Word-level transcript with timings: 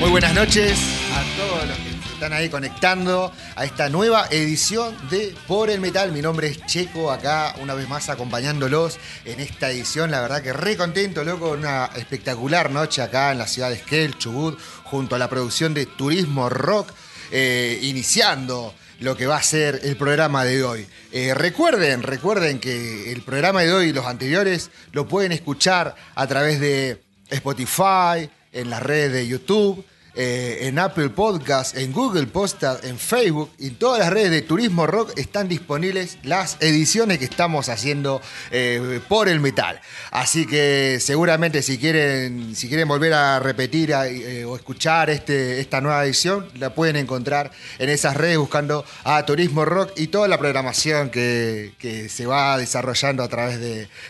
Muy 0.00 0.08
buenas 0.08 0.32
noches 0.32 0.78
a 1.12 1.36
todos 1.36 1.68
los 1.68 1.76
que 1.76 1.90
están 2.14 2.32
ahí 2.32 2.48
conectando 2.48 3.30
a 3.54 3.66
esta 3.66 3.90
nueva 3.90 4.28
edición 4.30 4.96
de 5.10 5.34
Por 5.46 5.68
el 5.68 5.78
Metal. 5.78 6.10
Mi 6.10 6.22
nombre 6.22 6.48
es 6.48 6.64
Checo, 6.64 7.12
acá 7.12 7.54
una 7.60 7.74
vez 7.74 7.86
más 7.86 8.08
acompañándolos 8.08 8.98
en 9.26 9.40
esta 9.40 9.70
edición. 9.70 10.10
La 10.10 10.22
verdad 10.22 10.42
que 10.42 10.54
re 10.54 10.78
contento, 10.78 11.22
loco, 11.22 11.50
una 11.50 11.90
espectacular 11.96 12.70
noche 12.70 13.02
acá 13.02 13.30
en 13.30 13.36
la 13.36 13.46
ciudad 13.46 13.68
de 13.68 13.74
Esquel, 13.74 14.16
Chubut, 14.16 14.58
junto 14.84 15.16
a 15.16 15.18
la 15.18 15.28
producción 15.28 15.74
de 15.74 15.84
Turismo 15.84 16.48
Rock, 16.48 16.94
eh, 17.30 17.78
iniciando 17.82 18.74
lo 19.00 19.18
que 19.18 19.26
va 19.26 19.36
a 19.36 19.42
ser 19.42 19.80
el 19.82 19.96
programa 19.96 20.44
de 20.44 20.64
hoy. 20.64 20.86
Eh, 21.12 21.34
recuerden, 21.34 22.02
recuerden 22.02 22.58
que 22.58 23.12
el 23.12 23.20
programa 23.20 23.60
de 23.60 23.72
hoy 23.74 23.88
y 23.88 23.92
los 23.92 24.06
anteriores 24.06 24.70
lo 24.92 25.06
pueden 25.06 25.32
escuchar 25.32 25.94
a 26.14 26.26
través 26.26 26.58
de 26.58 27.02
Spotify, 27.28 28.30
en 28.52 28.70
las 28.70 28.82
redes 28.82 29.12
de 29.12 29.26
YouTube, 29.26 29.84
eh, 30.14 30.58
en 30.62 30.78
Apple 30.78 31.10
Podcast, 31.10 31.76
en 31.76 31.92
Google 31.92 32.26
Podcast, 32.26 32.84
en 32.84 32.98
Facebook 32.98 33.50
y 33.58 33.68
en 33.68 33.76
todas 33.76 34.00
las 34.00 34.10
redes 34.10 34.30
de 34.30 34.42
Turismo 34.42 34.86
Rock 34.86 35.12
están 35.16 35.48
disponibles 35.48 36.18
las 36.24 36.56
ediciones 36.60 37.18
que 37.18 37.26
estamos 37.26 37.68
haciendo 37.68 38.20
eh, 38.50 39.00
por 39.08 39.28
el 39.28 39.38
metal. 39.38 39.80
Así 40.10 40.46
que 40.46 40.98
seguramente 41.00 41.62
si 41.62 41.78
quieren, 41.78 42.56
si 42.56 42.68
quieren 42.68 42.88
volver 42.88 43.14
a 43.14 43.38
repetir 43.38 43.92
eh, 43.92 44.44
o 44.44 44.56
escuchar 44.56 45.10
este, 45.10 45.60
esta 45.60 45.80
nueva 45.80 46.04
edición, 46.04 46.48
la 46.58 46.74
pueden 46.74 46.96
encontrar 46.96 47.52
en 47.78 47.88
esas 47.88 48.16
redes 48.16 48.38
buscando 48.38 48.84
a 49.04 49.24
Turismo 49.24 49.64
Rock 49.64 49.92
y 49.96 50.08
toda 50.08 50.26
la 50.26 50.38
programación 50.38 51.10
que, 51.10 51.70
se 52.10 52.26
va 52.26 52.58
desarrollando 52.58 53.22
a 53.22 53.28
través 53.28 53.60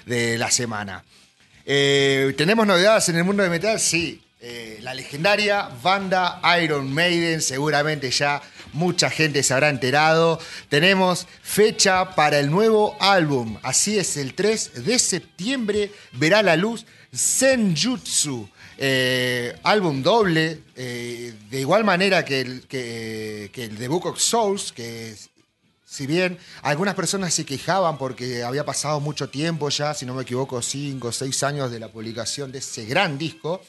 de 0.07 0.39
la 0.39 0.51
semana. 0.51 1.05
¿Tenemos 1.65 2.67
novedades 2.67 3.09
en 3.11 3.17
el 3.17 3.25
mundo 3.25 3.43
de 3.43 3.51
metal? 3.51 3.79
Sí. 3.79 4.23
Eh, 4.43 4.79
la 4.81 4.95
legendaria 4.95 5.69
banda 5.83 6.41
Iron 6.63 6.91
Maiden, 6.91 7.43
seguramente 7.43 8.11
ya 8.11 8.41
mucha 8.73 9.11
gente 9.11 9.43
se 9.43 9.53
habrá 9.53 9.69
enterado. 9.69 10.41
Tenemos 10.71 11.27
fecha 11.43 12.15
para 12.15 12.39
el 12.39 12.51
nuevo 12.51 12.97
álbum, 13.01 13.59
así 13.63 13.99
es, 13.99 14.17
el 14.17 14.33
3 14.33 14.85
de 14.87 14.99
septiembre 14.99 15.93
verá 16.13 16.43
la 16.43 16.57
luz 16.57 16.87
Senjutsu. 17.13 18.49
Eh, 18.79 19.55
álbum 19.63 20.03
doble, 20.03 20.63
eh, 20.75 21.35
de 21.51 21.61
igual 21.61 21.85
manera 21.85 22.25
que 22.25 22.41
el, 22.41 22.67
que, 22.67 23.51
el 23.55 23.77
The 23.77 23.89
Book 23.89 24.07
of 24.07 24.19
Souls, 24.19 24.73
que 24.73 25.15
si 25.85 26.07
bien 26.07 26.39
algunas 26.63 26.95
personas 26.95 27.35
se 27.35 27.45
quejaban 27.45 27.99
porque 27.99 28.43
había 28.43 28.65
pasado 28.65 29.01
mucho 29.01 29.29
tiempo 29.29 29.69
ya, 29.69 29.93
si 29.93 30.07
no 30.07 30.15
me 30.15 30.23
equivoco, 30.23 30.63
5 30.63 31.09
o 31.09 31.13
6 31.13 31.43
años 31.43 31.71
de 31.71 31.79
la 31.79 31.89
publicación 31.89 32.53
de 32.53 32.61
ese 32.61 32.87
gran 32.87 33.19
disco, 33.19 33.61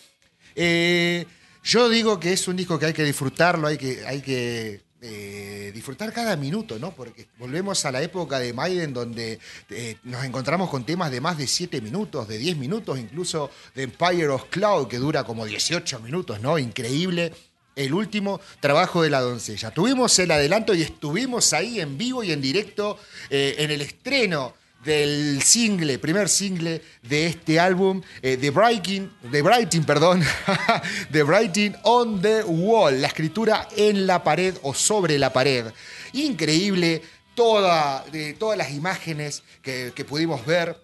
eh, 0.55 1.25
yo 1.63 1.89
digo 1.89 2.19
que 2.19 2.33
es 2.33 2.47
un 2.47 2.55
disco 2.55 2.79
que 2.79 2.87
hay 2.87 2.93
que 2.93 3.03
disfrutarlo, 3.03 3.67
hay 3.67 3.77
que, 3.77 4.05
hay 4.05 4.21
que 4.21 4.81
eh, 5.01 5.71
disfrutar 5.73 6.11
cada 6.11 6.35
minuto, 6.35 6.79
¿no? 6.79 6.91
Porque 6.91 7.27
volvemos 7.37 7.85
a 7.85 7.91
la 7.91 8.01
época 8.01 8.39
de 8.39 8.53
Maiden 8.53 8.93
donde 8.93 9.39
eh, 9.69 9.97
nos 10.03 10.23
encontramos 10.23 10.69
con 10.69 10.85
temas 10.85 11.11
de 11.11 11.21
más 11.21 11.37
de 11.37 11.47
7 11.47 11.81
minutos, 11.81 12.27
de 12.27 12.37
10 12.37 12.57
minutos, 12.57 12.99
incluso 12.99 13.51
de 13.75 13.83
Empire 13.83 14.29
of 14.29 14.45
Cloud, 14.49 14.87
que 14.87 14.97
dura 14.97 15.23
como 15.23 15.45
18 15.45 15.99
minutos, 15.99 16.41
¿no? 16.41 16.57
Increíble. 16.57 17.33
El 17.73 17.93
último 17.93 18.41
trabajo 18.59 19.01
de 19.01 19.09
la 19.09 19.21
doncella. 19.21 19.71
Tuvimos 19.71 20.19
el 20.19 20.29
adelanto 20.31 20.73
y 20.73 20.81
estuvimos 20.81 21.53
ahí 21.53 21.79
en 21.79 21.97
vivo 21.97 22.21
y 22.21 22.33
en 22.33 22.41
directo 22.41 22.99
en 23.29 23.71
el 23.71 23.81
estreno 23.81 24.55
del 24.83 25.41
single, 25.41 25.99
primer 25.99 26.29
single 26.29 26.81
de 27.01 27.27
este 27.27 27.59
álbum, 27.59 28.01
The 28.21 28.51
Writing, 28.51 29.09
The 29.31 29.41
Writing, 29.41 29.83
perdón, 29.83 30.23
The 31.11 31.23
Writing 31.23 31.75
on 31.83 32.21
the 32.21 32.43
Wall, 32.43 33.01
la 33.01 33.07
escritura 33.07 33.67
en 33.75 34.07
la 34.07 34.23
pared 34.23 34.55
o 34.63 34.73
sobre 34.73 35.17
la 35.19 35.31
pared. 35.31 35.67
Increíble 36.13 37.01
toda, 37.35 38.03
de 38.11 38.33
todas 38.33 38.57
las 38.57 38.71
imágenes 38.71 39.43
que 39.61 40.05
pudimos 40.07 40.45
ver 40.45 40.75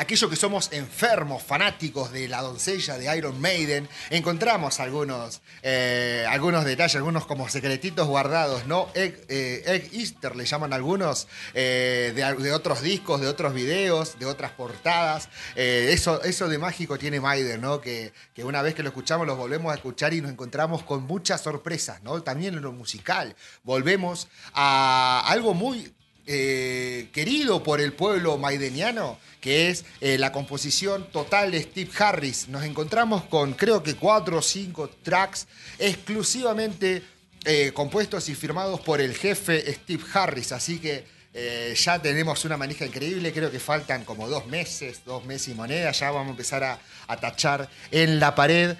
aquellos 0.00 0.30
que 0.30 0.36
somos 0.36 0.72
enfermos, 0.72 1.42
fanáticos 1.42 2.10
de 2.10 2.26
la 2.26 2.40
doncella 2.40 2.96
de 2.96 3.14
Iron 3.18 3.38
Maiden, 3.38 3.86
encontramos 4.08 4.80
algunos, 4.80 5.42
eh, 5.62 6.24
algunos 6.26 6.64
detalles, 6.64 6.96
algunos 6.96 7.26
como 7.26 7.50
secretitos 7.50 8.08
guardados, 8.08 8.66
¿no? 8.66 8.88
Egg, 8.94 9.26
eh, 9.28 9.90
Easter 9.92 10.36
le 10.36 10.46
llaman 10.46 10.72
algunos, 10.72 11.28
eh, 11.52 12.12
de, 12.14 12.52
otros 12.52 12.80
discos, 12.80 13.20
de 13.20 13.28
otros 13.28 13.52
videos, 13.52 14.18
de 14.18 14.24
otras 14.24 14.52
portadas. 14.52 15.28
eso, 15.54 16.22
eso 16.22 16.48
de 16.48 16.56
mágico 16.56 16.98
tiene 16.98 17.20
Maiden, 17.20 17.60
¿no? 17.60 17.82
Que, 17.82 18.14
que 18.34 18.42
una 18.42 18.62
vez 18.62 18.74
que 18.74 18.82
lo 18.82 18.88
escuchamos, 18.88 19.26
lo 19.26 19.36
volvemos 19.36 19.70
a 19.70 19.74
escuchar 19.74 20.14
y 20.14 20.22
nos 20.22 20.30
encontramos 20.30 20.82
con 20.82 21.02
muchas 21.02 21.42
sorpresas, 21.42 22.02
¿no? 22.02 22.22
También 22.22 22.54
en 22.54 22.62
lo 22.62 22.72
musical. 22.72 23.36
Volvemos 23.64 24.28
a 24.54 25.22
algo 25.26 25.52
muy 25.52 25.92
querido 26.26 27.62
por 27.62 27.80
el 27.80 27.92
pueblo 27.92 28.38
maideniano, 28.38 29.18
que 29.40 29.70
es 29.70 29.84
eh, 30.00 30.18
la 30.18 30.32
composición 30.32 31.10
total 31.10 31.50
de 31.50 31.62
Steve 31.62 31.90
Harris. 31.98 32.48
Nos 32.48 32.64
encontramos 32.64 33.24
con 33.24 33.54
creo 33.54 33.82
que 33.82 33.94
cuatro 33.94 34.38
o 34.38 34.42
cinco 34.42 34.88
tracks 35.02 35.46
exclusivamente 35.78 37.02
eh, 37.44 37.72
compuestos 37.72 38.28
y 38.28 38.34
firmados 38.34 38.80
por 38.80 39.00
el 39.00 39.14
jefe 39.14 39.72
Steve 39.72 40.04
Harris. 40.12 40.52
Así 40.52 40.78
que 40.78 41.04
eh, 41.32 41.74
ya 41.76 42.00
tenemos 42.00 42.44
una 42.44 42.56
manija 42.56 42.84
increíble, 42.84 43.32
creo 43.32 43.50
que 43.50 43.60
faltan 43.60 44.04
como 44.04 44.28
dos 44.28 44.46
meses, 44.46 45.00
dos 45.06 45.24
meses 45.24 45.48
y 45.48 45.54
moneda, 45.54 45.92
ya 45.92 46.10
vamos 46.10 46.28
a 46.28 46.30
empezar 46.32 46.64
a, 46.64 46.78
tachar 47.20 47.68
en 47.90 48.20
la 48.20 48.34
pared 48.34 48.76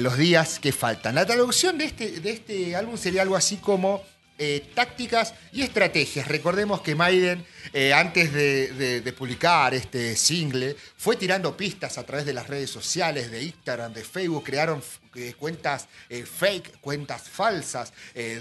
los 0.00 0.16
días 0.16 0.58
que 0.60 0.72
faltan. 0.72 1.14
La 1.14 1.26
traducción 1.26 1.78
de 1.78 1.84
este, 1.84 2.20
de 2.20 2.30
este 2.30 2.76
álbum 2.76 2.96
sería 2.96 3.22
algo 3.22 3.36
así 3.36 3.56
como 3.56 4.02
eh, 4.42 4.70
tácticas 4.74 5.34
y 5.52 5.60
estrategias. 5.60 6.26
Recordemos 6.26 6.80
que 6.80 6.94
Maiden, 6.94 7.44
eh, 7.74 7.92
antes 7.92 8.32
de, 8.32 9.14
publicar 9.14 9.74
este 9.74 10.16
single, 10.16 10.74
fue 10.96 11.16
tirando 11.16 11.54
pistas 11.54 11.98
a 11.98 12.06
través 12.06 12.24
de 12.24 12.32
las 12.32 12.46
redes 12.46 12.70
sociales, 12.70 13.30
de 13.30 13.42
Instagram, 13.42 13.92
de 13.92 14.02
Facebook, 14.02 14.44
crearon 14.44 14.82
eh, 15.14 15.34
cuentas 15.38 15.88
fake, 16.08 16.80
cuentas 16.80 17.28
falsas, 17.28 17.92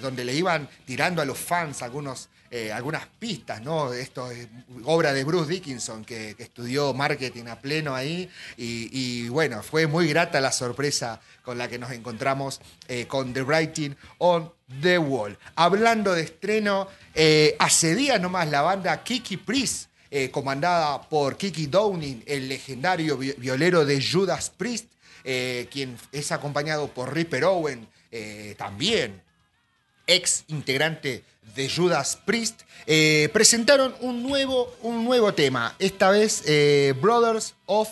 donde 0.01 0.23
le 0.23 0.33
iban 0.35 0.69
tirando 0.85 1.21
a 1.21 1.25
los 1.25 1.37
fans 1.37 1.81
algunos 1.81 2.29
eh, 2.51 2.71
algunas 2.71 3.05
pistas, 3.19 3.61
¿no? 3.61 3.93
Esto 3.93 4.31
es 4.31 4.47
obra 4.83 5.13
de 5.13 5.23
Bruce 5.23 5.51
Dickinson, 5.51 6.03
que, 6.03 6.35
estudió 6.39 6.95
marketing 6.95 7.45
a 7.45 7.59
pleno 7.61 7.93
ahí, 7.93 8.27
y, 8.57 9.29
bueno, 9.29 9.61
fue 9.61 9.85
muy 9.85 10.07
grata 10.07 10.41
la 10.41 10.51
sorpresa 10.51 11.21
con 11.43 11.59
la 11.59 11.67
que 11.67 11.77
nos 11.77 11.91
encontramos 11.91 12.59
eh, 12.87 13.05
con 13.05 13.33
The 13.33 13.43
Writing 13.43 13.95
on 14.17 14.51
the 14.81 14.97
Wall. 14.97 15.37
Hablando 15.55 16.13
de 16.13 16.23
estreno, 16.23 16.87
eh, 17.13 17.55
hace 17.59 17.93
días 17.93 18.19
nomás 18.19 18.49
la 18.49 18.61
banda 18.61 19.03
Kiki 19.03 19.37
Priest, 19.37 19.89
comandada 20.31 21.07
por 21.07 21.37
Kiki 21.37 21.67
Downing, 21.67 22.23
el 22.25 22.49
legendario 22.49 23.15
violero 23.15 23.85
de 23.85 24.03
Judas 24.03 24.49
Priest, 24.49 24.87
quien 25.23 25.95
es 26.11 26.31
acompañado 26.31 26.87
por 26.87 27.13
Ripper 27.13 27.43
Owen, 27.43 27.87
también 28.57 29.21
ex 30.07 30.43
integrante 30.47 31.23
de 31.55 31.69
Judas 31.69 32.19
Priest, 32.25 32.61
eh, 32.85 33.29
presentaron 33.33 33.95
un 34.01 34.23
nuevo, 34.23 34.75
un 34.81 35.03
nuevo 35.03 35.33
tema. 35.33 35.75
Esta 35.79 36.09
vez 36.09 36.43
eh, 36.45 36.93
Brothers 37.01 37.55
of 37.65 37.89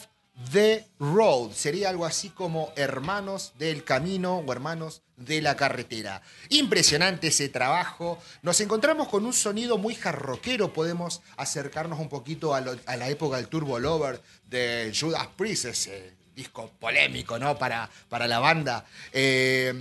the 0.52 0.86
Road. 1.00 1.52
Sería 1.54 1.90
algo 1.90 2.06
así 2.06 2.30
como 2.30 2.72
Hermanos 2.76 3.54
del 3.58 3.84
Camino 3.84 4.38
o 4.38 4.52
Hermanos 4.52 5.02
de 5.16 5.42
la 5.42 5.56
Carretera. 5.56 6.22
Impresionante 6.50 7.28
ese 7.28 7.50
trabajo. 7.50 8.20
Nos 8.44 8.62
encontramos 8.62 9.08
con 9.08 9.26
un 9.26 9.34
sonido 9.34 9.78
muy 9.78 9.96
jarroquero. 9.96 10.74
Podemos 10.74 11.22
acercarnos 11.38 12.00
un 12.00 12.10
poquito 12.10 12.54
a, 12.54 12.62
la 12.62 13.10
época 13.10 13.38
del 13.38 13.48
Turbo 13.48 13.80
Lover 13.80 14.22
de 14.48 14.94
Judas 14.98 15.28
Priest, 15.36 15.66
ese 15.66 16.14
disco 16.36 16.72
polémico 16.80 17.40
¿no? 17.40 17.58
para, 17.58 17.90
para 18.10 18.28
la 18.28 18.40
banda. 18.40 18.86
Eh, 19.12 19.74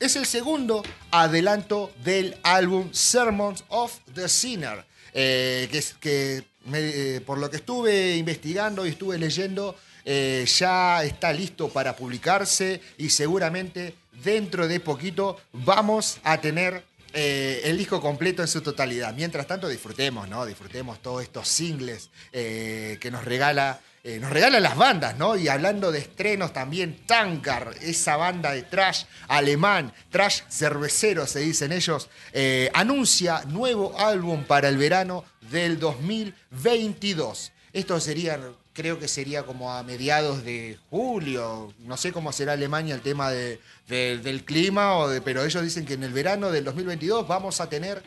es 0.00 0.16
el 0.16 0.26
segundo 0.26 0.82
adelanto 1.10 1.92
del 2.04 2.36
álbum 2.42 2.88
Sermons 2.92 3.64
of 3.68 3.98
the 4.14 4.28
Sinner, 4.28 4.84
eh, 5.12 5.68
que, 6.00 6.44
eh, 6.72 7.20
por 7.26 7.38
lo 7.38 7.50
que 7.50 7.56
estuve 7.56 8.16
investigando 8.16 8.86
y 8.86 8.90
estuve 8.90 9.18
leyendo, 9.18 9.76
eh, 10.04 10.44
ya 10.46 11.02
está 11.04 11.32
listo 11.32 11.68
para 11.68 11.96
publicarse 11.96 12.80
y 12.96 13.10
seguramente 13.10 13.94
dentro 14.22 14.68
de 14.68 14.80
poquito 14.80 15.40
vamos 15.52 16.18
a 16.22 16.40
tener 16.40 16.84
el 17.12 17.76
disco 17.76 18.00
completo 18.00 18.42
en 18.42 18.48
su 18.48 18.60
totalidad. 18.60 19.14
Mientras 19.14 19.46
tanto, 19.46 19.68
disfrutemos, 19.68 20.28
¿no? 20.28 20.44
Disfrutemos 20.46 21.00
todos 21.00 21.22
estos 21.22 21.48
singles 21.48 22.10
que 22.32 23.08
nos 23.10 23.24
regala 23.24 23.80
eh, 24.04 24.20
nos 24.20 24.30
regalan 24.30 24.62
las 24.62 24.74
bandas, 24.74 25.18
¿no? 25.18 25.36
Y 25.36 25.48
hablando 25.48 25.92
de 25.92 25.98
estrenos 25.98 26.52
también, 26.54 27.00
Tankar, 27.04 27.74
esa 27.82 28.16
banda 28.16 28.52
de 28.52 28.62
trash 28.62 29.04
alemán, 29.26 29.92
trash 30.10 30.42
cervecero 30.48 31.26
se 31.26 31.40
dicen 31.40 31.72
ellos, 31.72 32.08
eh, 32.32 32.70
anuncia 32.72 33.42
nuevo 33.48 33.98
álbum 33.98 34.44
para 34.44 34.68
el 34.68 34.78
verano 34.78 35.24
del 35.50 35.78
2022. 35.80 37.52
Esto 37.72 38.00
sería, 38.00 38.40
creo 38.78 39.00
que 39.00 39.08
sería 39.08 39.42
como 39.42 39.72
a 39.72 39.82
mediados 39.82 40.44
de 40.44 40.78
julio. 40.88 41.74
No 41.80 41.96
sé 41.96 42.12
cómo 42.12 42.30
será 42.30 42.52
Alemania 42.52 42.94
el 42.94 43.00
tema 43.00 43.28
de, 43.28 43.58
del 43.88 44.44
clima, 44.44 44.96
o 44.98 45.08
de, 45.08 45.20
pero 45.20 45.44
ellos 45.44 45.64
dicen 45.64 45.84
que 45.84 45.94
en 45.94 46.04
el 46.04 46.12
verano 46.12 46.52
del 46.52 46.62
2022 46.62 47.26
vamos 47.26 47.60
a 47.60 47.68
tener 47.68 48.04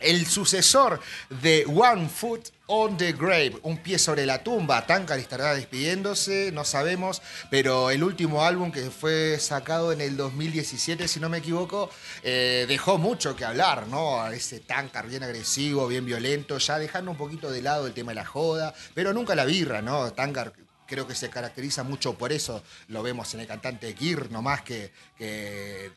el 0.00 0.26
sucesor 0.26 1.00
de 1.42 1.64
One 1.66 2.08
Foot 2.08 2.50
on 2.66 2.96
the 2.96 3.12
Grave, 3.12 3.58
un 3.62 3.78
pie 3.78 3.98
sobre 3.98 4.24
la 4.24 4.42
tumba. 4.42 4.86
Tankar 4.86 5.18
estará 5.18 5.54
despidiéndose, 5.54 6.52
no 6.52 6.64
sabemos, 6.64 7.20
pero 7.50 7.90
el 7.90 8.04
último 8.04 8.44
álbum 8.44 8.70
que 8.70 8.90
fue 8.90 9.38
sacado 9.40 9.92
en 9.92 10.00
el 10.00 10.16
2017, 10.16 11.08
si 11.08 11.18
no 11.18 11.28
me 11.28 11.38
equivoco, 11.38 11.90
eh, 12.22 12.66
dejó 12.68 12.96
mucho 12.98 13.34
que 13.34 13.44
hablar, 13.44 13.88
¿no? 13.88 14.24
Ese 14.30 14.60
Tankar 14.60 15.08
bien 15.08 15.24
agresivo, 15.24 15.88
bien 15.88 16.06
violento, 16.06 16.58
ya 16.58 16.78
dejando 16.78 17.10
un 17.10 17.16
poquito 17.16 17.50
de 17.50 17.62
lado 17.62 17.88
el 17.88 17.92
tema 17.92 18.12
de 18.12 18.16
la 18.16 18.24
joda, 18.24 18.72
pero 18.94 19.12
nunca 19.12 19.34
la 19.34 19.44
birra, 19.44 19.82
¿no? 19.82 20.12
Tankar 20.12 20.52
creo 20.90 21.06
que 21.06 21.14
se 21.14 21.30
caracteriza 21.30 21.84
mucho 21.84 22.14
por 22.14 22.32
eso. 22.32 22.64
Lo 22.88 23.02
vemos 23.04 23.32
en 23.34 23.40
el 23.40 23.46
cantante 23.46 23.94
Gear, 23.96 24.28
nomás 24.32 24.62
que, 24.62 24.90
que 25.16 25.92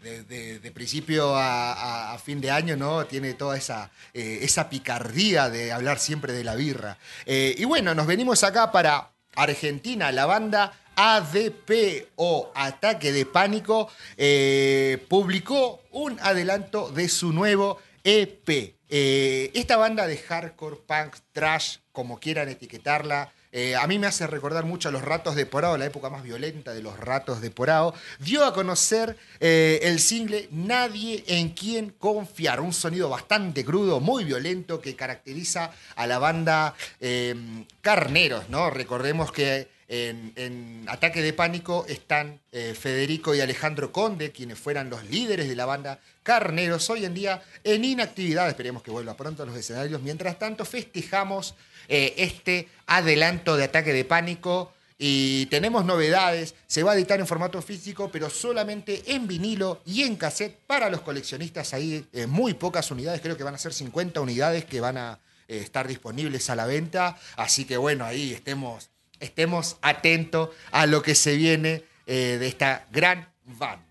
de, 0.62 0.72
principio 0.72 1.34
a, 1.36 2.16
fin 2.24 2.40
de 2.40 2.52
año 2.52 2.78
no 2.78 3.06
tiene 3.08 3.34
toda 3.34 3.58
esa, 3.58 3.90
eh, 4.14 4.40
esa 4.44 4.70
picardía 4.70 5.50
de 5.50 5.72
hablar 5.72 5.98
siempre 5.98 6.32
de 6.32 6.44
la 6.44 6.54
birra. 6.54 7.00
Eh, 7.26 7.56
y 7.58 7.66
bueno, 7.66 7.96
nos 7.96 8.06
venimos 8.06 8.44
acá 8.44 8.72
para 8.72 9.12
Argentina, 9.36 10.12
la 10.12 10.28
banda 10.28 10.74
ADP 10.96 12.10
o 12.16 12.52
Ataque 12.54 13.12
de 13.12 13.26
Pánico 13.26 13.90
eh, 14.16 15.04
publicó 15.10 15.82
un 15.92 16.20
adelanto 16.22 16.92
de 16.92 17.10
su 17.10 17.34
nuevo 17.34 17.80
EP. 18.04 18.76
esta 18.88 19.76
banda 19.78 20.06
de 20.06 20.18
hardcore, 20.18 20.78
punk, 20.86 21.16
trash, 21.32 21.78
como 21.92 22.20
quieran 22.20 22.50
etiquetarla, 22.50 23.32
eh, 23.56 23.76
a 23.76 23.86
mí 23.86 24.00
me 24.00 24.08
hace 24.08 24.26
recordar 24.26 24.66
mucho 24.66 24.90
a 24.90 24.92
los 24.92 25.04
ratos 25.04 25.36
de 25.36 25.46
Porao, 25.46 25.78
la 25.78 25.86
época 25.86 26.10
más 26.10 26.24
violenta 26.24 26.74
de 26.74 26.82
los 26.82 27.00
ratos 27.00 27.40
de 27.40 27.52
Porao. 27.52 27.94
Dio 28.18 28.44
a 28.46 28.52
conocer 28.52 29.16
eh, 29.40 29.80
el 29.84 30.00
single 30.00 30.50
Nadie 30.50 31.24
en 31.28 31.50
quien 31.50 31.92
confiar, 31.92 32.60
un 32.62 32.74
sonido 32.74 33.10
bastante 33.10 33.64
crudo, 33.64 34.00
muy 34.00 34.24
violento 34.24 34.82
que 34.82 34.96
caracteriza 34.96 35.70
a 35.96 36.08
la 36.08 36.18
banda 36.18 36.74
eh, 37.00 37.36
Carneros, 37.82 38.50
¿no? 38.50 38.72
Recordemos 38.72 39.32
que 39.32 39.68
en, 39.88 40.86
Ataque 40.88 41.22
de 41.22 41.34
Pánico 41.34 41.86
están 41.88 42.40
Federico 42.52 43.36
y 43.36 43.42
Alejandro 43.42 43.92
Conde, 43.92 44.32
quienes 44.32 44.58
fueran 44.58 44.90
los 44.90 45.04
líderes 45.04 45.48
de 45.48 45.56
la 45.56 45.66
banda 45.66 46.00
Carneros, 46.24 46.90
hoy 46.90 47.06
en 47.06 47.14
día 47.14 47.44
en 47.64 47.86
inactividad, 47.86 48.50
esperemos 48.50 48.82
que 48.82 48.90
vuelva 48.90 49.16
pronto 49.16 49.44
a 49.44 49.46
los 49.46 49.56
escenarios. 49.56 50.02
Mientras 50.02 50.40
tanto, 50.40 50.66
festejamos 50.66 51.54
eh, 51.88 52.14
este 52.18 52.68
adelanto 52.86 53.58
de 53.58 53.66
ataque 53.66 53.94
de 53.94 54.06
pánico. 54.06 54.74
Y 54.98 55.48
tenemos 55.48 55.84
novedades, 55.84 56.56
se 56.68 56.84
va 56.84 56.94
a 56.94 56.96
editar 56.96 57.20
en 57.20 57.28
formato 57.28 57.62
físico, 57.62 58.10
pero 58.12 58.30
solamente 58.30 59.04
en 59.14 59.28
vinilo 59.28 59.82
y 59.86 60.04
en 60.04 60.16
cassette 60.16 60.58
para 60.66 60.90
los 60.90 61.02
coleccionistas. 61.02 61.74
Ahí 61.74 62.06
eh, 62.14 62.28
muy 62.28 62.54
pocas 62.54 62.90
unidades, 62.92 63.20
creo 63.20 63.36
que 63.36 63.44
van 63.44 63.56
a 63.56 63.58
ser 63.58 63.74
50 63.74 64.22
unidades 64.22 64.66
que 64.66 64.80
van 64.80 64.98
a 64.98 65.20
eh, 65.48 65.58
estar 65.58 65.88
disponibles 65.88 66.50
a 66.50 66.56
la 66.56 66.66
venta. 66.66 67.18
Así 67.36 67.66
que 67.66 67.76
bueno, 67.76 68.06
ahí 68.06 68.34
estemos, 68.34 68.92
estemos 69.20 69.78
atentos 69.82 70.50
a 70.72 70.86
lo 70.86 71.02
que 71.02 71.16
se 71.16 71.36
viene 71.36 71.84
de 72.06 72.46
esta 72.46 72.86
gran 72.92 73.30
banda. 73.46 73.86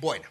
Bueno, 0.00 0.28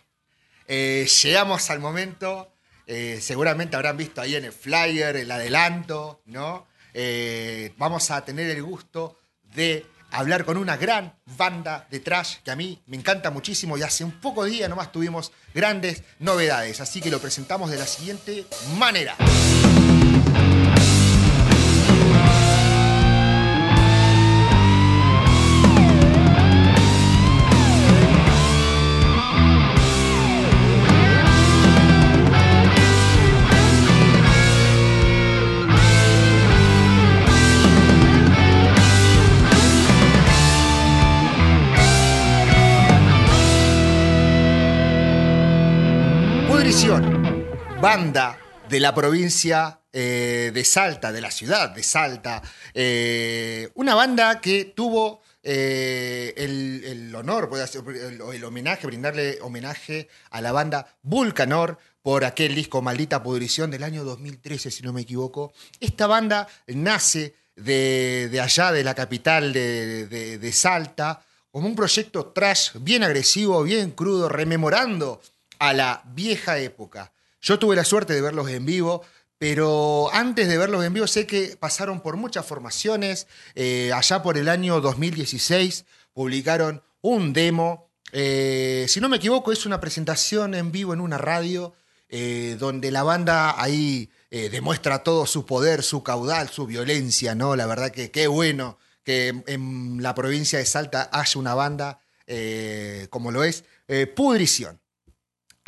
llegamos 0.67 1.69
al 1.69 1.79
momento 1.79 2.49
eh, 2.91 3.19
seguramente 3.21 3.75
habrán 3.75 3.97
visto 3.97 4.19
ahí 4.19 4.33
en 4.33 4.45
el 4.45 4.51
flyer 4.51 5.15
el 5.15 5.29
adelanto, 5.29 6.23
¿no? 6.25 6.65
Eh, 6.95 7.71
vamos 7.77 8.09
a 8.09 8.25
tener 8.25 8.49
el 8.49 8.63
gusto 8.63 9.19
de 9.53 9.85
hablar 10.09 10.43
con 10.43 10.57
una 10.57 10.75
gran 10.75 11.13
banda 11.37 11.85
de 11.91 11.99
trash 11.99 12.37
que 12.43 12.49
a 12.49 12.55
mí 12.55 12.81
me 12.87 12.97
encanta 12.97 13.29
muchísimo 13.29 13.77
y 13.77 13.83
hace 13.83 14.03
un 14.03 14.13
poco 14.13 14.43
de 14.43 14.49
día 14.49 14.67
nomás 14.67 14.91
tuvimos 14.91 15.31
grandes 15.53 16.01
novedades. 16.17 16.81
Así 16.81 16.99
que 16.99 17.11
lo 17.11 17.19
presentamos 17.19 17.69
de 17.69 17.77
la 17.77 17.85
siguiente 17.85 18.47
manera. 18.79 19.15
Banda 47.81 48.37
de 48.69 48.79
la 48.79 48.93
provincia 48.93 49.79
eh, 49.91 50.51
de 50.53 50.63
Salta, 50.63 51.11
de 51.11 51.19
la 51.19 51.31
ciudad 51.31 51.71
de 51.71 51.81
Salta. 51.81 52.43
Eh, 52.75 53.71
una 53.73 53.95
banda 53.95 54.39
que 54.39 54.65
tuvo 54.65 55.23
eh, 55.41 56.31
el, 56.37 57.15
honor, 57.15 57.49
el, 57.73 58.21
el, 58.21 58.43
homenaje, 58.43 58.85
brindarle 58.85 59.39
homenaje 59.41 60.09
a 60.29 60.41
la 60.41 60.51
banda 60.51 60.95
Vulcanor 61.01 61.79
por 62.03 62.23
aquel 62.23 62.53
disco 62.53 62.83
Maldita 62.83 63.23
Pudrición 63.23 63.71
del 63.71 63.81
año 63.81 64.03
2013, 64.03 64.69
si 64.69 64.83
no 64.83 64.93
me 64.93 65.01
equivoco. 65.01 65.51
Esta 65.79 66.05
banda 66.05 66.47
nace 66.67 67.33
de, 67.55 68.39
allá, 68.39 68.71
de 68.71 68.83
la 68.83 68.93
capital 68.93 69.53
de 69.53 70.51
Salta, 70.53 71.25
como 71.49 71.67
un 71.67 71.75
proyecto 71.75 72.27
trash 72.27 72.73
bien 72.75 73.03
agresivo, 73.03 73.63
bien 73.63 73.89
crudo, 73.89 74.29
rememorando 74.29 75.19
a 75.59 75.73
la 75.73 76.03
vieja 76.13 76.57
época. 76.57 77.13
Yo 77.41 77.59
tuve 77.59 77.75
la 77.75 77.85
suerte 77.85 78.13
de 78.13 78.21
verlos 78.21 78.49
en 78.49 78.65
vivo, 78.65 79.03
pero 79.37 80.09
antes 80.13 80.47
de 80.49 80.57
verlos 80.57 80.83
en 80.83 80.93
vivo 80.93 81.07
sé 81.07 81.25
que 81.25 81.55
pasaron 81.57 82.01
por 82.01 82.17
muchas 82.17 82.45
formaciones. 82.45 83.27
Eh, 83.55 83.91
allá 83.93 84.21
por 84.21 84.37
el 84.37 84.49
año 84.49 84.81
2016 84.81 85.85
publicaron 86.13 86.81
un 87.01 87.31
demo. 87.31 87.89
Eh, 88.11 88.85
si 88.89 88.99
no 88.99 89.07
me 89.07 89.17
equivoco, 89.17 89.51
es 89.51 89.65
una 89.65 89.79
presentación 89.79 90.55
en 90.55 90.71
vivo 90.71 90.93
en 90.93 90.99
una 90.99 91.17
radio 91.17 91.73
eh, 92.09 92.57
donde 92.59 92.91
la 92.91 93.03
banda 93.03 93.61
ahí 93.61 94.09
demuestra 94.31 95.01
todo 95.01 95.25
su 95.25 95.43
poder, 95.43 95.81
su 95.81 96.03
caudal, 96.03 96.49
su 96.49 96.67
violencia, 96.67 97.33
¿no? 97.33 97.55
La 97.55 97.65
verdad 97.65 97.89
que 97.89 98.11
qué 98.11 98.27
bueno 98.27 98.77
que 99.03 99.29
en 99.47 100.03
la 100.03 100.13
provincia 100.13 100.59
de 100.59 100.65
Salta 100.65 101.09
haya 101.11 101.39
una 101.39 101.55
banda 101.55 101.99
como 103.09 103.31
lo 103.31 103.43
es 103.43 103.63
Pudrición. 104.15 104.79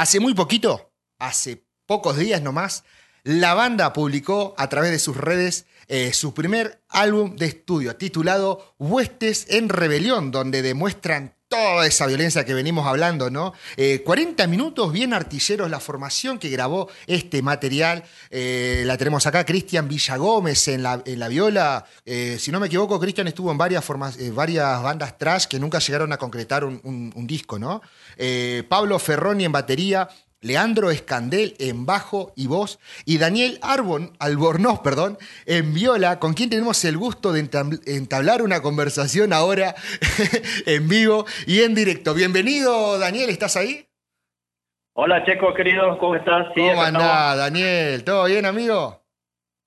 Hace 0.01 0.19
muy 0.19 0.33
poquito 0.33 0.91
hace 1.19 1.63
pocos 1.85 2.17
días 2.17 2.41
nomás, 2.41 2.85
la 3.21 3.53
banda 3.53 3.93
publicó 3.93 4.55
a 4.57 4.67
través 4.67 4.89
de 4.89 4.97
sus 4.97 5.15
redes 5.15 5.67
eh, 5.87 6.11
su 6.11 6.33
primer 6.33 6.83
álbum 6.89 7.35
de 7.35 7.45
estudio 7.45 7.95
titulado 7.95 8.73
Huestes 8.79 9.45
en 9.49 9.69
Rebelión, 9.69 10.31
donde 10.31 10.63
demuestran 10.63 11.35
toda 11.51 11.85
esa 11.85 12.07
violencia 12.07 12.45
que 12.45 12.53
venimos 12.53 12.87
hablando, 12.87 13.29
¿no? 13.29 13.53
40 14.05 14.41
eh, 14.41 14.47
minutos 14.47 14.93
bien 14.93 15.13
artilleros 15.13 15.69
la 15.69 15.81
formación 15.81 16.39
que 16.39 16.47
grabó 16.49 16.89
este 17.07 17.41
material. 17.41 18.05
Eh, 18.29 18.83
la 18.85 18.95
tenemos 18.97 19.27
acá, 19.27 19.45
Cristian 19.45 19.89
Villagómez 19.89 20.69
en 20.69 20.81
la, 20.81 21.03
en 21.05 21.19
la 21.19 21.27
viola. 21.27 21.85
si 22.05 22.51
no 22.51 22.61
me 22.61 22.67
equivoco, 22.67 22.97
Cristian 23.01 23.27
estuvo 23.27 23.51
en 23.51 23.57
varias, 23.57 23.83
varias 24.31 24.81
bandas 24.81 25.17
trash 25.17 25.47
que 25.47 25.59
nunca 25.59 25.79
llegaron 25.79 26.13
a 26.13 26.17
concretar 26.17 26.63
un 26.63 27.27
disco, 27.27 27.59
¿no? 27.59 27.81
Pablo 28.69 28.97
Ferroni 28.97 29.43
en 29.43 29.51
batería, 29.51 30.07
Leandro 30.41 30.89
Escandel 30.89 31.53
en 31.59 31.85
bajo 31.85 32.33
y 32.35 32.47
voz 32.47 32.79
y 33.05 33.19
Daniel 33.19 33.59
Arbon, 33.61 34.13
Albornoz 34.19 34.79
perdón, 34.79 35.19
en 35.45 35.73
viola, 35.75 36.17
con 36.17 36.33
quien 36.33 36.49
tenemos 36.49 36.83
el 36.83 36.97
gusto 36.97 37.31
de 37.31 37.47
entablar 37.85 38.41
una 38.41 38.61
conversación 38.61 39.33
ahora 39.33 39.75
en 40.65 40.87
vivo 40.87 41.25
y 41.45 41.61
en 41.61 41.75
directo. 41.75 42.15
Bienvenido, 42.15 42.97
Daniel, 42.97 43.29
¿estás 43.29 43.55
ahí? 43.55 43.85
Hola, 44.93 45.23
Checo, 45.25 45.53
querido, 45.53 45.97
¿cómo 45.99 46.15
estás? 46.15 46.47
¿Cómo 46.55 46.81
andás, 46.81 47.37
Daniel? 47.37 48.03
¿Todo 48.03 48.25
bien, 48.25 48.45
amigo? 48.45 48.99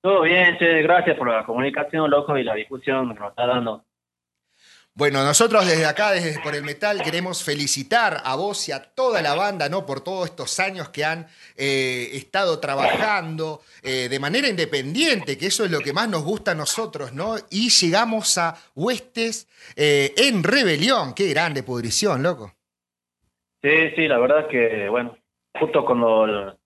Todo 0.02 0.22
bien, 0.22 0.58
che, 0.58 0.82
gracias 0.82 1.16
por 1.16 1.30
la 1.30 1.46
comunicación, 1.46 2.10
loco, 2.10 2.36
y 2.36 2.42
la 2.42 2.54
discusión 2.54 3.14
que 3.14 3.20
nos 3.20 3.30
está 3.30 3.46
dando. 3.46 3.84
Bueno, 4.96 5.24
nosotros 5.24 5.66
desde 5.66 5.86
acá, 5.86 6.12
desde 6.12 6.40
Por 6.40 6.54
el 6.54 6.62
Metal, 6.62 7.02
queremos 7.02 7.42
felicitar 7.42 8.18
a 8.24 8.36
vos 8.36 8.68
y 8.68 8.72
a 8.72 8.80
toda 8.80 9.22
la 9.22 9.34
banda, 9.34 9.68
¿no? 9.68 9.84
Por 9.84 10.04
todos 10.04 10.26
estos 10.26 10.60
años 10.60 10.90
que 10.90 11.04
han 11.04 11.26
eh, 11.56 12.10
estado 12.12 12.60
trabajando 12.60 13.62
eh, 13.82 14.08
de 14.08 14.20
manera 14.20 14.46
independiente, 14.46 15.36
que 15.36 15.46
eso 15.46 15.64
es 15.64 15.72
lo 15.72 15.80
que 15.80 15.92
más 15.92 16.08
nos 16.08 16.22
gusta 16.22 16.52
a 16.52 16.54
nosotros, 16.54 17.12
¿no? 17.12 17.34
Y 17.50 17.70
llegamos 17.70 18.38
a 18.38 18.54
Huestes 18.76 19.48
eh, 19.74 20.14
en 20.16 20.44
rebelión. 20.44 21.12
Qué 21.12 21.28
grande 21.28 21.64
pudrición, 21.64 22.22
loco. 22.22 22.54
Sí, 23.62 23.90
sí, 23.96 24.06
la 24.06 24.18
verdad 24.18 24.42
es 24.42 24.46
que, 24.46 24.88
bueno, 24.88 25.18
justo 25.58 25.84
cuando 25.84 26.56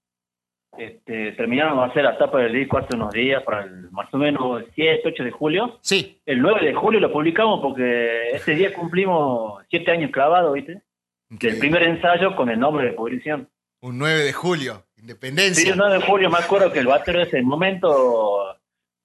este, 0.78 1.32
terminamos 1.32 1.84
de 1.84 1.90
hacer 1.90 2.04
la 2.04 2.16
tapa 2.16 2.38
del 2.38 2.52
disco 2.52 2.78
hace 2.78 2.94
unos 2.94 3.12
días, 3.12 3.42
para 3.42 3.64
el 3.64 3.90
más 3.90 4.12
o 4.12 4.18
menos 4.18 4.64
7, 4.74 5.02
8 5.04 5.24
de 5.24 5.30
julio. 5.30 5.78
Sí. 5.80 6.20
El 6.24 6.40
9 6.40 6.66
de 6.66 6.74
julio 6.74 7.00
lo 7.00 7.12
publicamos 7.12 7.60
porque 7.60 8.30
ese 8.32 8.54
día 8.54 8.72
cumplimos 8.72 9.62
7 9.70 9.90
años 9.90 10.10
clavados, 10.10 10.54
¿viste? 10.54 10.82
Del 11.28 11.58
primer 11.58 11.82
ensayo 11.82 12.34
con 12.36 12.48
el 12.48 12.58
nombre 12.58 12.86
de 12.86 12.92
Pudrición. 12.92 13.48
Un 13.80 13.98
9 13.98 14.20
de 14.20 14.32
julio, 14.32 14.84
independencia. 14.96 15.62
Sí, 15.62 15.70
el 15.70 15.76
9 15.76 15.94
de 15.94 16.02
julio 16.02 16.30
me 16.30 16.38
acuerdo 16.38 16.72
que 16.72 16.78
el 16.78 16.86
batero 16.86 17.20
ese 17.20 17.42
momento, 17.42 18.56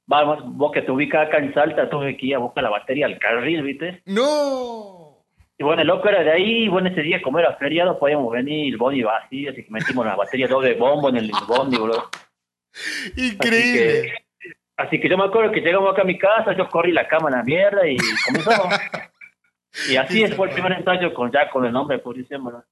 vamos, 0.08 0.40
vos 0.46 0.72
que 0.72 0.82
te 0.82 0.92
ubicas 0.92 1.28
acá 1.28 1.40
en 1.40 1.54
Salta, 1.54 1.90
tuve 1.90 2.16
que 2.16 2.28
ir 2.28 2.36
a 2.36 2.40
buscar 2.40 2.64
la 2.64 2.70
batería 2.70 3.06
al 3.06 3.20
carril, 3.20 3.64
¿viste? 3.64 4.02
¡No! 4.06 5.03
Y 5.64 5.66
bueno, 5.66 5.82
el 5.82 5.88
loco 5.88 6.10
era 6.10 6.22
de 6.26 6.32
ahí, 6.34 6.66
y 6.66 6.68
bueno, 6.68 6.90
ese 6.90 7.02
día 7.02 7.22
como 7.22 7.40
era 7.40 7.56
feriado 7.56 7.98
podíamos 7.98 8.30
venir, 8.34 8.74
el 8.74 8.78
bondi 8.78 9.02
vacío, 9.02 9.50
así 9.50 9.64
que 9.64 9.72
metimos 9.72 10.06
la 10.06 10.14
batería 10.18 10.46
doble 10.46 10.74
bombo 10.74 11.08
en 11.08 11.16
el 11.16 11.32
bondi, 11.48 11.78
boludo. 11.78 12.10
Increíble. 13.16 14.02
Así 14.02 14.10
que, 14.10 14.54
así 14.76 15.00
que 15.00 15.08
yo 15.08 15.18
me 15.18 15.24
acuerdo 15.24 15.54
que 15.54 15.62
llegamos 15.62 15.90
acá 15.94 16.02
a 16.02 16.06
mi 16.06 16.18
casa, 16.18 16.52
yo 16.58 16.68
corrí 16.68 16.92
la 16.92 17.08
cama 17.08 17.30
a 17.30 17.38
la 17.38 17.44
mierda 17.44 17.88
y 17.88 17.96
comenzamos. 18.26 18.76
y 19.90 19.96
así 19.96 20.28
fue 20.34 20.50
el 20.50 20.54
primer 20.54 20.74
ensayo 20.74 21.14
con 21.14 21.32
ya 21.32 21.50
con 21.50 21.64
el 21.64 21.72
nombre 21.72 21.96
de 21.96 22.04
Pudrición, 22.04 22.44
¿verdad? 22.44 22.66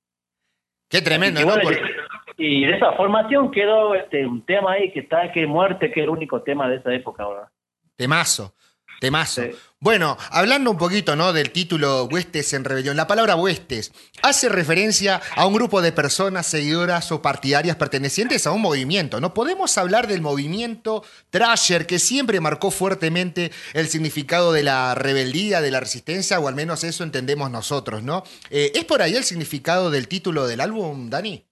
Qué 0.89 1.01
tremendo, 1.01 1.39
y, 1.39 1.45
¿no? 1.45 1.53
bueno, 1.53 1.63
Porque- 1.63 1.95
y 2.35 2.65
de 2.65 2.75
esa 2.75 2.91
formación 2.91 3.51
quedó 3.51 3.95
este 3.95 4.25
un 4.25 4.45
tema 4.45 4.73
ahí 4.73 4.91
que 4.91 4.99
está 4.99 5.31
que 5.31 5.47
muerte, 5.47 5.91
que 5.93 6.01
es 6.01 6.03
el 6.03 6.09
único 6.09 6.41
tema 6.41 6.67
de 6.67 6.75
esa 6.75 6.93
época, 6.93 7.25
¿verdad? 7.25 7.47
Temazo, 7.95 8.53
temazo. 9.01 9.41
Sí. 9.41 9.49
Bueno, 9.79 10.15
hablando 10.29 10.69
un 10.69 10.77
poquito, 10.77 11.15
¿no? 11.15 11.33
Del 11.33 11.49
título 11.49 12.05
Huestes 12.05 12.53
en 12.53 12.63
Rebelión. 12.63 12.95
La 12.95 13.07
palabra 13.07 13.35
Huestes 13.35 13.91
hace 14.21 14.47
referencia 14.47 15.19
a 15.35 15.47
un 15.47 15.55
grupo 15.55 15.81
de 15.81 15.91
personas 15.91 16.45
seguidoras 16.45 17.11
o 17.11 17.23
partidarias 17.23 17.77
pertenecientes 17.77 18.45
a 18.45 18.51
un 18.51 18.61
movimiento, 18.61 19.19
¿no? 19.19 19.33
Podemos 19.33 19.75
hablar 19.79 20.05
del 20.05 20.21
movimiento 20.21 21.03
Trasher 21.31 21.87
que 21.87 21.97
siempre 21.97 22.39
marcó 22.39 22.69
fuertemente 22.69 23.49
el 23.73 23.87
significado 23.87 24.53
de 24.53 24.61
la 24.61 24.93
rebeldía, 24.93 25.61
de 25.61 25.71
la 25.71 25.79
resistencia, 25.79 26.39
o 26.39 26.47
al 26.47 26.53
menos 26.53 26.83
eso 26.83 27.03
entendemos 27.03 27.49
nosotros, 27.49 28.03
¿no? 28.03 28.21
Eh, 28.51 28.71
¿Es 28.75 28.85
por 28.85 29.01
ahí 29.01 29.15
el 29.15 29.23
significado 29.23 29.89
del 29.89 30.07
título 30.07 30.45
del 30.45 30.61
álbum, 30.61 31.09
Dani? 31.09 31.43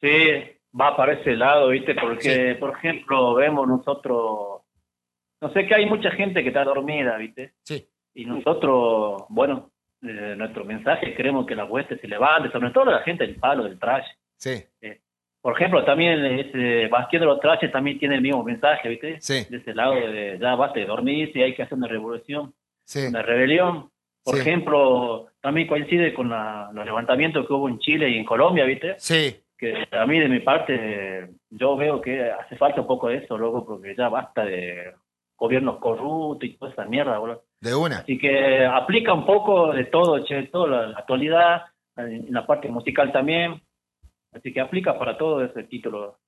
Sí, 0.00 0.08
va 0.78 0.96
para 0.96 1.12
ese 1.12 1.36
lado, 1.36 1.68
¿viste? 1.68 1.94
Porque, 1.94 2.56
por 2.58 2.76
ejemplo, 2.76 3.34
vemos 3.34 3.68
nosotros, 3.68 4.61
no 5.42 5.52
sé 5.52 5.66
que 5.66 5.74
hay 5.74 5.84
mucha 5.86 6.10
gente 6.12 6.42
que 6.42 6.48
está 6.48 6.64
dormida, 6.64 7.16
¿viste? 7.18 7.52
Sí. 7.64 7.86
Y 8.14 8.24
nosotros, 8.24 9.24
bueno, 9.28 9.70
eh, 10.02 10.34
nuestro 10.36 10.64
mensaje 10.64 11.14
queremos 11.14 11.44
que 11.46 11.54
la 11.54 11.64
hueste 11.64 11.98
se 11.98 12.08
levante, 12.08 12.50
sobre 12.50 12.70
todo 12.70 12.86
la 12.86 13.00
gente 13.02 13.26
del 13.26 13.36
palo, 13.36 13.64
del 13.64 13.78
trash. 13.78 14.06
Sí, 14.36 14.64
Por 15.40 15.54
ejemplo, 15.56 15.84
también 15.84 16.24
ese 16.24 16.86
Bastión 16.86 17.20
de 17.20 17.26
los 17.26 17.40
Trashes 17.40 17.72
también 17.72 17.98
tiene 17.98 18.14
el 18.14 18.20
mismo 18.22 18.44
mensaje, 18.44 18.88
¿viste? 18.88 19.20
Sí. 19.20 19.44
De 19.50 19.56
ese 19.56 19.74
lado 19.74 19.94
de 19.94 20.38
ya 20.40 20.54
basta 20.54 20.78
de 20.78 20.86
dormirse 20.86 21.36
y 21.38 21.42
hay 21.42 21.54
que 21.54 21.64
hacer 21.64 21.76
una 21.76 21.88
revolución, 21.88 22.54
sí. 22.84 23.06
una 23.08 23.22
rebelión. 23.22 23.90
Por 24.24 24.36
Sí. 24.36 24.40
ejemplo, 24.42 25.26
también 25.40 25.66
coincide 25.66 26.14
con 26.14 26.28
la- 26.30 26.70
los 26.72 26.84
levantamientos 26.84 27.44
que 27.44 27.52
hubo 27.52 27.68
en 27.68 27.80
Chile 27.80 28.08
y 28.10 28.18
en 28.18 28.24
Colombia, 28.24 28.64
¿viste? 28.64 28.94
Sí, 28.98 29.36
que 29.58 29.88
a 29.90 30.06
mí 30.06 30.20
de 30.20 30.28
mi 30.28 30.38
parte 30.40 31.28
yo 31.50 31.76
veo 31.76 32.00
que 32.00 32.30
hace 32.30 32.54
falta 32.56 32.80
un 32.82 32.86
poco 32.86 33.08
de 33.08 33.16
eso, 33.16 33.36
loco, 33.36 33.66
porque 33.66 33.96
ya 33.96 34.08
basta 34.08 34.44
de 34.44 34.92
gobiernos 35.42 35.78
corruptos 35.78 36.48
y 36.48 36.56
toda 36.56 36.70
esa 36.70 36.84
mierda, 36.84 37.18
boludo. 37.18 37.42
de 37.60 37.74
una. 37.74 37.98
Así 37.98 38.16
que 38.16 38.64
aplica 38.64 39.12
un 39.12 39.26
poco 39.26 39.72
de 39.72 39.86
todo, 39.86 40.24
che, 40.24 40.44
toda 40.44 40.68
la, 40.68 40.86
la 40.86 40.98
actualidad, 40.98 41.62
en 41.96 42.32
la 42.32 42.46
parte 42.46 42.68
musical 42.68 43.10
también. 43.10 43.60
Así 44.32 44.52
que 44.52 44.60
aplica 44.60 44.96
para 44.96 45.18
todo 45.18 45.44
ese 45.44 45.64
título. 45.64 46.18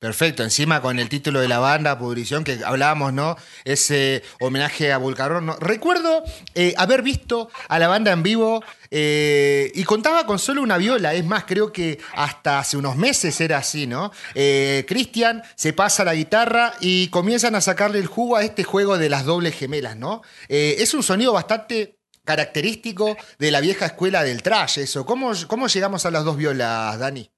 Perfecto, 0.00 0.44
encima 0.44 0.80
con 0.80 1.00
el 1.00 1.08
título 1.08 1.40
de 1.40 1.48
la 1.48 1.58
banda, 1.58 1.98
Pudrición, 1.98 2.44
que 2.44 2.60
hablábamos, 2.64 3.12
¿no? 3.12 3.36
Ese 3.64 4.22
homenaje 4.38 4.92
a 4.92 4.98
Vulcarón. 4.98 5.46
¿no? 5.46 5.56
Recuerdo 5.56 6.22
eh, 6.54 6.72
haber 6.76 7.02
visto 7.02 7.50
a 7.68 7.80
la 7.80 7.88
banda 7.88 8.12
en 8.12 8.22
vivo 8.22 8.62
eh, 8.92 9.72
y 9.74 9.82
contaba 9.82 10.24
con 10.24 10.38
solo 10.38 10.62
una 10.62 10.78
viola. 10.78 11.14
Es 11.14 11.24
más, 11.24 11.46
creo 11.46 11.72
que 11.72 11.98
hasta 12.14 12.60
hace 12.60 12.76
unos 12.76 12.94
meses 12.94 13.40
era 13.40 13.58
así, 13.58 13.88
¿no? 13.88 14.12
Eh, 14.36 14.84
Cristian 14.86 15.42
se 15.56 15.72
pasa 15.72 16.04
la 16.04 16.14
guitarra 16.14 16.74
y 16.80 17.08
comienzan 17.08 17.56
a 17.56 17.60
sacarle 17.60 17.98
el 17.98 18.06
jugo 18.06 18.36
a 18.36 18.44
este 18.44 18.62
juego 18.62 18.98
de 18.98 19.08
las 19.08 19.24
dobles 19.24 19.56
gemelas, 19.56 19.96
¿no? 19.96 20.22
Eh, 20.48 20.76
es 20.78 20.94
un 20.94 21.02
sonido 21.02 21.32
bastante 21.32 21.98
característico 22.24 23.16
de 23.40 23.50
la 23.50 23.60
vieja 23.60 23.86
escuela 23.86 24.22
del 24.22 24.44
trash, 24.44 24.78
eso. 24.78 25.04
¿Cómo, 25.04 25.32
cómo 25.48 25.66
llegamos 25.66 26.06
a 26.06 26.12
las 26.12 26.24
dos 26.24 26.36
violas, 26.36 26.96
Dani? 27.00 27.32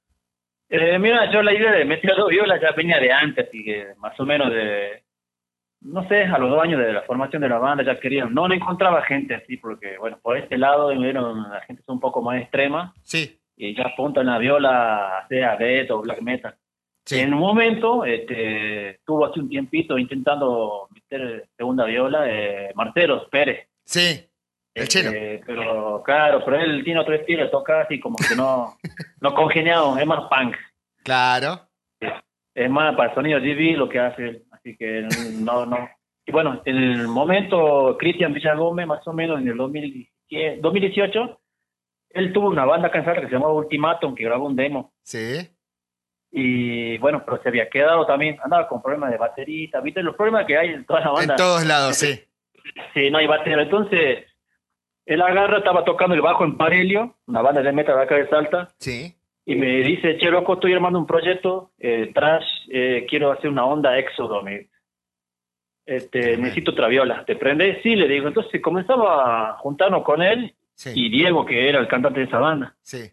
Eh, 0.70 0.98
mira, 1.00 1.30
yo 1.32 1.42
la 1.42 1.52
idea 1.52 1.72
de 1.72 1.84
meter 1.84 2.14
dos 2.16 2.28
violas 2.28 2.60
ya 2.60 2.70
venía 2.72 2.98
de 2.98 3.12
antes, 3.12 3.48
así 3.48 3.64
que 3.64 3.88
más 3.98 4.18
o 4.20 4.24
menos 4.24 4.50
de, 4.52 5.02
no 5.80 6.06
sé, 6.08 6.22
a 6.24 6.38
los 6.38 6.48
dos 6.50 6.62
años 6.62 6.78
de 6.80 6.92
la 6.92 7.02
formación 7.02 7.42
de 7.42 7.48
la 7.48 7.58
banda 7.58 7.82
ya 7.84 7.98
querían, 7.98 8.32
no, 8.32 8.46
no 8.46 8.54
encontraba 8.54 9.02
gente 9.02 9.34
así, 9.34 9.56
porque 9.56 9.98
bueno, 9.98 10.18
por 10.22 10.36
este 10.36 10.56
lado 10.56 10.88
vieron, 10.96 11.42
la 11.50 11.60
gente 11.62 11.82
es 11.82 11.88
un 11.88 11.98
poco 11.98 12.22
más 12.22 12.40
extrema 12.40 12.94
Sí, 13.02 13.36
y 13.56 13.74
ya 13.74 13.82
apuntan 13.84 14.26
la 14.26 14.38
viola, 14.38 15.26
sea 15.28 15.56
death 15.56 15.90
o 15.90 16.02
black 16.02 16.20
metal. 16.22 16.54
sí. 17.04 17.18
En 17.18 17.34
un 17.34 17.40
momento, 17.40 18.04
este, 18.04 18.90
estuvo 18.90 19.26
hace 19.26 19.40
un 19.40 19.48
tiempito 19.48 19.98
intentando 19.98 20.86
meter 20.94 21.48
segunda 21.56 21.84
viola, 21.84 22.24
eh, 22.30 22.70
Marteros 22.76 23.28
Pérez. 23.28 23.66
Sí, 23.84 24.24
el 24.74 24.88
chelo. 24.88 25.10
Eh, 25.10 25.40
pero 25.46 26.02
claro, 26.04 26.42
pero 26.44 26.60
él 26.60 26.82
tiene 26.84 27.00
otro 27.00 27.14
estilo, 27.14 27.50
toca 27.50 27.82
así 27.82 27.98
como 27.98 28.16
que 28.16 28.36
no, 28.36 28.76
no 29.20 29.34
congeniado, 29.34 29.98
es 29.98 30.06
más 30.06 30.28
punk. 30.28 30.56
Claro. 31.02 31.68
Es 32.54 32.70
más 32.70 32.94
para 32.96 33.10
el 33.10 33.14
sonido 33.14 33.40
GB 33.40 33.76
lo 33.76 33.88
que 33.88 34.00
hace. 34.00 34.42
Así 34.50 34.76
que 34.76 35.06
no, 35.40 35.66
no. 35.66 35.88
Y 36.26 36.32
bueno, 36.32 36.60
en 36.64 36.76
el 36.76 37.08
momento, 37.08 37.96
Cristian 37.98 38.32
Villagómez, 38.32 38.86
más 38.86 39.06
o 39.06 39.12
menos 39.12 39.40
en 39.40 39.48
el 39.48 39.56
2017 39.56 40.10
2018, 40.60 41.40
él 42.10 42.32
tuvo 42.32 42.48
una 42.48 42.64
banda 42.64 42.90
cansada 42.90 43.20
que 43.20 43.26
se 43.26 43.32
llamaba 43.32 43.52
Ultimatum, 43.52 44.14
que 44.14 44.24
grabó 44.24 44.46
un 44.46 44.56
demo. 44.56 44.92
Sí. 45.02 45.48
Y 46.32 46.98
bueno, 46.98 47.22
pero 47.24 47.42
se 47.42 47.48
había 47.48 47.68
quedado 47.68 48.06
también, 48.06 48.38
andaba 48.42 48.68
con 48.68 48.82
problemas 48.82 49.10
de 49.10 49.18
baterita, 49.18 49.80
¿viste? 49.80 50.02
Los 50.02 50.14
problemas 50.14 50.46
que 50.46 50.56
hay 50.56 50.70
en 50.70 50.84
toda 50.84 51.00
la 51.00 51.10
banda. 51.10 51.34
En 51.34 51.38
todos 51.38 51.64
lados, 51.66 51.96
sí. 51.96 52.20
Sí, 52.94 53.10
no 53.10 53.18
hay 53.18 53.26
batería. 53.26 53.62
Entonces, 53.62 54.26
él 55.14 55.22
agarra, 55.22 55.58
estaba 55.58 55.84
tocando 55.84 56.14
el 56.14 56.22
bajo 56.22 56.44
en 56.44 56.56
Parelio, 56.56 57.16
una 57.26 57.42
banda 57.42 57.62
de 57.62 57.72
metal 57.72 57.96
de 57.96 58.02
acá 58.02 58.16
de 58.16 58.28
Salta, 58.28 58.68
Sí. 58.78 59.14
y 59.44 59.54
me 59.56 59.78
dice, 59.82 60.16
che, 60.18 60.30
loco, 60.30 60.54
estoy 60.54 60.72
armando 60.72 60.98
un 60.98 61.06
proyecto, 61.06 61.72
eh, 61.78 62.10
trash, 62.14 62.46
eh, 62.70 63.06
quiero 63.08 63.32
hacer 63.32 63.50
una 63.50 63.64
onda 63.66 63.98
éxodo, 63.98 64.42
me 64.42 64.68
este, 65.86 66.36
necesito 66.36 66.70
otra 66.70 66.86
viola, 66.88 67.24
¿te 67.24 67.34
prende? 67.36 67.80
Sí, 67.82 67.96
le 67.96 68.06
digo. 68.06 68.28
Entonces 68.28 68.60
comenzaba 68.62 69.50
a 69.50 69.58
juntarnos 69.58 70.02
con 70.04 70.22
él 70.22 70.54
Sí. 70.74 70.92
y 70.94 71.10
Diego, 71.10 71.44
que 71.44 71.68
era 71.68 71.80
el 71.80 71.88
cantante 71.88 72.20
de 72.20 72.26
esa 72.26 72.38
banda. 72.38 72.76
Sí. 72.80 73.10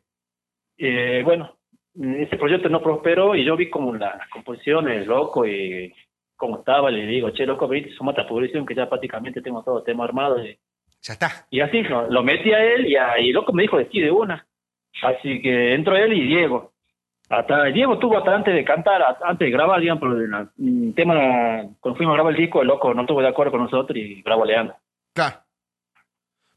Eh, 0.77 1.21
bueno, 1.25 1.55
ese 1.99 2.37
proyecto 2.37 2.69
no 2.69 2.81
prosperó 2.81 3.35
y 3.35 3.43
yo 3.43 3.55
vi 3.57 3.69
como 3.69 3.95
la- 3.95 4.15
las 4.17 4.29
composiciones, 4.29 5.07
loco, 5.07 5.45
y 5.47 5.91
cómo 6.35 6.59
estaba, 6.59 6.91
le 6.91 7.07
digo, 7.07 7.31
che, 7.31 7.47
loco, 7.47 7.67
viste, 7.67 7.89
sumate 7.93 8.21
a 8.21 8.27
publicación 8.27 8.65
que 8.65 8.75
ya 8.75 8.87
prácticamente 8.87 9.41
tengo 9.41 9.63
todo 9.63 9.79
el 9.79 9.83
tema 9.83 10.03
armado. 10.03 10.43
Y, 10.45 10.55
Ya 11.07 11.13
está. 11.13 11.45
y 11.49 11.61
así, 11.61 11.81
lo, 11.83 12.09
lo 12.09 12.21
metí 12.23 12.51
a 12.51 12.61
él 12.63 12.85
y, 12.87 12.95
a- 12.97 13.17
y 13.19 13.31
loco 13.31 13.53
me 13.53 13.61
dijo, 13.63 13.77
sí, 13.91 13.99
de 14.01 14.11
una. 14.11 14.45
Así 15.01 15.41
que 15.41 15.73
entró 15.73 15.95
él 15.95 16.11
y 16.13 16.27
Diego. 16.27 16.73
Hasta 17.29 17.65
Diego 17.65 17.93
estuvo 17.93 18.17
hasta 18.17 18.33
antes 18.35 18.53
de 18.53 18.63
cantar, 18.65 19.01
antes 19.21 19.45
de 19.45 19.51
grabar, 19.51 19.79
digamos, 19.79 20.03
la- 20.27 20.49
en 20.59 20.93
tema, 20.93 21.15
cuando 21.79 21.95
fuimos 21.97 22.13
a 22.13 22.15
grabar 22.15 22.33
el 22.33 22.39
disco, 22.41 22.61
el 22.61 22.67
loco 22.67 22.93
no 22.93 23.01
estuvo 23.01 23.21
de 23.21 23.27
acuerdo 23.27 23.51
con 23.51 23.63
nosotros 23.63 23.97
y 23.97 24.21
grabó 24.21 24.43
Leandro. 24.45 24.75
Claro. 25.13 25.37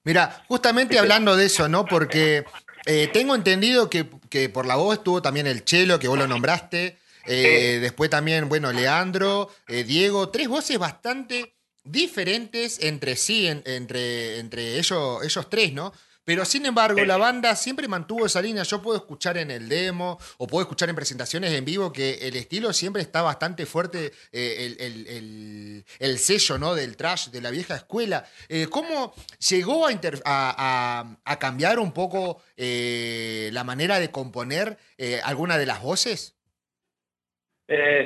Mira, 0.04 0.30
justamente 0.48 0.98
hablando 0.98 1.36
de 1.36 1.46
eso, 1.46 1.68
¿no? 1.68 1.84
Porque 1.84 2.44
eh, 2.86 3.08
tengo 3.12 3.34
entendido 3.34 3.90
que, 3.90 4.06
que 4.30 4.48
por 4.48 4.64
la 4.66 4.76
voz 4.76 4.94
estuvo 4.98 5.20
también 5.20 5.46
el 5.46 5.64
Chelo, 5.64 5.98
que 5.98 6.08
vos 6.08 6.18
lo 6.18 6.26
nombraste. 6.26 6.96
eh, 7.26 7.78
Después 7.80 8.08
también, 8.08 8.48
bueno, 8.48 8.72
Leandro, 8.72 9.48
eh, 9.68 9.84
Diego, 9.84 10.30
tres 10.30 10.48
voces 10.48 10.78
bastante 10.78 11.52
diferentes 11.90 12.82
entre 12.82 13.16
sí, 13.16 13.46
en- 13.46 13.62
entre, 13.66 14.38
entre 14.38 14.78
ellos, 14.78 15.24
ellos 15.24 15.48
tres, 15.50 15.72
¿no? 15.72 15.92
Pero 16.22 16.44
sin 16.44 16.64
embargo, 16.66 17.02
la 17.04 17.16
banda 17.16 17.56
siempre 17.56 17.88
mantuvo 17.88 18.26
esa 18.26 18.40
línea. 18.40 18.62
Yo 18.62 18.80
puedo 18.80 18.96
escuchar 18.98 19.36
en 19.38 19.50
el 19.50 19.68
demo 19.68 20.16
o 20.38 20.46
puedo 20.46 20.62
escuchar 20.62 20.88
en 20.88 20.94
presentaciones 20.94 21.50
en 21.52 21.64
vivo 21.64 21.92
que 21.92 22.18
el 22.28 22.36
estilo 22.36 22.72
siempre 22.72 23.02
está 23.02 23.22
bastante 23.22 23.66
fuerte, 23.66 24.12
eh, 24.30 24.76
el, 24.78 24.80
el- 24.80 25.06
el- 25.08 25.84
el 25.98 26.18
sello 26.18 26.58
¿no? 26.58 26.74
del 26.76 26.96
trash 26.96 27.28
de 27.30 27.40
la 27.40 27.50
vieja 27.50 27.74
escuela. 27.74 28.26
Eh, 28.48 28.68
¿Cómo 28.70 29.12
llegó 29.48 29.86
a, 29.88 29.90
a- 29.90 30.00
a- 30.24 31.16
a 31.24 31.38
cambiar 31.40 31.80
un 31.80 31.92
poco 31.92 32.40
eh, 32.56 33.48
la 33.52 33.64
manera 33.64 33.98
de 33.98 34.10
componer 34.12 34.76
alguna 35.24 35.58
de 35.58 35.66
las 35.66 35.82
voces? 35.82 36.36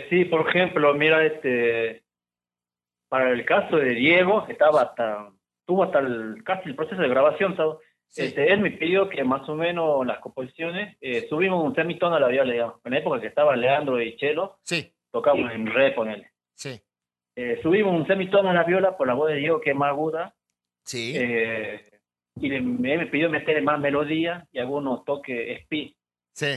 Sí, 0.09 0.25
por 0.27 0.49
ejemplo, 0.49 0.95
mira, 0.95 1.27
este, 1.27 2.04
para 3.15 3.31
el 3.31 3.45
caso 3.45 3.77
de 3.77 3.91
Diego, 3.95 4.45
estaba 4.49 4.83
hasta, 4.83 5.31
tuvo 5.65 5.85
hasta 5.85 6.01
el, 6.01 6.43
casi 6.45 6.69
el 6.71 6.75
proceso 6.75 7.01
de 7.01 7.09
grabación, 7.09 7.57
¿sabes? 7.57 7.77
Este, 8.17 8.53
él 8.53 8.59
me 8.59 8.73
pidió 8.73 9.09
que 9.09 9.23
más 9.23 9.49
o 9.49 9.55
menos 9.55 10.05
las 10.05 10.19
composiciones 10.19 10.97
eh, 11.01 11.25
subimos 11.29 11.65
un 11.65 11.77
semitono 11.77 12.17
a 12.17 12.21
la 12.21 12.27
viola, 12.27 12.53
digamos. 12.53 12.81
En 12.85 12.91
la 12.91 12.99
época 12.99 13.21
que 13.21 13.29
estaban 13.29 13.61
Leandro 13.61 14.03
y 14.03 14.17
Chelo, 14.17 14.57
Sí, 14.63 14.93
tocamos 15.13 15.53
en 15.53 15.67
re 15.69 15.95
con 15.95 16.11
él. 16.11 16.27
sí, 16.55 16.81
Eh, 17.37 17.61
subimos 17.63 17.95
un 17.95 18.05
semitono 18.09 18.51
a 18.51 18.53
la 18.53 18.65
viola 18.65 18.97
por 18.97 19.07
la 19.07 19.15
voz 19.15 19.29
de 19.31 19.37
Diego, 19.37 19.61
que 19.61 19.71
es 19.71 19.77
más 19.77 19.91
aguda, 19.91 20.35
sí. 20.83 21.13
eh, 21.17 21.81
y 22.41 22.49
le- 22.49 22.61
me, 22.63 22.99
me 22.99 23.07
pidió 23.07 23.31
meterle 23.31 23.63
más 23.63 23.79
melodía 23.79 24.45
y 24.51 24.59
algunos 24.59 25.05
toques 25.05 25.61
speed. 25.61 25.93
sí. 26.33 26.55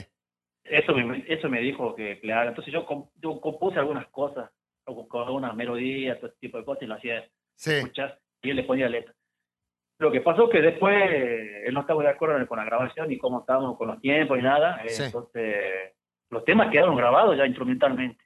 Eso 0.64 0.94
me, 0.96 1.24
eso 1.28 1.50
me 1.50 1.62
dijo 1.62 1.94
que, 1.96 2.20
que 2.20 2.26
le 2.28 2.34
haga. 2.34 2.50
Entonces 2.50 2.74
yo, 2.74 2.86
yo 3.22 3.40
compuse 3.40 3.78
algunas 3.80 4.08
cosas, 4.08 4.50
con 4.96 5.28
algunas 5.28 5.56
melodías, 5.56 6.20
todo 6.20 6.32
tipo 6.40 6.58
de 6.58 6.66
cosas, 6.66 6.84
y 6.84 6.86
lo 6.88 6.96
hacía 6.96 7.28
Sí. 7.56 7.74
escuchar 7.74 8.20
y 8.42 8.50
él 8.52 8.56
le 8.56 8.64
ponía 8.64 8.88
letra. 8.88 9.14
Lo 10.00 10.12
que 10.12 10.22
pasó 10.22 10.48
que 10.48 10.62
después 10.62 10.96
él 11.66 11.74
no 11.74 11.82
estaba 11.82 12.04
de 12.04 12.10
acuerdo 12.10 12.46
con 12.48 12.60
la 12.60 12.66
grabación 12.66 13.12
y 13.12 13.18
cómo 13.18 13.40
estábamos 13.40 13.78
con 13.78 13.88
los 13.88 14.00
tiempos 14.00 14.38
y 14.38 14.42
nada. 14.44 14.84
eh, 14.86 14.90
Sí. 14.90 15.04
Entonces, 15.04 15.94
los 16.30 16.46
temas 16.46 16.72
quedaron 16.72 16.96
grabados 16.96 17.36
ya 17.36 17.46
instrumentalmente. 17.48 18.24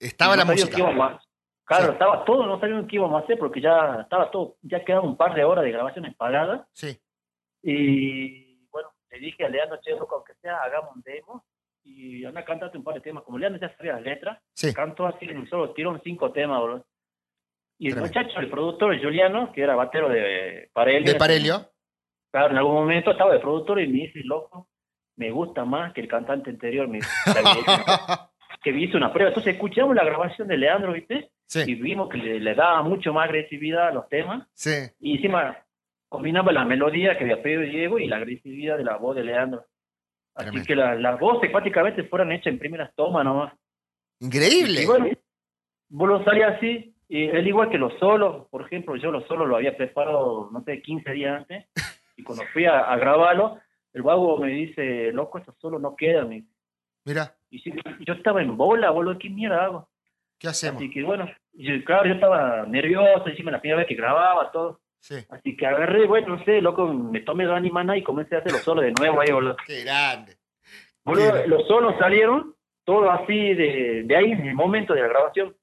Estaba 0.00 0.34
la 0.36 0.44
no 0.44 0.50
qué 0.54 0.64
música. 0.64 1.20
Claro, 1.66 1.86
Sí. 1.86 1.92
estaba 1.92 2.24
todo, 2.24 2.46
no 2.46 2.60
sabíamos 2.60 2.86
qué 2.88 2.96
íbamos 2.96 3.20
a 3.22 3.24
hacer 3.24 3.38
porque 3.38 3.60
ya 3.60 4.00
estaba 4.02 4.30
todo, 4.30 4.56
ya 4.62 4.84
quedaban 4.84 5.08
un 5.08 5.16
par 5.16 5.34
de 5.34 5.44
horas 5.44 5.64
de 5.64 5.70
grabaciones 5.72 6.14
pagadas. 6.16 6.66
Sí, 6.72 6.98
Y 7.62 8.66
bueno, 8.70 8.90
le 9.10 9.18
dije 9.18 9.44
a 9.44 9.48
Leandro, 9.48 9.78
che, 9.80 9.92
aunque 9.92 10.34
sea, 10.42 10.58
hagamos 10.58 10.94
un 10.96 11.02
demo 11.02 11.44
y 11.84 12.24
anda, 12.24 12.44
cántate 12.44 12.78
un 12.78 12.84
par 12.84 12.94
de 12.94 13.00
temas. 13.00 13.22
Como 13.24 13.38
Leandro 13.38 13.60
ya 13.60 13.76
sabía 13.76 13.94
las 13.94 14.02
letras, 14.02 14.38
sí. 14.54 14.72
cantó 14.72 15.06
así 15.06 15.26
en 15.26 15.38
un 15.38 15.48
solo 15.48 15.72
tirón 15.72 16.00
cinco 16.02 16.32
temas, 16.32 16.60
boludo. 16.60 16.86
Y 17.78 17.88
el 17.88 17.94
Tremendo. 17.94 18.20
muchacho, 18.20 18.40
el 18.40 18.50
productor, 18.50 18.94
el 18.94 19.02
Juliano, 19.02 19.52
que 19.52 19.62
era 19.62 19.74
batero 19.74 20.08
de 20.08 20.70
Parelio. 20.72 21.12
De 21.12 21.18
Parelio. 21.18 21.70
Claro, 22.30 22.50
en 22.50 22.58
algún 22.58 22.74
momento 22.74 23.10
estaba 23.10 23.32
de 23.32 23.40
productor 23.40 23.80
y 23.80 23.86
me 23.86 23.98
dice, 24.04 24.20
loco, 24.24 24.68
me 25.16 25.30
gusta 25.30 25.64
más 25.64 25.92
que 25.92 26.00
el 26.00 26.08
cantante 26.08 26.50
anterior, 26.50 26.88
me 26.88 27.00
que 28.62 28.70
hizo 28.70 28.96
una 28.96 29.12
prueba. 29.12 29.28
Entonces 29.28 29.54
escuchamos 29.54 29.94
la 29.94 30.04
grabación 30.04 30.48
de 30.48 30.56
Leandro, 30.56 30.92
¿viste? 30.92 31.30
Y 31.46 31.46
sí, 31.48 31.74
vimos 31.74 32.08
que 32.08 32.16
le, 32.16 32.40
le 32.40 32.54
daba 32.54 32.82
mucho 32.82 33.12
más 33.12 33.26
agresividad 33.26 33.88
a 33.88 33.92
los 33.92 34.08
temas. 34.08 34.48
sí. 34.54 34.70
Y 35.00 35.16
encima 35.16 35.58
combinaba 36.08 36.52
la 36.52 36.64
melodía 36.64 37.18
que 37.18 37.24
había 37.24 37.42
pedido 37.42 37.62
Diego 37.62 37.98
y 37.98 38.06
la 38.06 38.16
agresividad 38.16 38.78
de 38.78 38.84
la 38.84 38.96
voz 38.96 39.16
de 39.16 39.24
Leandro. 39.24 39.66
Así 40.34 40.44
Tremendo. 40.46 40.66
que 40.66 40.76
la- 40.76 40.94
las 40.96 41.20
voces 41.20 41.50
prácticamente 41.50 42.04
fueron 42.04 42.32
hechas 42.32 42.48
en 42.52 42.58
primeras 42.58 42.92
tomas 42.94 43.24
nomás. 43.24 43.54
Increíble. 44.20 44.82
Y 44.82 44.86
bueno, 44.86 45.06
vos 45.88 46.08
lo 46.08 46.24
salía 46.24 46.48
así, 46.48 46.94
y 47.08 47.24
él 47.28 47.46
igual 47.46 47.70
que 47.70 47.78
los 47.78 47.92
solos, 47.98 48.46
por 48.50 48.62
ejemplo, 48.62 48.96
yo 48.96 49.10
los 49.12 49.26
solos 49.26 49.48
lo 49.48 49.56
había 49.56 49.76
preparado, 49.76 50.48
no 50.52 50.62
sé, 50.64 50.80
15 50.82 51.12
días 51.12 51.38
antes, 51.38 51.66
y 52.16 52.22
cuando 52.22 52.44
fui 52.52 52.64
a, 52.64 52.80
a 52.80 52.96
grabarlo, 52.96 53.58
el 53.92 54.02
vago 54.02 54.38
me 54.38 54.48
dice, 54.50 55.12
loco, 55.12 55.38
estos 55.38 55.56
solos 55.58 55.80
no 55.80 55.94
quedan. 55.94 56.28
me. 56.28 56.44
Mira, 57.04 57.34
Y 57.50 57.58
sí, 57.60 57.72
yo 58.00 58.14
estaba 58.14 58.42
en 58.42 58.56
bola, 58.56 58.90
boludo, 58.90 59.18
¿qué 59.18 59.28
mierda 59.30 59.64
hago? 59.64 59.88
¿qué 60.38 60.48
hacemos? 60.48 60.82
Así 60.82 60.90
que 60.90 61.02
bueno, 61.04 61.28
yo- 61.52 61.84
claro, 61.84 62.06
yo 62.08 62.14
estaba 62.14 62.66
nervioso, 62.66 63.28
encima 63.28 63.50
la 63.52 63.60
primera 63.60 63.78
vez 63.78 63.86
que 63.86 63.94
grababa, 63.94 64.50
todo. 64.50 64.80
Sí. 65.04 65.16
Así 65.28 65.54
que 65.54 65.66
agarré, 65.66 66.06
bueno, 66.06 66.36
no 66.36 66.44
sé, 66.46 66.62
loco, 66.62 66.88
me 66.88 67.20
tomé 67.20 67.44
dos 67.44 67.54
animanas 67.54 67.98
y 67.98 68.02
comencé 68.02 68.36
a 68.36 68.38
hacer 68.38 68.52
los 68.52 68.62
solos 68.62 68.86
de 68.86 68.92
nuevo 68.92 69.20
ahí, 69.20 69.30
boludo. 69.30 69.54
Qué 69.66 69.84
grande. 69.84 70.38
Boludo, 71.04 71.46
los 71.46 71.68
solos 71.68 71.94
salieron, 71.98 72.54
todo 72.84 73.10
así 73.10 73.52
de, 73.52 74.04
de 74.06 74.16
ahí 74.16 74.32
en 74.32 74.46
el 74.46 74.54
momento 74.54 74.94
de 74.94 75.02
la 75.02 75.08
grabación. 75.08 75.54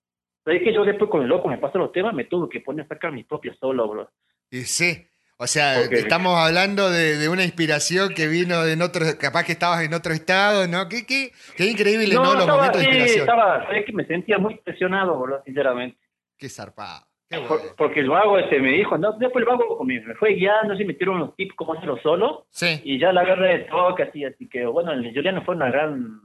Sabes 0.46 0.62
que 0.62 0.72
yo 0.72 0.86
después 0.86 1.10
con 1.10 1.24
el 1.24 1.28
loco 1.28 1.48
me 1.48 1.58
pasó 1.58 1.80
los 1.80 1.92
temas, 1.92 2.14
me 2.14 2.26
tuve 2.26 2.50
que 2.50 2.62
poner 2.62 2.86
a 2.86 2.90
sacar 2.90 3.12
mis 3.12 3.26
propios 3.26 3.58
solos, 3.58 3.88
boludo. 3.88 4.12
Y 4.52 4.60
sí. 4.60 5.08
O 5.38 5.48
sea, 5.48 5.82
estamos 5.82 6.38
hablando 6.38 6.92
de, 6.92 7.18
de 7.18 7.28
una 7.28 7.44
inspiración 7.44 8.14
que 8.14 8.28
vino 8.28 8.64
de 8.64 8.80
otro, 8.84 9.04
capaz 9.20 9.44
que 9.44 9.54
estabas 9.54 9.82
en 9.82 9.96
otro 9.96 10.14
estado, 10.14 10.68
¿no? 10.68 10.88
Qué, 10.88 11.04
qué, 11.08 11.32
qué 11.58 11.66
increíble, 11.66 12.14
¿no? 12.14 12.36
Los 12.36 12.42
estaba 12.42 12.58
momentos 12.58 12.82
de 12.82 12.88
inspiración. 12.88 13.22
estaba, 13.22 13.66
sabes 13.66 13.86
que 13.88 13.94
me 13.94 14.06
sentía 14.06 14.38
muy 14.38 14.60
presionado, 14.60 15.18
boludo, 15.18 15.42
sinceramente. 15.44 15.98
Qué 16.38 16.48
zarpado. 16.48 17.08
Por- 17.48 17.76
porque 17.78 18.00
el 18.02 18.10
vago 18.10 18.38
este 18.38 18.60
me 18.60 18.72
dijo, 18.72 18.98
no, 18.98 19.14
después 19.14 19.42
el 19.44 19.50
vago 19.50 19.84
me, 19.86 20.02
me 20.02 20.16
fue 20.16 20.34
guiando, 20.34 20.74
así 20.74 20.84
me 20.84 20.94
tiró 20.96 21.14
unos 21.14 21.36
tips 21.36 21.56
cómo 21.56 21.74
hacerlo 21.74 21.98
solo, 22.04 22.46
Sí. 22.52 22.82
y 22.84 23.00
ya 23.00 23.14
la 23.14 23.22
agarré 23.22 23.60
de 23.60 23.64
toque, 23.66 24.04
así, 24.04 24.26
así 24.26 24.50
que 24.50 24.66
bueno, 24.66 24.92
el 24.92 25.14
Juliano 25.14 25.42
fue 25.46 25.56
una 25.56 25.70
gran 25.72 26.20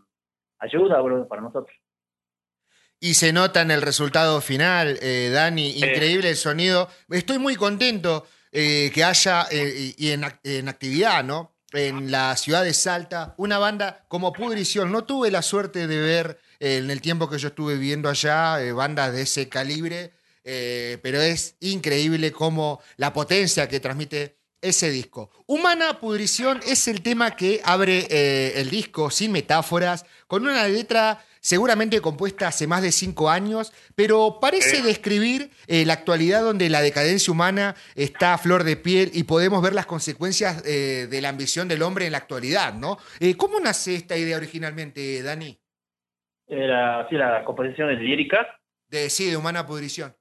ayuda, 0.58 1.00
boludo, 1.00 1.28
para 1.28 1.42
nosotros. 1.42 1.76
Y 2.98 3.14
se 3.14 3.32
nota 3.32 3.60
en 3.60 3.70
el 3.70 3.82
resultado 3.82 4.40
final, 4.40 4.98
eh, 5.02 5.30
Dani, 5.32 5.76
increíble 5.76 6.30
el 6.30 6.36
sonido. 6.36 6.88
Estoy 7.10 7.38
muy 7.38 7.54
contento 7.56 8.26
eh, 8.52 8.90
que 8.94 9.04
haya, 9.04 9.42
eh, 9.50 9.92
y 9.98 10.10
en, 10.12 10.22
ac- 10.22 10.40
en 10.44 10.68
actividad, 10.68 11.22
¿no? 11.22 11.52
En 11.72 12.10
la 12.10 12.34
ciudad 12.36 12.64
de 12.64 12.72
Salta, 12.72 13.34
una 13.36 13.58
banda 13.58 14.06
como 14.08 14.32
Pudrición. 14.32 14.90
No 14.92 15.04
tuve 15.04 15.30
la 15.30 15.42
suerte 15.42 15.86
de 15.86 16.00
ver 16.00 16.38
eh, 16.58 16.78
en 16.78 16.90
el 16.90 17.02
tiempo 17.02 17.28
que 17.28 17.36
yo 17.38 17.48
estuve 17.48 17.74
viviendo 17.74 18.08
allá 18.08 18.62
eh, 18.62 18.72
bandas 18.72 19.12
de 19.12 19.22
ese 19.22 19.48
calibre, 19.50 20.12
eh, 20.46 20.98
pero 21.02 21.20
es 21.20 21.56
increíble 21.60 22.32
cómo 22.32 22.80
la 22.96 23.12
potencia 23.12 23.68
que 23.68 23.80
transmite 23.80 24.38
ese 24.62 24.90
disco. 24.90 25.30
Humana 25.46 26.00
Pudrición 26.00 26.60
es 26.66 26.88
el 26.88 27.02
tema 27.02 27.36
que 27.36 27.60
abre 27.64 28.06
eh, 28.10 28.54
el 28.56 28.70
disco, 28.70 29.10
sin 29.10 29.30
metáforas, 29.32 30.06
con 30.26 30.42
una 30.46 30.66
letra 30.66 31.22
seguramente 31.40 32.00
compuesta 32.00 32.48
hace 32.48 32.66
más 32.66 32.82
de 32.82 32.90
cinco 32.90 33.30
años, 33.30 33.72
pero 33.94 34.38
parece 34.40 34.76
Sí. 34.78 34.82
describir 34.82 35.50
eh, 35.68 35.84
la 35.84 35.92
actualidad 35.92 36.42
donde 36.42 36.68
la 36.70 36.80
decadencia 36.80 37.30
humana 37.30 37.76
está 37.94 38.34
a 38.34 38.38
flor 38.38 38.64
de 38.64 38.76
piel 38.76 39.10
y 39.12 39.22
podemos 39.24 39.62
ver 39.62 39.72
las 39.74 39.86
consecuencias 39.86 40.64
eh, 40.66 41.06
de 41.08 41.20
la 41.20 41.28
ambición 41.28 41.68
del 41.68 41.82
hombre 41.82 42.06
en 42.06 42.12
la 42.12 42.18
actualidad, 42.18 42.74
¿no? 42.74 42.98
¿Cómo 43.36 43.60
nace 43.60 43.94
esta 43.94 44.16
idea 44.16 44.36
originalmente, 44.38 45.22
Dani? 45.22 45.56
Era 46.48 47.00
así 47.00 47.14
la 47.14 47.44
composición 47.44 47.88
de 47.88 47.96
lírica. 48.02 48.38
De, 48.88 49.10
sí, 49.10 49.30
de 49.30 49.36
Humana 49.36 49.66
Pudrición. 49.66 50.16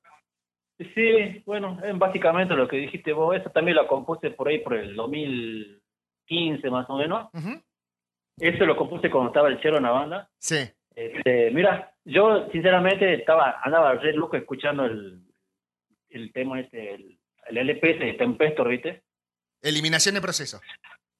Sí, 0.78 1.42
bueno, 1.46 1.80
básicamente 1.96 2.54
lo 2.54 2.68
que 2.68 2.78
dijiste 2.78 3.14
vos, 3.14 3.36
eso 3.36 3.50
también 3.52 3.78
lo 3.78 3.88
compuse 3.88 4.32
por 4.32 4.50
ahí 4.50 4.60
por 4.60 4.74
el 4.76 4.96
2015 4.96 6.70
más 6.70 6.90
o 6.90 6.98
menos. 6.98 7.30
Eso 8.38 8.66
lo 8.66 8.76
compuse 8.76 9.10
cuando 9.10 9.30
estaba 9.30 9.48
el 9.48 9.62
chero 9.62 9.78
en 9.78 9.84
la 9.84 9.92
banda. 9.92 10.30
Sí, 10.38 10.58
Este, 10.94 11.52
mira, 11.52 11.94
yo 12.04 12.50
sinceramente 12.52 13.14
estaba, 13.14 13.62
andaba 13.64 13.94
re 13.94 14.14
loco 14.14 14.36
escuchando 14.36 14.86
el, 14.86 15.22
el 16.10 16.34
tema 16.34 16.60
este, 16.60 16.96
el, 16.96 17.20
el 17.48 17.58
LP 17.58 17.92
ese 17.92 18.04
de 18.06 18.14
Tempestor, 18.14 18.68
¿viste? 18.70 19.04
eliminación 19.62 20.16
de 20.16 20.22
proceso. 20.22 20.62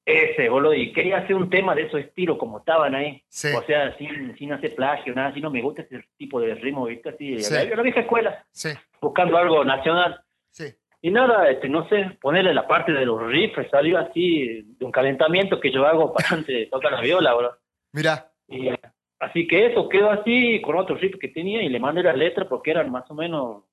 Ese, 0.06 0.48
boludo, 0.48 0.72
y 0.72 0.92
quería 0.92 1.18
hacer 1.18 1.34
un 1.34 1.50
tema 1.50 1.74
de 1.74 1.82
esos 1.82 1.98
estilos 2.00 2.38
como 2.38 2.58
estaban 2.60 2.94
ahí. 2.94 3.20
Sí, 3.28 3.48
O 3.56 3.62
sea, 3.64 3.94
sin, 3.98 4.36
sin 4.38 4.52
hacer 4.52 4.74
plagio, 4.76 5.12
nada, 5.14 5.28
así 5.30 5.40
no 5.40 5.50
me 5.50 5.60
gusta 5.60 5.82
ese 5.82 6.00
tipo 6.16 6.40
de 6.40 6.54
ritmo, 6.54 6.86
¿viste? 6.86 7.08
Así, 7.08 7.40
Sí. 7.40 7.52
la, 7.52 7.64
la 7.76 7.82
vieja 7.82 8.00
escuela, 8.00 8.44
sí, 8.52 8.68
buscando 9.00 9.36
algo 9.36 9.64
nacional. 9.64 10.20
sí. 10.50 10.66
Y 11.02 11.10
nada, 11.10 11.48
este, 11.50 11.68
no 11.68 11.86
sé, 11.88 12.16
ponerle 12.20 12.52
la 12.54 12.66
parte 12.66 12.90
de 12.90 13.04
los 13.04 13.20
riffs, 13.30 13.68
salió 13.70 13.98
así 13.98 14.62
de 14.78 14.84
un 14.84 14.90
calentamiento 14.90 15.60
que 15.60 15.70
yo 15.70 15.86
hago 15.86 16.12
para 16.14 16.28
antes 16.30 16.46
de 16.56 16.66
tocar 16.66 16.90
la 16.92 17.00
viola, 17.00 17.34
bro. 17.34 17.52
Mirá, 17.92 18.32
Y, 18.48 18.68
eh, 18.68 18.78
así 19.20 19.46
que 19.46 19.66
eso 19.66 19.88
quedó 19.88 20.10
así 20.10 20.60
con 20.62 20.76
otros 20.76 21.00
riffs 21.00 21.18
que 21.20 21.28
tenía 21.28 21.62
y 21.62 21.68
le 21.68 21.78
mandé 21.78 22.02
las 22.02 22.16
letras 22.16 22.46
porque 22.48 22.70
eran 22.72 22.90
más 22.90 23.08
o 23.10 23.14
menos, 23.14 23.64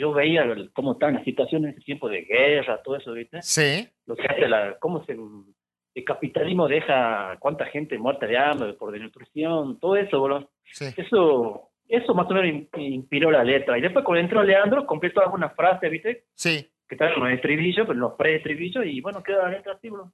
yo 0.00 0.12
veía 0.12 0.42
el- 0.42 0.72
cómo 0.72 0.92
estaban 0.92 1.14
las 1.16 1.24
situaciones 1.24 1.70
en 1.72 1.76
ese 1.76 1.84
tiempo 1.84 2.08
de 2.08 2.22
guerra, 2.22 2.82
todo 2.82 2.96
eso, 2.96 3.12
¿viste? 3.12 3.40
sí, 3.42 3.88
Lo 4.06 4.16
que 4.16 4.26
hace 4.26 4.48
la, 4.48 4.76
cómo 4.80 5.04
se, 5.04 5.12
el 5.12 6.04
capitalismo 6.04 6.66
deja 6.68 7.36
cuánta 7.38 7.66
gente 7.66 7.98
muerta 7.98 8.26
de 8.26 8.38
hambre, 8.38 8.72
por 8.74 8.92
desnutrición, 8.92 9.78
todo 9.78 9.96
eso, 9.96 10.20
bro. 10.22 10.50
sí. 10.64 10.86
Eso, 10.96 11.70
eso 11.88 12.14
más 12.14 12.26
o 12.30 12.34
menos 12.34 12.46
in- 12.76 12.82
inspiró 12.82 13.30
la 13.30 13.42
letra. 13.44 13.76
Y 13.76 13.80
después 13.82 14.04
cuando 14.04 14.20
entró 14.22 14.42
Leandro, 14.42 14.86
completó 14.86 15.20
algunas 15.20 15.54
frases, 15.54 15.90
¿viste? 15.90 16.24
Sí, 16.34 16.68
que 16.88 16.94
están 16.94 17.12
en 17.12 17.20
los 17.20 17.30
estribillos, 17.32 17.86
pero 17.86 17.98
los 17.98 18.14
pre-estribillos, 18.14 18.84
y 18.86 19.00
bueno, 19.00 19.22
queda 19.22 19.42
la 19.44 19.50
letra 19.56 19.72
así, 19.74 19.90
bro. 19.90 20.12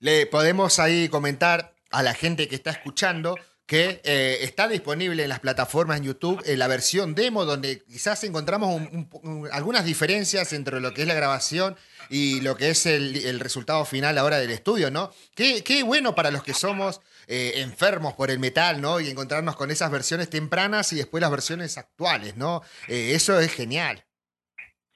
Le 0.00 0.26
podemos 0.26 0.78
ahí 0.78 1.08
comentar 1.08 1.72
a 1.92 2.02
la 2.02 2.14
gente 2.14 2.48
que 2.48 2.54
está 2.54 2.70
escuchando 2.70 3.34
que 3.70 4.00
eh, 4.02 4.38
está 4.42 4.66
disponible 4.66 5.22
en 5.22 5.28
las 5.28 5.38
plataformas 5.38 5.98
en 5.98 6.02
YouTube 6.06 6.42
eh, 6.44 6.56
la 6.56 6.66
versión 6.66 7.14
demo, 7.14 7.44
donde 7.44 7.84
quizás 7.84 8.24
encontramos 8.24 8.74
un- 8.74 9.08
un- 9.22 9.30
un- 9.30 9.48
algunas 9.52 9.84
diferencias 9.84 10.52
entre 10.52 10.80
lo 10.80 10.92
que 10.92 11.02
es 11.02 11.06
la 11.06 11.14
grabación 11.14 11.76
y 12.08 12.40
lo 12.40 12.56
que 12.56 12.70
es 12.70 12.84
el, 12.86 13.14
el 13.24 13.38
resultado 13.38 13.84
final 13.84 14.18
ahora 14.18 14.38
del 14.38 14.50
estudio, 14.50 14.90
¿no? 14.90 15.12
Qué, 15.36 15.62
qué 15.62 15.84
bueno 15.84 16.16
para 16.16 16.32
los 16.32 16.42
que 16.42 16.52
somos 16.52 17.00
eh, 17.28 17.60
enfermos 17.60 18.14
por 18.14 18.32
el 18.32 18.40
metal, 18.40 18.80
¿no? 18.80 18.98
Y 18.98 19.08
encontrarnos 19.08 19.54
con 19.54 19.70
esas 19.70 19.92
versiones 19.92 20.28
tempranas 20.28 20.92
y 20.92 20.96
después 20.96 21.20
las 21.20 21.30
versiones 21.30 21.78
actuales, 21.78 22.36
¿no? 22.36 22.62
Eh, 22.88 23.12
eso 23.14 23.38
es 23.38 23.54
genial. 23.54 24.02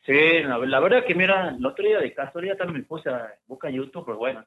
Sí, 0.05 0.13
la, 0.43 0.59
la 0.59 0.81
verdad 0.81 1.05
que 1.07 1.15
mira, 1.15 1.55
el 1.57 1.65
otro 1.65 1.85
día 1.85 2.01
de 2.01 2.13
casualidad 2.13 2.57
también 2.57 2.81
me 2.81 2.87
puse 2.87 3.09
a 3.09 3.39
buscar 3.47 3.71
YouTube, 3.71 4.05
pero 4.05 4.19
bueno, 4.19 4.45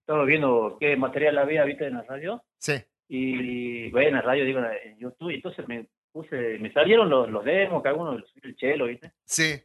estaba 0.00 0.24
viendo 0.24 0.78
qué 0.80 0.96
material 0.96 1.36
había, 1.36 1.64
viste, 1.64 1.86
en 1.86 1.94
la 1.94 2.02
radio, 2.04 2.42
Sí, 2.56 2.82
y 3.08 3.90
ve 3.90 4.08
en 4.08 4.14
la 4.14 4.22
radio, 4.22 4.44
digo, 4.44 4.60
en 4.60 4.98
YouTube, 4.98 5.30
y 5.30 5.36
entonces 5.36 5.66
me 5.66 5.86
puse, 6.12 6.58
me 6.58 6.72
salieron 6.72 7.08
los, 7.08 7.30
los 7.30 7.44
demos, 7.44 7.82
que 7.82 7.88
algunos 7.88 8.22
el 8.42 8.56
chelo, 8.56 8.86
viste, 8.86 9.12
sí, 9.24 9.60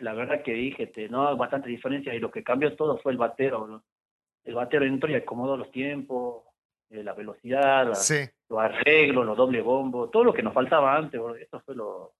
la 0.00 0.14
verdad 0.14 0.42
que 0.42 0.52
dije, 0.52 0.84
este, 0.84 1.08
no, 1.08 1.36
bastante 1.36 1.68
diferencia 1.68 2.14
y 2.14 2.20
lo 2.20 2.30
que 2.30 2.44
cambió 2.44 2.74
todo 2.76 2.98
fue 2.98 3.12
el 3.12 3.18
batero. 3.18 3.82
El 4.44 4.54
batero 4.54 4.84
entró 4.84 5.10
y 5.10 5.14
acomodó 5.14 5.56
los 5.56 5.70
tiempos, 5.70 6.44
eh, 6.90 7.02
la 7.02 7.14
velocidad, 7.14 7.86
los 7.86 8.60
arreglos, 8.60 9.26
los 9.26 9.36
doble 9.36 9.60
bombos, 9.60 10.10
todo 10.10 10.24
lo 10.24 10.32
que 10.32 10.42
nos 10.42 10.54
faltaba 10.54 10.96
antes. 10.96 11.20
Esto 11.40 11.60
fue 11.60 11.74
lo, 11.74 12.14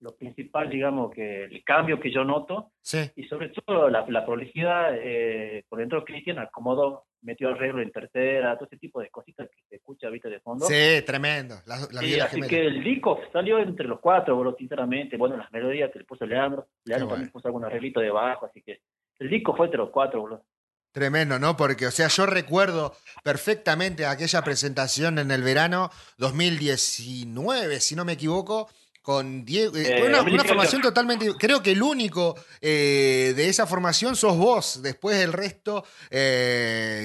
lo 0.00 0.14
principal, 0.16 0.68
digamos, 0.68 1.12
que 1.12 1.44
el 1.44 1.64
cambio 1.64 1.98
que 1.98 2.12
yo 2.12 2.24
noto. 2.24 2.72
Y 3.16 3.24
sobre 3.24 3.48
todo 3.48 3.88
la, 3.88 4.04
la 4.08 4.24
prolijidad, 4.24 4.94
eh, 4.94 5.64
por 5.68 5.78
dentro 5.78 6.04
Cristian 6.04 6.38
acomodó, 6.38 7.06
metió 7.22 7.48
arreglo 7.48 7.82
en 7.82 7.90
tercera, 7.90 8.54
todo 8.56 8.66
ese 8.66 8.76
tipo 8.76 9.00
de 9.00 9.10
cositas 9.10 9.48
que 9.48 9.62
se 9.68 9.76
escucha 9.76 10.06
ahorita 10.06 10.28
de 10.28 10.40
fondo. 10.40 10.66
Sí, 10.66 11.02
tremendo. 11.06 11.56
La, 11.66 11.76
así 12.24 12.40
que 12.42 12.66
el 12.66 12.84
disco 12.84 13.20
salió 13.32 13.58
entre 13.58 13.88
los 13.88 14.00
cuatro, 14.00 14.38
bro, 14.38 14.54
sinceramente. 14.56 15.16
Bueno, 15.16 15.36
las 15.36 15.50
melodías 15.50 15.90
que 15.90 16.00
le 16.00 16.04
puso 16.04 16.26
Leandro. 16.26 16.68
Leandro 16.84 17.08
también 17.08 17.30
puso 17.30 17.48
algún 17.48 17.64
arreglito 17.64 18.00
debajo, 18.00 18.46
así 18.46 18.62
que 18.62 18.80
el 19.18 19.30
disco 19.30 19.56
fue 19.56 19.66
entre 19.66 19.78
los 19.78 19.90
cuatro, 19.90 20.22
bro. 20.22 20.44
Tremendo, 20.92 21.40
¿no? 21.40 21.56
Porque, 21.56 21.88
o 21.88 21.90
sea, 21.90 22.06
yo 22.06 22.24
recuerdo 22.24 22.94
perfectamente 23.24 24.06
aquella 24.06 24.42
presentación 24.42 25.18
en 25.18 25.32
el 25.32 25.42
verano 25.42 25.90
2019, 26.18 27.80
si 27.80 27.96
no 27.96 28.04
me 28.04 28.12
equivoco, 28.12 28.68
con 29.04 29.44
Diego. 29.44 29.76
Eh, 29.76 29.98
eh, 29.98 30.02
una, 30.06 30.44
formación 30.44 30.80
totalmente. 30.80 31.30
Creo 31.38 31.62
que 31.62 31.72
el 31.72 31.82
único 31.82 32.36
eh, 32.62 33.34
de 33.36 33.48
esa 33.50 33.66
formación 33.66 34.16
sos 34.16 34.38
vos. 34.38 34.82
Después 34.82 35.22
el 35.22 35.34
resto 35.34 35.84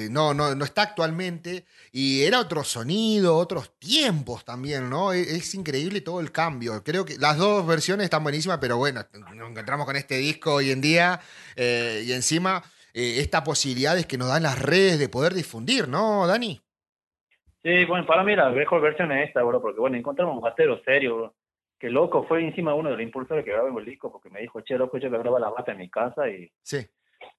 no, 0.10 0.34
no, 0.34 0.56
no 0.56 0.66
está 0.66 0.84
actualmente. 0.84 1.66
Y 1.92 2.24
era 2.24 2.40
otro 2.40 2.64
sonido, 2.64 3.36
otros 3.36 3.78
tiempos 3.78 4.46
también, 4.46 4.90
¿no? 4.90 5.12
E, 5.12 5.20
es, 5.20 5.54
increíble 5.54 6.00
todo 6.00 6.22
el 6.22 6.32
cambio. 6.32 6.82
Creo 6.86 7.04
que 7.04 7.18
las 7.18 7.38
dos 7.38 7.68
versiones 7.68 8.06
están 8.06 8.24
buenísimas, 8.24 8.60
pero 8.60 8.78
bueno, 8.78 9.02
nos 9.36 9.50
encontramos 9.50 9.86
con 9.86 9.98
este 9.98 10.16
disco 10.18 10.54
hoy 10.54 10.72
en 10.72 10.80
día. 10.80 11.20
y 11.58 12.14
encima, 12.14 12.64
esta 12.94 13.44
posibilidad 13.44 13.98
es 13.98 14.06
que 14.06 14.18
nos 14.18 14.30
dan 14.30 14.44
las 14.44 14.58
redes 14.58 15.00
de 15.00 15.10
poder 15.10 15.34
difundir, 15.34 15.90
¿no, 15.90 16.26
Dani? 16.26 16.62
Sí, 17.62 17.84
bueno, 17.84 18.06
para 18.06 18.24
mí 18.24 18.38
la 18.38 18.52
mejor 18.52 18.80
versión 18.80 19.12
es 19.12 19.28
esta, 19.28 19.44
bro, 19.44 19.62
porque 19.62 19.82
bueno, 19.82 19.98
encontramos 19.98 20.34
un 20.36 20.42
batero 20.42 20.82
serio, 20.86 21.18
bro 21.18 21.39
que 21.80 21.90
loco, 21.90 22.26
fue 22.28 22.44
encima 22.44 22.74
uno 22.74 22.90
de 22.90 22.96
los 22.96 23.04
impulsores 23.04 23.46
que 23.46 23.52
grabé 23.52 23.72
el 23.80 23.86
disco, 23.86 24.12
porque 24.12 24.30
me 24.30 24.42
dijo, 24.42 24.60
che, 24.62 24.78
loco, 24.78 24.98
yo 24.98 25.08
a 25.08 25.12
grabar 25.12 25.42
la 25.42 25.50
bata 25.50 25.72
en 25.72 25.78
mi 25.78 25.90
casa 25.90 26.30
y 26.30 26.52
sí. 26.62 26.86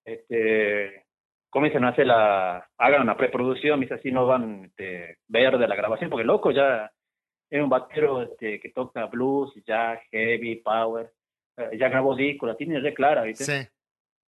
este, 0.05 1.05
comiencen 1.51 1.85
a 1.85 1.89
hacer 1.89 2.07
la, 2.07 2.69
hagan 2.79 3.03
una 3.03 3.17
preproducción, 3.17 3.79
mis 3.79 3.93
así 3.93 4.11
no 4.11 4.27
van 4.27 4.65
este, 4.65 5.19
ver 5.29 5.59
de 5.59 5.69
la 5.69 5.77
grabación, 5.77 6.09
porque 6.09 6.25
loco 6.25 6.53
ya 6.53 6.91
es 7.51 7.63
un 7.63 7.69
batero 7.69 8.23
este, 8.23 8.61
que 8.61 8.71
toca 8.71 9.07
blues, 9.07 9.53
ya 9.67 10.01
heavy, 10.11 10.57
power, 10.57 11.13
eh, 11.57 11.77
ya 11.79 11.89
grabó 11.89 12.17
disco, 12.17 12.47
la 12.47 12.57
tiene 12.57 12.81
re 12.81 12.95
clara, 12.95 13.23
¿viste? 13.25 13.45
Sí. 13.45 13.69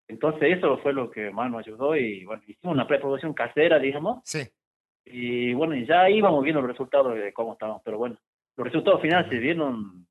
Entonces 0.08 0.58
eso 0.58 0.76
fue 0.78 0.92
lo 0.92 1.10
que 1.10 1.30
más 1.30 1.50
nos 1.50 1.66
ayudó 1.66 1.96
y 1.96 2.24
bueno, 2.24 2.42
hicimos 2.46 2.74
una 2.74 2.86
preproducción 2.86 3.32
casera, 3.32 3.78
digamos. 3.78 4.20
Sí. 4.24 4.42
Y 5.04 5.54
bueno, 5.54 5.74
ya 5.74 6.10
íbamos 6.10 6.42
viendo 6.42 6.60
los 6.60 6.70
resultados 6.70 7.14
de 7.14 7.32
cómo 7.32 7.54
estábamos, 7.54 7.80
pero 7.84 7.98
bueno, 7.98 8.18
los 8.56 8.66
resultados 8.66 9.00
finales 9.00 9.30
se 9.30 9.38
vieron 9.38 10.01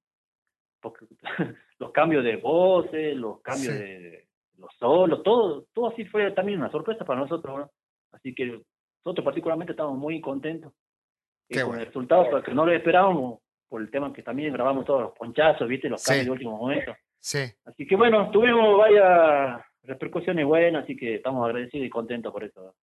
porque 0.81 1.05
los 1.79 1.91
cambios 1.91 2.23
de 2.23 2.37
voces, 2.37 3.15
los 3.15 3.41
cambios 3.41 3.73
de 3.73 4.27
los 4.57 4.73
solos, 4.77 5.23
todo, 5.23 5.65
todo 5.73 5.89
así 5.89 6.05
fue 6.05 6.31
también 6.31 6.59
una 6.59 6.71
sorpresa 6.71 7.05
para 7.05 7.19
nosotros. 7.19 7.69
Así 8.11 8.33
que 8.35 8.61
nosotros 9.03 9.23
particularmente 9.23 9.73
estamos 9.73 9.97
muy 9.97 10.21
contentos 10.21 10.73
con 11.49 11.79
el 11.79 11.85
resultado, 11.85 12.29
porque 12.29 12.53
no 12.53 12.65
lo 12.65 12.71
esperábamos 12.71 13.39
por 13.67 13.81
el 13.81 13.89
tema 13.89 14.13
que 14.13 14.23
también 14.23 14.53
grabamos 14.53 14.85
todos 14.85 15.01
los 15.01 15.11
ponchazos, 15.13 15.67
viste, 15.67 15.89
los 15.89 16.03
cambios 16.03 16.25
de 16.25 16.31
último 16.31 16.57
momento. 16.57 16.95
Sí. 17.19 17.39
Así 17.65 17.85
que 17.85 17.95
bueno, 17.95 18.29
tuvimos 18.31 18.77
varias 18.77 19.61
repercusiones 19.83 20.45
buenas, 20.45 20.83
así 20.83 20.95
que 20.95 21.15
estamos 21.15 21.45
agradecidos 21.45 21.87
y 21.87 21.89
contentos 21.89 22.31
por 22.31 22.43
eso. 22.43 22.75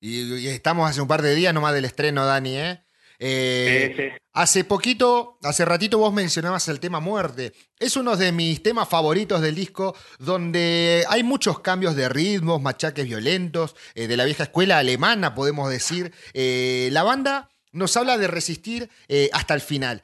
Y, 0.00 0.44
y, 0.44 0.48
estamos 0.48 0.88
hace 0.88 1.00
un 1.00 1.08
par 1.08 1.22
de 1.22 1.34
días 1.34 1.54
nomás 1.54 1.74
del 1.74 1.84
estreno, 1.84 2.26
Dani, 2.26 2.58
¿eh? 2.58 2.82
Eh, 3.24 4.16
hace 4.32 4.64
poquito, 4.64 5.38
hace 5.44 5.64
ratito 5.64 5.96
vos 5.96 6.12
mencionabas 6.12 6.66
el 6.66 6.80
tema 6.80 6.98
muerte. 6.98 7.52
Es 7.78 7.96
uno 7.96 8.16
de 8.16 8.32
mis 8.32 8.64
temas 8.64 8.88
favoritos 8.88 9.40
del 9.40 9.54
disco, 9.54 9.94
donde 10.18 11.04
hay 11.08 11.22
muchos 11.22 11.60
cambios 11.60 11.94
de 11.94 12.08
ritmos, 12.08 12.60
machaques 12.60 13.04
violentos, 13.04 13.76
eh, 13.94 14.08
de 14.08 14.16
la 14.16 14.24
vieja 14.24 14.42
escuela 14.42 14.78
alemana, 14.78 15.36
podemos 15.36 15.70
decir. 15.70 16.12
Eh, 16.34 16.88
la 16.90 17.04
banda 17.04 17.48
nos 17.70 17.96
habla 17.96 18.18
de 18.18 18.26
resistir 18.26 18.90
hasta 19.32 19.54
el 19.54 19.62
final. 19.62 20.02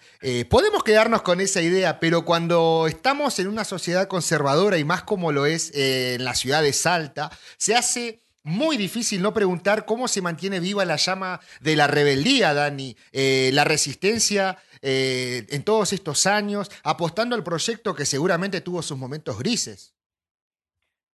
podemos 0.48 0.82
quedarnos 0.82 1.20
con 1.20 1.42
esa 1.42 1.60
idea, 1.60 2.00
pero 2.00 2.24
cuando 2.24 2.86
estamos 2.88 3.38
en 3.40 3.46
una 3.46 3.64
sociedad 3.64 4.08
conservadora 4.08 4.78
y 4.78 4.84
más 4.84 5.02
como 5.02 5.32
lo 5.32 5.44
es 5.44 5.72
en 5.74 6.24
la 6.24 6.34
ciudad 6.34 6.62
de 6.62 6.72
Salta, 6.72 7.30
se 7.58 7.74
hace 7.74 8.22
muy 8.48 8.76
difícil 8.76 9.22
no 9.22 9.32
preguntar 9.32 9.84
cómo 9.84 10.08
se 10.08 10.22
mantiene 10.22 10.58
viva 10.58 10.84
la 10.84 10.96
llama 10.96 11.40
de 11.60 11.76
la 11.76 11.86
rebeldía, 11.86 12.54
Dani, 12.54 12.96
eh, 13.12 13.50
la 13.52 13.64
resistencia 13.64 14.56
eh, 14.82 15.46
en 15.50 15.64
todos 15.64 15.92
estos 15.92 16.26
años, 16.26 16.70
apostando 16.82 17.36
al 17.36 17.44
proyecto 17.44 17.94
que 17.94 18.04
seguramente 18.04 18.60
tuvo 18.60 18.82
sus 18.82 18.98
momentos 18.98 19.38
grises. 19.38 19.94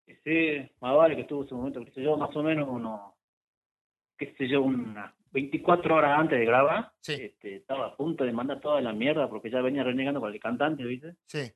Sí, 0.06 0.70
más 0.80 0.96
vale 0.96 1.16
que 1.16 1.24
tuvo 1.24 1.42
sus 1.42 1.58
momentos 1.58 1.84
grises. 1.84 2.04
Yo 2.04 2.16
más 2.16 2.34
o 2.34 2.42
menos 2.42 2.68
uno, 2.70 3.16
qué 4.16 4.34
sé 4.38 4.48
yo, 4.48 4.62
unas 4.62 5.12
24 5.32 5.96
horas 5.96 6.18
antes 6.18 6.38
de 6.38 6.46
grabar, 6.46 6.92
este, 7.06 7.56
estaba 7.56 7.86
a 7.86 7.96
punto 7.96 8.24
de 8.24 8.32
mandar 8.32 8.60
toda 8.60 8.80
la 8.80 8.92
mierda 8.92 9.28
porque 9.28 9.50
ya 9.50 9.60
venía 9.60 9.82
renegando 9.82 10.20
con 10.20 10.32
el 10.32 10.40
cantante, 10.40 10.84
¿viste? 10.84 11.16
Sí. 11.26 11.52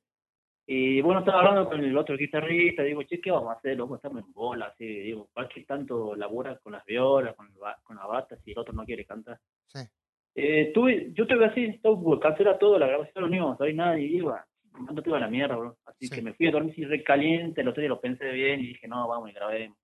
Y 0.71 1.01
bueno, 1.01 1.21
estaba 1.21 1.39
hablando 1.39 1.67
con 1.67 1.83
el 1.83 1.97
otro 1.97 2.15
guitarrista, 2.15 2.83
digo, 2.83 3.03
che, 3.05 3.23
¿qué 3.23 3.31
vamos 3.31 3.49
a 3.49 3.55
hacer? 3.55 3.75
Loco, 3.75 3.97
estamos 3.97 4.23
en 4.23 4.31
bola, 4.35 4.67
así, 4.67 4.85
digo, 4.85 5.27
¿para 5.33 5.49
qué 5.49 5.63
tanto 5.63 6.15
labura 6.15 6.59
con 6.59 6.73
las 6.73 6.85
violas, 6.85 7.35
con, 7.37 7.51
con 7.83 7.97
la 7.97 8.05
bata, 8.05 8.37
si 8.37 8.53
el 8.53 8.59
otro 8.59 8.75
no 8.75 8.85
quiere 8.85 9.07
cantar? 9.07 9.39
Sí. 9.67 9.79
Eh, 10.35 10.71
tuve, 10.75 11.11
yo 11.15 11.27
tuve 11.27 11.47
así, 11.47 11.79
todo, 11.83 12.21
cancela 12.21 12.59
todo, 12.59 12.79
la 12.79 12.87
grabación 12.87 13.31
no 13.31 13.35
íbamos 13.35 13.59
a 13.59 13.65
ver 13.65 13.75
nada, 13.75 13.99
y 13.99 14.17
iba, 14.17 14.45
no 14.95 15.03
te 15.03 15.09
iba 15.09 15.17
a 15.17 15.23
la 15.23 15.31
mierda, 15.31 15.57
bro. 15.57 15.79
Así 15.87 16.11
que 16.11 16.21
me 16.21 16.35
fui 16.35 16.49
a 16.49 16.51
dormir 16.51 16.73
así 16.73 16.85
recaliente, 16.85 17.63
el 17.63 17.69
otro 17.69 17.81
día 17.81 17.89
lo 17.89 18.03
pensé 18.03 18.31
bien 18.31 18.61
y 18.61 18.67
dije, 18.67 18.87
no, 18.87 19.09
vamos 19.09 19.31
y 19.31 19.33
grabemos. 19.33 19.79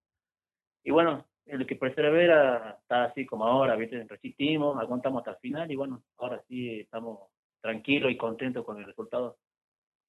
Y 0.83 0.91
bueno, 0.91 1.25
el 1.47 1.67
que 1.67 1.77
persevera 1.77 2.77
está 2.83 3.05
así 3.05 3.25
como 3.25 3.47
ahora, 3.47 3.75
¿viste? 3.77 4.05
Resistimos, 4.05 4.79
aguantamos 4.79 5.21
hasta 5.21 5.31
el 5.31 5.39
final 5.39 5.73
y 5.73 5.77
bueno, 5.77 6.03
ahora 6.19 6.43
sí 6.47 6.81
estamos 6.81 7.21
tranquilos 7.63 8.13
y 8.13 8.19
contentos 8.19 8.67
con 8.67 8.77
el 8.77 8.85
resultado. 8.85 9.39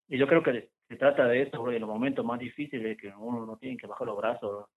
Y 0.07 0.17
yo 0.17 0.27
creo 0.27 0.43
que 0.43 0.69
se 0.87 0.95
trata 0.97 1.27
de 1.27 1.43
eso, 1.43 1.71
en 1.71 1.81
los 1.81 1.89
momentos 1.89 2.23
más 2.23 2.39
difíciles 2.39 2.97
que 2.97 3.07
uno 3.07 3.45
no 3.45 3.57
tiene 3.57 3.77
que 3.77 3.87
bajar 3.87 4.07
los 4.07 4.17
brazos. 4.17 4.67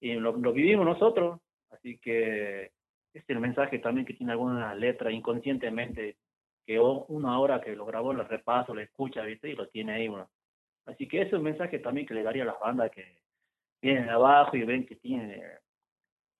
Y 0.00 0.14
lo, 0.14 0.32
vivimos 0.52 0.84
nosotros, 0.84 1.40
así 1.70 1.98
que 1.98 2.72
este 3.14 3.32
es 3.32 3.36
el 3.36 3.40
mensaje 3.40 3.78
también 3.78 4.06
que 4.06 4.14
tiene 4.14 4.32
alguna 4.32 4.74
letra 4.74 5.10
inconscientemente, 5.10 6.16
que 6.66 6.80
uno 6.80 7.30
ahora 7.30 7.60
que 7.60 7.76
lo 7.76 7.86
grabó, 7.86 8.12
lo 8.12 8.24
repaso, 8.24 8.74
lo 8.74 8.80
escucha, 8.80 9.22
¿viste? 9.22 9.48
Y 9.48 9.54
lo 9.54 9.68
tiene 9.68 9.92
ahí, 9.92 10.08
uno. 10.08 10.28
Así 10.84 11.06
que 11.06 11.18
ese 11.18 11.28
es 11.28 11.34
un 11.34 11.42
mensaje 11.42 11.78
también 11.78 12.06
que 12.06 12.14
le 12.14 12.22
daría 12.22 12.42
a 12.42 12.46
las 12.46 12.60
bandas 12.60 12.90
que 12.90 13.18
vienen 13.80 14.08
abajo 14.08 14.56
y 14.56 14.64
ven 14.64 14.84
que 14.84 14.96
tiene 14.96 15.42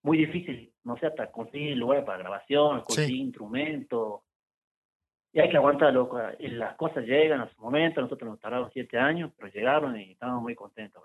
muy 0.03 0.17
difícil, 0.17 0.73
no 0.83 0.97
sé, 0.97 1.07
hasta 1.07 1.31
conseguir 1.31 1.77
lugar 1.77 2.05
para 2.05 2.19
grabación, 2.19 2.81
conseguir 2.81 3.17
instrumentos, 3.17 4.21
y 5.37 5.39
hay 5.39 5.49
que 5.51 5.57
aguantarlo. 5.57 6.09
Las 6.39 6.75
cosas 6.77 7.05
llegan 7.05 7.41
a 7.41 7.49
su 7.53 7.61
momento. 7.61 8.01
Nosotros 8.01 8.27
nos 8.27 8.39
tardamos 8.39 8.71
siete 8.73 8.97
años, 8.97 9.31
pero 9.37 9.51
llegaron 9.53 9.95
y 9.95 10.13
estamos 10.13 10.41
muy 10.41 10.55
contentos, 10.55 11.03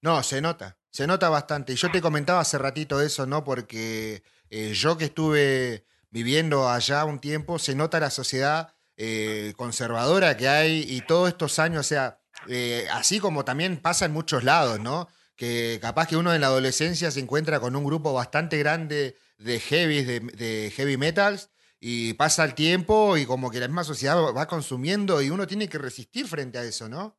No, 0.00 0.22
se 0.22 0.40
nota, 0.40 0.76
se 0.90 1.08
nota 1.08 1.28
bastante. 1.30 1.72
Y 1.72 1.76
yo 1.76 1.90
te 1.90 2.00
comentaba 2.00 2.40
hace 2.40 2.58
ratito 2.58 3.00
eso, 3.00 3.26
¿no? 3.26 3.42
Porque 3.42 4.22
eh, 4.50 4.72
yo 4.74 4.96
que 4.96 5.06
estuve 5.06 5.84
viviendo 6.10 6.68
allá 6.68 7.04
un 7.04 7.18
tiempo, 7.18 7.58
se 7.58 7.74
nota 7.74 7.98
la 7.98 8.10
sociedad 8.10 8.72
eh, 8.96 9.52
conservadora 9.56 10.36
que 10.36 10.46
hay 10.46 10.84
y 10.88 11.00
todos 11.00 11.28
estos 11.28 11.58
años, 11.58 11.80
o 11.80 11.88
sea, 11.88 12.20
eh, 12.46 12.86
así 12.92 13.18
como 13.18 13.44
también 13.44 13.78
pasa 13.78 14.04
en 14.04 14.12
muchos 14.12 14.44
lados, 14.44 14.78
¿no? 14.78 15.08
Que 15.34 15.80
capaz 15.82 16.06
que 16.06 16.16
uno 16.16 16.32
en 16.32 16.40
la 16.40 16.46
adolescencia 16.46 17.10
se 17.10 17.18
encuentra 17.18 17.58
con 17.58 17.74
un 17.74 17.84
grupo 17.84 18.12
bastante 18.12 18.58
grande 18.58 19.16
de 19.38 19.58
heavy, 19.58 20.04
de, 20.04 20.20
de 20.20 20.70
heavy 20.70 20.96
metals, 20.96 21.50
y 21.86 22.14
pasa 22.14 22.46
el 22.46 22.54
tiempo 22.54 23.18
y 23.18 23.26
como 23.26 23.50
que 23.50 23.60
la 23.60 23.68
misma 23.68 23.84
sociedad 23.84 24.16
va 24.34 24.46
consumiendo 24.46 25.20
y 25.20 25.28
uno 25.28 25.46
tiene 25.46 25.68
que 25.68 25.76
resistir 25.76 26.24
frente 26.24 26.56
a 26.56 26.62
eso, 26.62 26.88
¿no? 26.88 27.18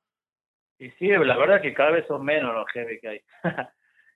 Y 0.80 0.90
sí, 0.98 1.08
la 1.08 1.38
verdad 1.38 1.62
que 1.62 1.72
cada 1.72 1.92
vez 1.92 2.08
son 2.08 2.26
menos 2.26 2.52
los 2.52 2.66
heavy 2.74 3.00
que 3.00 3.08
hay. 3.08 3.22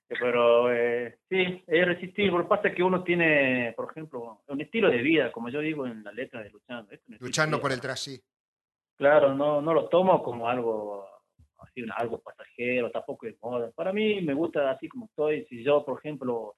Pero 0.08 0.74
eh, 0.74 1.20
sí, 1.28 1.62
es 1.68 1.86
resistir. 1.86 2.32
Lo 2.32 2.42
que 2.42 2.48
pasa 2.48 2.66
es 2.66 2.74
que 2.74 2.82
uno 2.82 3.04
tiene, 3.04 3.72
por 3.76 3.92
ejemplo, 3.92 4.42
un 4.48 4.60
estilo 4.60 4.90
de 4.90 4.98
vida, 4.98 5.30
como 5.30 5.50
yo 5.50 5.60
digo 5.60 5.86
en 5.86 6.02
la 6.02 6.10
letra 6.10 6.42
de 6.42 6.50
Luchando. 6.50 6.90
Luchando 7.20 7.60
por 7.60 7.70
el 7.70 7.80
tras, 7.80 8.00
sí. 8.00 8.20
Claro, 8.96 9.36
no, 9.36 9.62
no 9.62 9.72
lo 9.72 9.88
tomo 9.88 10.20
como 10.20 10.48
algo 10.48 11.06
así, 11.60 11.84
algo 11.96 12.18
pasajero, 12.18 12.90
tampoco 12.90 13.28
es 13.28 13.40
moda. 13.40 13.70
Para 13.70 13.92
mí 13.92 14.20
me 14.20 14.34
gusta 14.34 14.68
así 14.72 14.88
como 14.88 15.06
estoy. 15.06 15.44
Si 15.44 15.62
yo, 15.62 15.84
por 15.84 16.00
ejemplo, 16.00 16.56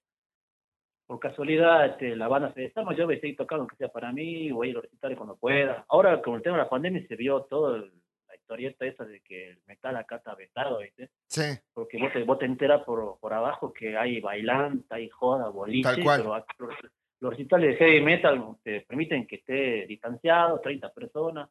por 1.12 1.20
casualidad 1.20 1.84
este, 1.84 2.16
la 2.16 2.26
banda 2.26 2.54
se 2.54 2.62
desarma, 2.62 2.96
yo 2.96 3.04
voy 3.04 3.16
a 3.16 3.20
seguir 3.20 3.36
tocando, 3.36 3.64
aunque 3.64 3.76
sea 3.76 3.88
para 3.88 4.10
mí, 4.12 4.50
voy 4.50 4.68
a 4.68 4.70
ir 4.70 4.78
a 4.78 4.80
recitales 4.80 5.18
cuando 5.18 5.36
pueda. 5.36 5.84
Ahora, 5.90 6.22
con 6.22 6.36
el 6.36 6.42
tema 6.42 6.56
de 6.56 6.62
la 6.62 6.70
pandemia, 6.70 7.06
se 7.06 7.16
vio 7.16 7.42
toda 7.42 7.80
la 7.80 8.34
historieta 8.34 8.86
esa 8.86 9.04
de 9.04 9.20
que 9.20 9.50
el 9.50 9.58
metal 9.66 9.94
acá 9.96 10.16
está 10.16 10.34
vetado, 10.34 10.78
¿viste? 10.78 11.10
Sí. 11.26 11.42
Porque 11.74 11.98
vos 11.98 12.14
te, 12.14 12.22
vos 12.22 12.38
te 12.38 12.46
enteras 12.46 12.82
por, 12.84 13.18
por 13.20 13.34
abajo 13.34 13.74
que 13.74 13.94
hay 13.94 14.22
bailante, 14.22 14.86
hay 14.88 15.10
joda, 15.10 15.50
boliche, 15.50 15.82
Tal 15.82 16.02
cual. 16.02 16.20
pero 16.22 16.34
acá 16.34 16.54
los, 16.58 16.74
los 17.20 17.30
recitales 17.32 17.72
de 17.72 17.76
heavy 17.76 18.00
metal 18.00 18.56
te 18.62 18.80
permiten 18.80 19.26
que 19.26 19.36
esté 19.36 19.86
distanciado, 19.86 20.60
30 20.60 20.94
personas, 20.94 21.50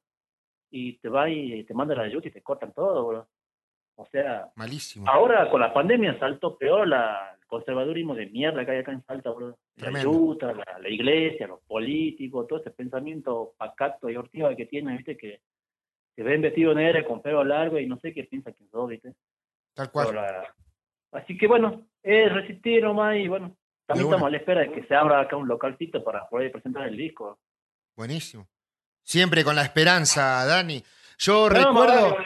y 0.71 0.97
te 0.97 1.07
va 1.07 1.29
y 1.29 1.63
te 1.65 1.75
mandan 1.75 1.99
la 1.99 2.05
ayuda 2.05 2.29
y 2.29 2.31
te 2.31 2.41
cortan 2.41 2.73
todo, 2.73 3.05
bro. 3.05 3.27
O 4.01 4.07
sea, 4.11 4.47
Malísimo. 4.55 5.07
ahora 5.09 5.49
con 5.49 5.61
la 5.61 5.71
pandemia 5.73 6.17
saltó 6.17 6.57
peor 6.57 6.87
la, 6.87 7.35
el 7.39 7.45
conservadurismo 7.45 8.15
de 8.15 8.25
mierda 8.27 8.65
que 8.65 8.71
hay 8.71 8.79
acá 8.79 8.91
en 8.91 9.03
Salta, 9.05 9.29
bro. 9.31 9.57
La 9.75 9.89
ayuda, 9.99 10.53
la, 10.53 10.79
la 10.79 10.89
iglesia, 10.89 11.47
los 11.47 11.61
políticos, 11.61 12.47
todo 12.47 12.59
ese 12.59 12.71
pensamiento 12.71 13.53
pacato 13.57 14.09
y 14.09 14.15
ortiva 14.15 14.55
que 14.55 14.65
tienen, 14.65 14.97
viste, 14.97 15.15
que 15.17 15.39
se 16.15 16.23
ven 16.23 16.41
vestidos 16.41 16.75
negros 16.75 17.05
con 17.07 17.21
pelo 17.21 17.43
largo 17.43 17.77
y 17.79 17.85
no 17.85 17.97
sé 17.99 18.11
qué 18.13 18.23
piensa 18.23 18.51
que 18.51 18.65
sos, 18.71 18.89
viste. 18.89 19.13
Tal 19.75 19.91
cual. 19.91 20.15
la- 20.15 20.53
Así 21.13 21.37
que 21.37 21.45
bueno, 21.47 21.85
es 22.01 22.31
resistir 22.33 22.81
nomás 22.83 23.17
y 23.17 23.27
bueno, 23.27 23.55
también 23.85 24.07
estamos 24.07 24.27
a 24.27 24.31
la 24.31 24.37
espera 24.37 24.61
de 24.61 24.71
que 24.71 24.83
se 24.87 24.95
abra 24.95 25.19
acá 25.19 25.35
un 25.35 25.47
localcito 25.47 26.03
para 26.03 26.27
poder 26.27 26.51
presentar 26.51 26.87
el 26.87 26.97
disco. 26.97 27.37
Buenísimo. 27.95 28.47
Siempre 29.03 29.43
con 29.43 29.55
la 29.55 29.63
esperanza, 29.63 30.45
Dani. 30.45 30.81
Yo 31.17 31.49
No, 31.49 31.49
recuerdo. 31.49 32.17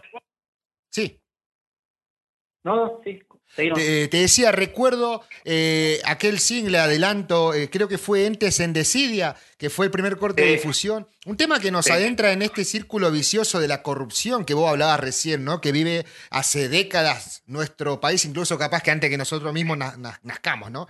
No, 2.66 3.00
sí, 3.06 3.20
te, 3.56 4.08
te 4.10 4.18
decía, 4.18 4.52
recuerdo 4.52 5.24
eh, 5.46 6.02
aquel 6.04 6.40
single 6.40 6.78
adelanto, 6.80 7.54
eh, 7.54 7.70
creo 7.70 7.88
que 7.88 7.98
fue 7.98 8.26
Entes 8.26 8.60
en 8.60 8.74
Desidia, 8.74 9.36
que 9.58 9.70
fue 9.70 9.86
el 9.86 9.92
primer 9.92 10.18
corte 10.18 10.42
de 10.44 10.52
difusión. 10.54 11.08
Un 11.26 11.38
tema 11.38 11.60
que 11.60 11.72
nos 11.72 11.86
Sí. 11.86 11.92
adentra 11.92 12.34
en 12.34 12.42
este 12.42 12.66
círculo 12.66 13.12
vicioso 13.12 13.60
de 13.62 13.68
la 13.70 13.82
corrupción 13.84 14.44
que 14.44 14.54
vos 14.56 14.70
hablabas 14.70 15.00
recién, 15.00 15.46
¿no? 15.46 15.62
Que 15.62 15.72
vive 15.72 16.06
hace 16.32 16.68
décadas 16.68 17.44
nuestro 17.46 18.02
país, 18.02 18.26
incluso 18.26 18.58
capaz 18.58 18.82
que 18.84 18.92
antes 18.92 19.10
que 19.10 19.18
nosotros 19.18 19.54
mismos 19.54 19.78
na- 19.78 19.96
na- 19.98 20.20
nazcamos, 20.24 20.70
¿no? 20.72 20.88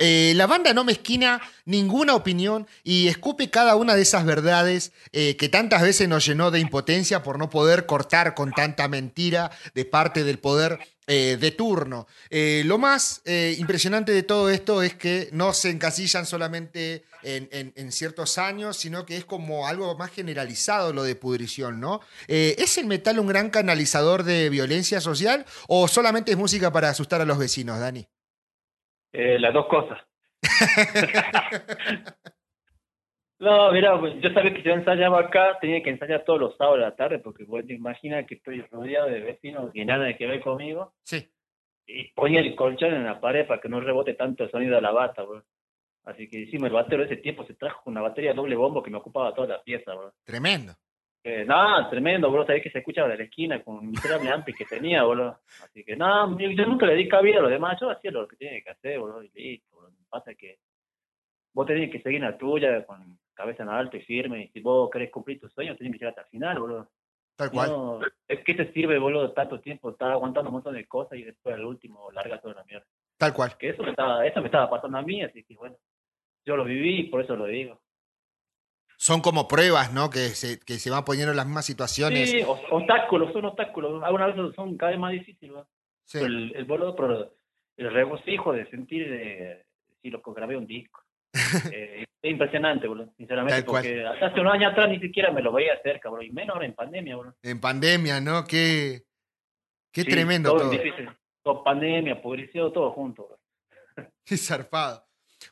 Eh, 0.00 0.32
la 0.34 0.48
banda 0.48 0.74
no 0.74 0.82
mezquina 0.82 1.40
ninguna 1.66 2.16
opinión 2.16 2.66
y 2.82 3.06
escupe 3.06 3.48
cada 3.48 3.76
una 3.76 3.94
de 3.94 4.02
esas 4.02 4.24
verdades 4.24 4.90
eh, 5.12 5.36
que 5.36 5.48
tantas 5.48 5.82
veces 5.82 6.08
nos 6.08 6.26
llenó 6.26 6.50
de 6.50 6.58
impotencia 6.58 7.22
por 7.22 7.38
no 7.38 7.48
poder 7.48 7.86
cortar 7.86 8.34
con 8.34 8.50
tanta 8.50 8.88
mentira 8.88 9.52
de 9.72 9.84
parte 9.84 10.24
del 10.24 10.40
poder 10.40 10.80
eh, 11.06 11.36
de 11.38 11.50
turno. 11.50 12.06
Eh, 12.30 12.62
lo 12.64 12.78
más 12.78 13.22
eh, 13.24 13.54
impresionante 13.58 14.12
de 14.12 14.22
todo 14.22 14.50
esto 14.50 14.82
es 14.82 14.94
que 14.94 15.28
no 15.32 15.52
se 15.52 15.70
encasillan 15.70 16.26
solamente 16.26 17.04
en, 17.22 17.48
en- 17.52 17.72
en 17.76 17.92
ciertos 17.92 18.38
años, 18.38 18.76
sino 18.76 19.04
que 19.06 19.16
es 19.16 19.24
como 19.24 19.66
algo 19.66 19.96
más 19.96 20.10
generalizado 20.10 20.92
lo 20.92 21.02
de 21.02 21.16
pudrición, 21.16 21.80
¿no? 21.80 22.00
¿Es 22.28 22.78
el 22.78 22.86
metal 22.86 23.18
un 23.18 23.26
gran 23.28 23.50
canalizador 23.50 24.22
de 24.24 24.48
violencia 24.50 25.00
social 25.00 25.44
o 25.68 25.88
solamente 25.88 26.32
es 26.32 26.38
música 26.38 26.72
para 26.72 26.90
asustar 26.90 27.20
a 27.20 27.24
los 27.24 27.38
vecinos, 27.38 27.80
Dani? 27.80 28.06
Las 29.12 29.54
dos 29.54 29.66
cosas. 29.68 29.98
no, 33.44 33.70
mira, 33.72 33.98
pues, 34.00 34.14
yo 34.20 34.30
sabía 34.30 34.52
que 34.52 34.62
si 34.62 34.68
yo 34.68 34.74
ensayaba 34.74 35.20
acá, 35.20 35.58
tenía 35.60 35.82
que 35.82 35.90
ensayar 35.90 36.24
todos 36.24 36.40
los 36.40 36.56
sábados 36.56 36.78
de 36.80 36.84
la 36.86 36.96
tarde, 36.96 37.18
porque 37.20 37.44
vos 37.44 37.64
te 37.66 37.74
imaginas 37.74 38.26
que 38.26 38.34
estoy 38.34 38.62
rodeado 38.62 39.08
de 39.08 39.20
vecinos 39.20 39.70
que 39.72 39.84
nada 39.84 40.12
que 40.16 40.26
ver 40.26 40.40
conmigo, 40.40 40.92
Sí. 41.04 41.28
y 41.86 42.08
ponía 42.14 42.40
el 42.40 42.54
colchón 42.56 42.94
en 42.94 43.04
la 43.04 43.20
pared 43.20 43.46
para 43.46 43.60
que 43.60 43.68
no 43.68 43.80
rebote 43.80 44.14
tanto 44.14 44.44
el 44.44 44.50
sonido 44.50 44.74
de 44.76 44.80
la 44.82 44.90
bata, 44.90 45.22
bro. 45.22 45.42
Así 46.04 46.28
que 46.28 46.42
encima 46.42 46.66
el 46.66 46.72
batero 46.72 47.04
de 47.04 47.12
ese 47.12 47.22
tiempo 47.22 47.44
se 47.46 47.54
trajo 47.54 47.88
una 47.88 48.00
batería 48.02 48.34
doble 48.34 48.56
bombo 48.56 48.82
que 48.82 48.90
me 48.90 48.98
ocupaba 48.98 49.34
toda 49.34 49.48
la 49.48 49.62
pieza, 49.62 49.94
bro. 49.94 50.12
Tremendo. 50.24 50.72
Eh, 51.22 51.44
no, 51.46 51.88
tremendo, 51.88 52.30
bro. 52.30 52.44
Sabés 52.44 52.62
que 52.62 52.70
se 52.70 52.80
escuchaba 52.80 53.08
de 53.08 53.16
la 53.16 53.24
esquina 53.24 53.62
con 53.62 53.76
un 53.76 53.90
miserable 53.90 54.28
ampli 54.30 54.52
que 54.52 54.66
tenía, 54.66 55.02
bro. 55.04 55.38
Así 55.64 55.82
que, 55.82 55.96
no, 55.96 56.38
yo, 56.38 56.66
nunca 56.66 56.84
le 56.84 56.94
di 56.94 57.08
cabida 57.08 57.38
a 57.38 57.42
los 57.42 57.50
demás. 57.50 57.78
Yo 57.80 57.88
hacía 57.90 58.10
lo 58.10 58.28
que 58.28 58.36
tenía 58.36 58.62
que 58.62 58.70
hacer, 58.70 59.00
bro, 59.00 59.22
y 59.22 59.30
listo, 59.34 59.74
bro. 59.76 59.88
Pasa 60.10 60.34
que 60.34 60.58
vos 61.54 61.66
tenés 61.66 61.90
que 61.90 62.00
seguir 62.02 62.20
la 62.20 62.36
tuya 62.36 62.84
con 62.84 63.18
cabeza 63.34 63.62
en 63.62 63.68
alto 63.68 63.96
y 63.96 64.02
firme. 64.02 64.44
Y 64.44 64.48
si 64.48 64.60
vos 64.60 64.90
querés 64.90 65.10
cumplir 65.10 65.40
tus 65.40 65.52
sueños, 65.52 65.76
tenés 65.76 65.92
que 65.92 65.98
llegar 65.98 66.10
hasta 66.10 66.22
el 66.22 66.28
final, 66.28 66.60
bro. 66.60 66.88
Tal 67.36 67.50
cual. 67.50 67.70
No, 67.70 68.00
es 68.28 68.44
que 68.44 68.54
te 68.54 68.72
sirve, 68.72 68.98
boludo, 68.98 69.32
tanto 69.32 69.60
tiempo, 69.60 69.90
estar 69.90 70.10
aguantando 70.10 70.50
un 70.50 70.54
montón 70.54 70.74
de 70.74 70.86
cosas 70.86 71.18
y 71.18 71.24
después 71.24 71.54
al 71.54 71.64
último 71.64 72.10
larga 72.12 72.40
toda 72.40 72.54
la 72.54 72.64
mierda. 72.64 72.86
Tal 73.18 73.32
cual. 73.34 73.56
Que 73.58 73.70
eso 73.70 73.82
me 73.82 73.90
estaba, 73.90 74.24
eso 74.26 74.40
me 74.40 74.46
estaba 74.46 74.70
pasando 74.70 74.98
a 74.98 75.02
mí, 75.02 75.22
así 75.22 75.42
que 75.42 75.56
bueno, 75.56 75.76
yo 76.46 76.56
lo 76.56 76.64
viví 76.64 77.00
y 77.00 77.04
por 77.04 77.22
eso 77.22 77.34
lo 77.34 77.46
digo. 77.46 77.80
Son 78.96 79.20
como 79.20 79.48
pruebas, 79.48 79.92
¿no? 79.92 80.08
Que 80.08 80.28
se, 80.30 80.60
que 80.60 80.74
se 80.74 80.90
van 80.90 81.04
poniendo 81.04 81.32
en 81.32 81.36
las 81.36 81.46
mismas 81.46 81.66
situaciones. 81.66 82.30
Sí, 82.30 82.42
obstáculos, 82.46 83.32
son 83.32 83.46
obstáculos. 83.46 84.02
Algunas 84.04 84.36
veces 84.36 84.54
son 84.54 84.76
cada 84.76 84.92
vez 84.92 85.00
más 85.00 85.12
difíciles, 85.12 85.52
bro. 85.52 85.66
Sí. 86.04 86.18
El, 86.18 86.54
el 86.54 86.64
boludo, 86.64 86.94
pero 86.94 87.32
el 87.76 87.92
regocijo 87.92 88.52
de 88.52 88.70
sentir, 88.70 89.10
de, 89.10 89.64
si 90.00 90.10
lo 90.10 90.20
grabé 90.20 90.56
un 90.56 90.66
disco. 90.66 91.03
Eh, 91.72 92.04
es 92.22 92.30
impresionante, 92.30 92.86
boludo, 92.86 93.12
sinceramente, 93.16 93.56
Tal 93.56 93.64
cual. 93.66 93.82
porque 93.82 94.04
hasta 94.06 94.26
hace 94.26 94.40
unos 94.40 94.54
años 94.54 94.72
atrás 94.72 94.88
ni 94.88 94.98
siquiera 95.00 95.30
me 95.30 95.42
lo 95.42 95.52
veía 95.52 95.78
cerca, 95.82 96.08
bro, 96.08 96.22
y 96.22 96.30
menos 96.30 96.54
ahora 96.54 96.66
en 96.66 96.74
pandemia, 96.74 97.16
bro. 97.16 97.34
En 97.42 97.60
pandemia, 97.60 98.20
¿no? 98.20 98.44
Qué, 98.44 99.02
qué 99.92 100.02
Sí, 100.02 100.08
tremendo 100.10 100.50
todo. 100.50 100.60
todo. 100.62 100.70
difícil. 100.70 101.08
Todo 101.42 101.62
pandemia, 101.62 102.22
publicidad, 102.22 102.68
todo 102.68 102.92
junto, 102.92 103.26
bro. 103.26 103.38
Qué 104.24 104.36
zarpado. 104.38 105.06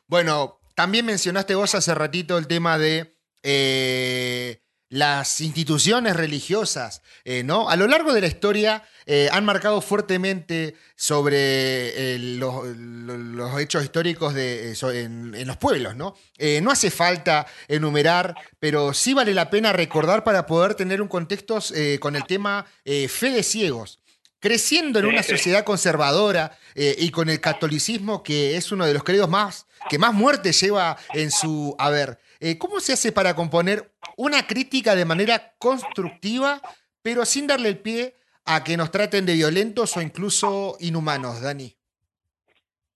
Bueno, 0.07 0.59
también 0.73 1.05
mencionaste 1.05 1.53
vos 1.53 1.75
hace 1.75 1.93
ratito 1.93 2.37
el 2.39 2.47
tema 2.47 2.79
de 2.79 3.15
eh, 3.43 4.62
las 4.93 5.41
instituciones 5.41 6.15
religiosas, 6.15 7.01
eh, 7.25 7.41
¿no? 7.43 7.67
A 7.67 7.75
lo 7.75 7.87
largo 7.87 8.13
de 8.13 8.21
la 8.21 8.27
historia 8.27 8.83
eh, 9.07 9.27
han 9.31 9.43
marcado 9.43 9.81
fuertemente 9.81 10.75
sobre 10.95 12.13
eh, 12.15 12.19
los, 12.19 12.63
lo- 12.77 13.17
los 13.17 13.59
hechos 13.59 13.83
históricos 13.83 14.35
de, 14.35 14.71
en, 14.93 15.33
en 15.33 15.47
los 15.47 15.57
pueblos, 15.57 15.95
¿no? 15.95 16.15
No 16.61 16.69
hace 16.71 16.91
falta 16.91 17.47
enumerar, 17.67 18.35
pero 18.59 18.93
sí 18.93 19.15
vale 19.15 19.33
la 19.33 19.49
pena 19.49 19.73
recordar 19.73 20.23
para 20.23 20.45
poder 20.45 20.75
tener 20.75 21.01
un 21.01 21.07
contexto 21.07 21.57
con 21.99 22.15
el 22.15 22.25
tema 22.25 22.65
fe 22.85 23.31
de 23.31 23.41
ciegos. 23.41 23.99
Creciendo 24.39 24.99
en 24.99 25.05
una 25.05 25.23
sociedad 25.23 25.63
conservadora 25.63 26.55
y 26.75 27.09
con 27.11 27.29
el 27.29 27.39
catolicismo 27.39 28.21
que 28.23 28.57
es 28.57 28.71
uno 28.73 28.85
de 28.85 28.93
los 28.93 29.03
credos 29.03 29.29
más 29.29 29.65
que 29.89 29.97
más 29.97 30.13
muerte 30.13 30.51
lleva 30.51 30.97
en 31.13 31.31
su 31.31 31.75
haber. 31.79 32.19
Eh, 32.45 32.57
¿Cómo 32.57 32.81
se 32.81 32.91
hace 32.91 33.13
para 33.13 33.35
componer 33.35 33.93
una 34.17 34.45
crítica 34.45 34.95
de 34.95 35.05
manera 35.05 35.53
constructiva, 35.57 36.59
pero 37.01 37.23
sin 37.23 37.47
darle 37.47 37.69
el 37.69 37.77
pie 37.77 38.15
a 38.45 38.65
que 38.65 38.75
nos 38.75 38.91
traten 38.91 39.25
de 39.25 39.31
violentos 39.33 39.95
o 39.95 40.01
incluso 40.01 40.75
inhumanos, 40.81 41.41
Dani? 41.41 41.73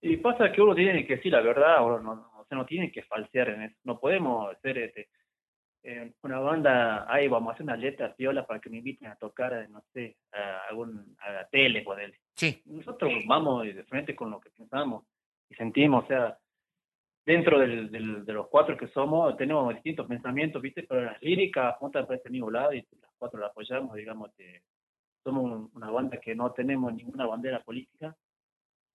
Y 0.02 0.18
pasa 0.18 0.52
que 0.52 0.60
uno 0.60 0.74
tiene 0.74 1.06
que 1.06 1.16
decir 1.16 1.32
la 1.32 1.40
verdad, 1.40 1.82
bro, 1.82 1.98
no, 2.02 2.14
no, 2.14 2.30
o 2.38 2.44
sea, 2.44 2.58
no 2.58 2.66
tiene 2.66 2.92
que 2.92 3.04
falsear 3.04 3.48
en 3.48 3.62
eso. 3.62 3.76
No 3.84 3.98
podemos 3.98 4.54
hacer 4.54 4.76
este, 4.76 5.08
eh, 5.82 6.12
una 6.24 6.40
banda, 6.40 7.06
ahí 7.10 7.26
vamos 7.26 7.50
a 7.50 7.54
hacer 7.54 7.64
una 7.64 7.76
letra 7.78 8.14
piola 8.14 8.46
para 8.46 8.60
que 8.60 8.68
me 8.68 8.76
inviten 8.76 9.08
a 9.08 9.16
tocar, 9.16 9.66
no 9.70 9.82
sé, 9.94 10.18
a, 10.30 10.68
algún, 10.68 11.16
a 11.20 11.32
la 11.32 11.48
tele, 11.48 11.86
él. 12.02 12.14
Sí, 12.34 12.60
nosotros 12.66 13.14
vamos 13.26 13.64
de 13.64 13.82
frente 13.84 14.14
con 14.14 14.30
lo 14.30 14.40
que 14.40 14.50
pensamos 14.50 15.06
y 15.48 15.54
sentimos, 15.54 16.04
o 16.04 16.06
sea, 16.06 16.38
dentro 17.28 17.58
del, 17.58 17.90
del- 17.90 18.24
de 18.24 18.32
los 18.32 18.48
cuatro 18.48 18.74
que 18.76 18.88
somos, 18.88 19.36
tenemos 19.36 19.74
distintos 19.74 20.06
pensamientos, 20.06 20.62
¿viste? 20.62 20.82
Pero 20.84 21.02
las 21.02 21.22
líricas 21.22 21.74
apuntan 21.74 22.06
para 22.06 22.16
este 22.16 22.30
mismo 22.30 22.50
lado 22.50 22.72
y 22.72 22.80
las 23.02 23.10
cuatro 23.18 23.38
la 23.38 23.48
apoyamos, 23.48 23.94
digamos, 23.94 24.30
que 24.34 24.62
somos 25.22 25.44
un- 25.44 25.70
una 25.74 25.90
banda 25.90 26.16
que 26.18 26.34
no 26.34 26.52
tenemos 26.52 26.92
ninguna 26.94 27.26
bandera 27.26 27.60
política, 27.62 28.16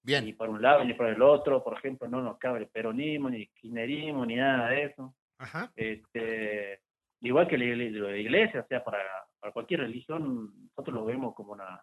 ni 0.05 0.13
bien. 0.21 0.35
por 0.35 0.49
un 0.49 0.61
lado 0.63 0.83
ni 0.83 0.95
por 0.95 1.05
el 1.07 1.21
otro, 1.21 1.63
por 1.63 1.77
ejemplo, 1.77 2.07
no 2.07 2.21
nos 2.23 2.37
cabe 2.39 2.59
el 2.59 2.67
peronismo, 2.69 3.29
ni 3.29 3.37
el 3.43 3.49
kirchnerismo, 3.49 4.25
ni 4.25 4.35
nada 4.35 4.69
de 4.71 4.83
eso. 4.85 5.13
Ajá. 5.37 5.71
Este, 5.75 6.81
igual 7.21 7.47
que 7.47 7.57
la, 7.57 7.65
la- 7.75 8.09
la 8.11 8.17
iglesia, 8.17 8.61
o 8.61 8.67
sea, 8.67 8.83
para, 8.83 8.99
para 9.39 9.53
cualquier 9.53 9.81
religión, 9.81 10.51
nosotros 10.69 10.95
lo 10.95 11.05
vemos 11.05 11.35
como 11.35 11.53
una, 11.53 11.79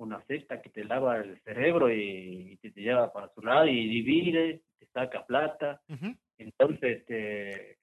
una 0.00 0.22
secta 0.26 0.60
que 0.62 0.70
te 0.70 0.84
lava 0.84 1.18
el 1.18 1.40
cerebro 1.42 1.92
y, 1.92 2.58
te, 2.62 2.70
te 2.70 2.80
lleva 2.80 3.12
para 3.12 3.28
su 3.34 3.40
lado 3.42 3.66
y 3.66 3.88
divide, 3.88 4.62
te 4.78 4.86
saca 4.86 5.24
plata. 5.26 5.80
Ujú. 5.88 6.14
Entonces, 6.38 7.00
este, 7.00 7.78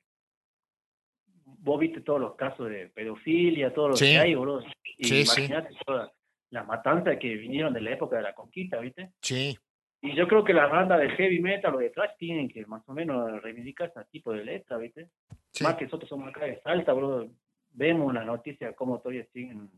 vos 1.45 1.80
viste 1.80 2.01
todos 2.01 2.19
los 2.19 2.36
casos 2.36 2.69
de 2.69 2.88
pedofilia, 2.89 3.73
todo 3.73 3.89
lo 3.89 3.95
Sí. 3.95 4.06
que 4.12 4.17
hay, 4.19 4.36
boludo. 4.36 4.63
Y 4.97 5.03
Sí, 5.06 5.25
sí. 5.25 5.41
imagínate 5.41 5.75
todas 5.86 6.12
las 6.49 6.65
matanzas 6.65 7.17
que 7.19 7.36
vinieron 7.36 7.73
de 7.73 7.82
la 7.82 7.91
época 7.91 8.17
de 8.17 8.23
la 8.23 8.34
conquista, 8.34 8.80
¿viste? 8.80 9.12
Sí, 9.21 9.58
Y 10.01 10.15
yo 10.15 10.27
creo 10.27 10.43
que 10.43 10.53
las 10.53 10.69
bandas 10.69 10.99
de 10.99 11.10
heavy 11.10 11.39
metal 11.39 11.73
o 11.73 11.80
de 11.80 11.89
thrash 11.89 12.12
tienen 12.19 12.47
que 12.47 12.63
más 12.67 12.88
o 12.88 12.93
menos 12.93 13.41
reivindicar 13.41 13.89
ese 13.89 14.06
tipo 14.12 14.32
de 14.32 14.45
letra, 14.45 14.77
¿viste? 14.77 15.10
sí. 15.51 15.63
Más 15.63 15.75
que 15.75 15.86
nosotros 15.86 16.08
somos 16.08 16.30
acá 16.30 16.45
de 16.45 16.62
Salta, 16.62 16.93
bro. 16.93 17.27
Vemos 17.71 18.08
una 18.08 18.23
noticia 18.23 18.73
cómo 18.73 18.99
todavía 18.99 19.25
siguen 19.34 19.69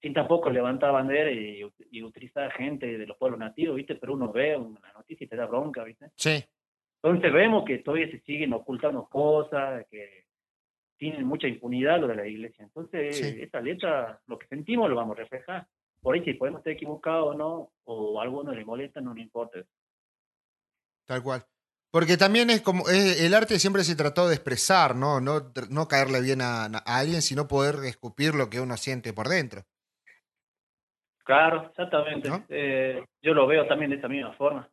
sin 0.00 0.12
tampoco 0.14 0.50
levantar 0.50 0.92
bandera 0.92 1.30
y, 1.30 1.62
y 1.90 2.02
utilizar 2.02 2.52
gente 2.52 2.98
de 2.98 3.06
los 3.06 3.16
pueblos 3.16 3.38
nativos, 3.40 3.76
¿viste? 3.76 3.94
Pero 3.96 4.14
uno 4.14 4.30
ve 4.32 4.56
una 4.56 4.92
noticia 4.92 5.24
y 5.24 5.28
te 5.28 5.36
da 5.36 5.46
bronca, 5.46 5.82
¿viste? 5.84 6.10
Sí, 6.16 6.44
Entonces 7.02 7.32
vemos 7.32 7.64
que 7.64 7.78
todavía 7.78 8.10
se 8.10 8.20
siguen 8.20 8.52
ocultando 8.52 9.06
cosas, 9.08 9.86
que 9.90 10.24
tienen 10.98 11.26
mucha 11.26 11.46
impunidad 11.48 12.00
lo 12.00 12.08
de 12.08 12.14
la 12.16 12.26
iglesia. 12.26 12.64
Entonces, 12.64 13.16
Sí. 13.16 13.36
esta 13.40 13.60
letra, 13.60 14.20
lo 14.26 14.38
que 14.38 14.46
sentimos 14.48 14.88
lo 14.88 14.96
vamos 14.96 15.16
a 15.16 15.20
reflejar. 15.22 15.66
Por 16.00 16.14
ahí 16.14 16.24
si 16.24 16.34
podemos 16.34 16.60
estar 16.60 16.72
equivocados 16.72 17.34
o 17.34 17.38
no, 17.38 17.72
o 17.84 18.20
a 18.20 18.22
alguno 18.22 18.52
le 18.52 18.64
molesta, 18.64 19.00
no 19.00 19.10
nos 19.10 19.18
importa. 19.22 19.58
Tal 21.06 21.22
cual. 21.22 21.46
Porque 21.90 22.16
también 22.16 22.50
es 22.50 22.60
como, 22.62 22.88
es- 22.88 23.20
el 23.20 23.32
arte 23.34 23.58
siempre 23.58 23.84
se 23.84 23.96
trató 23.96 24.28
de 24.28 24.34
expresar, 24.34 24.94
¿no? 24.96 25.20
No, 25.20 25.52
no 25.70 25.88
caerle 25.88 26.20
bien 26.20 26.40
a, 26.42 26.64
a 26.64 26.98
alguien, 26.98 27.22
sino 27.22 27.48
poder 27.48 27.76
escupir 27.84 28.34
lo 28.34 28.50
que 28.50 28.60
uno 28.60 28.76
siente 28.76 29.12
por 29.12 29.28
dentro. 29.28 29.64
Claro, 31.26 31.66
exactamente. 31.68 32.28
¿No? 32.28 32.44
Eh, 32.48 33.04
yo 33.20 33.34
lo 33.34 33.46
veo 33.46 33.66
también 33.66 33.90
de 33.90 33.96
esa 33.98 34.08
misma 34.08 34.32
forma. 34.34 34.70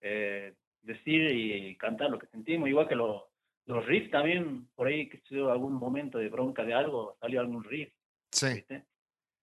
Eh, 0.00 0.54
decir 0.82 1.30
y 1.32 1.74
cantar 1.76 2.10
lo 2.10 2.18
que 2.18 2.26
sentimos, 2.28 2.68
igual 2.68 2.86
que 2.86 2.94
los 2.94 3.22
los 3.68 3.84
riffs 3.84 4.12
también, 4.12 4.68
por 4.76 4.86
ahí 4.86 5.08
que 5.08 5.18
se 5.28 5.40
algún 5.40 5.72
momento 5.72 6.18
de 6.18 6.28
bronca 6.28 6.62
de 6.62 6.72
algo, 6.72 7.16
salió 7.20 7.40
algún 7.40 7.64
riff, 7.64 7.92
Sí, 8.30 8.54
¿viste? 8.54 8.84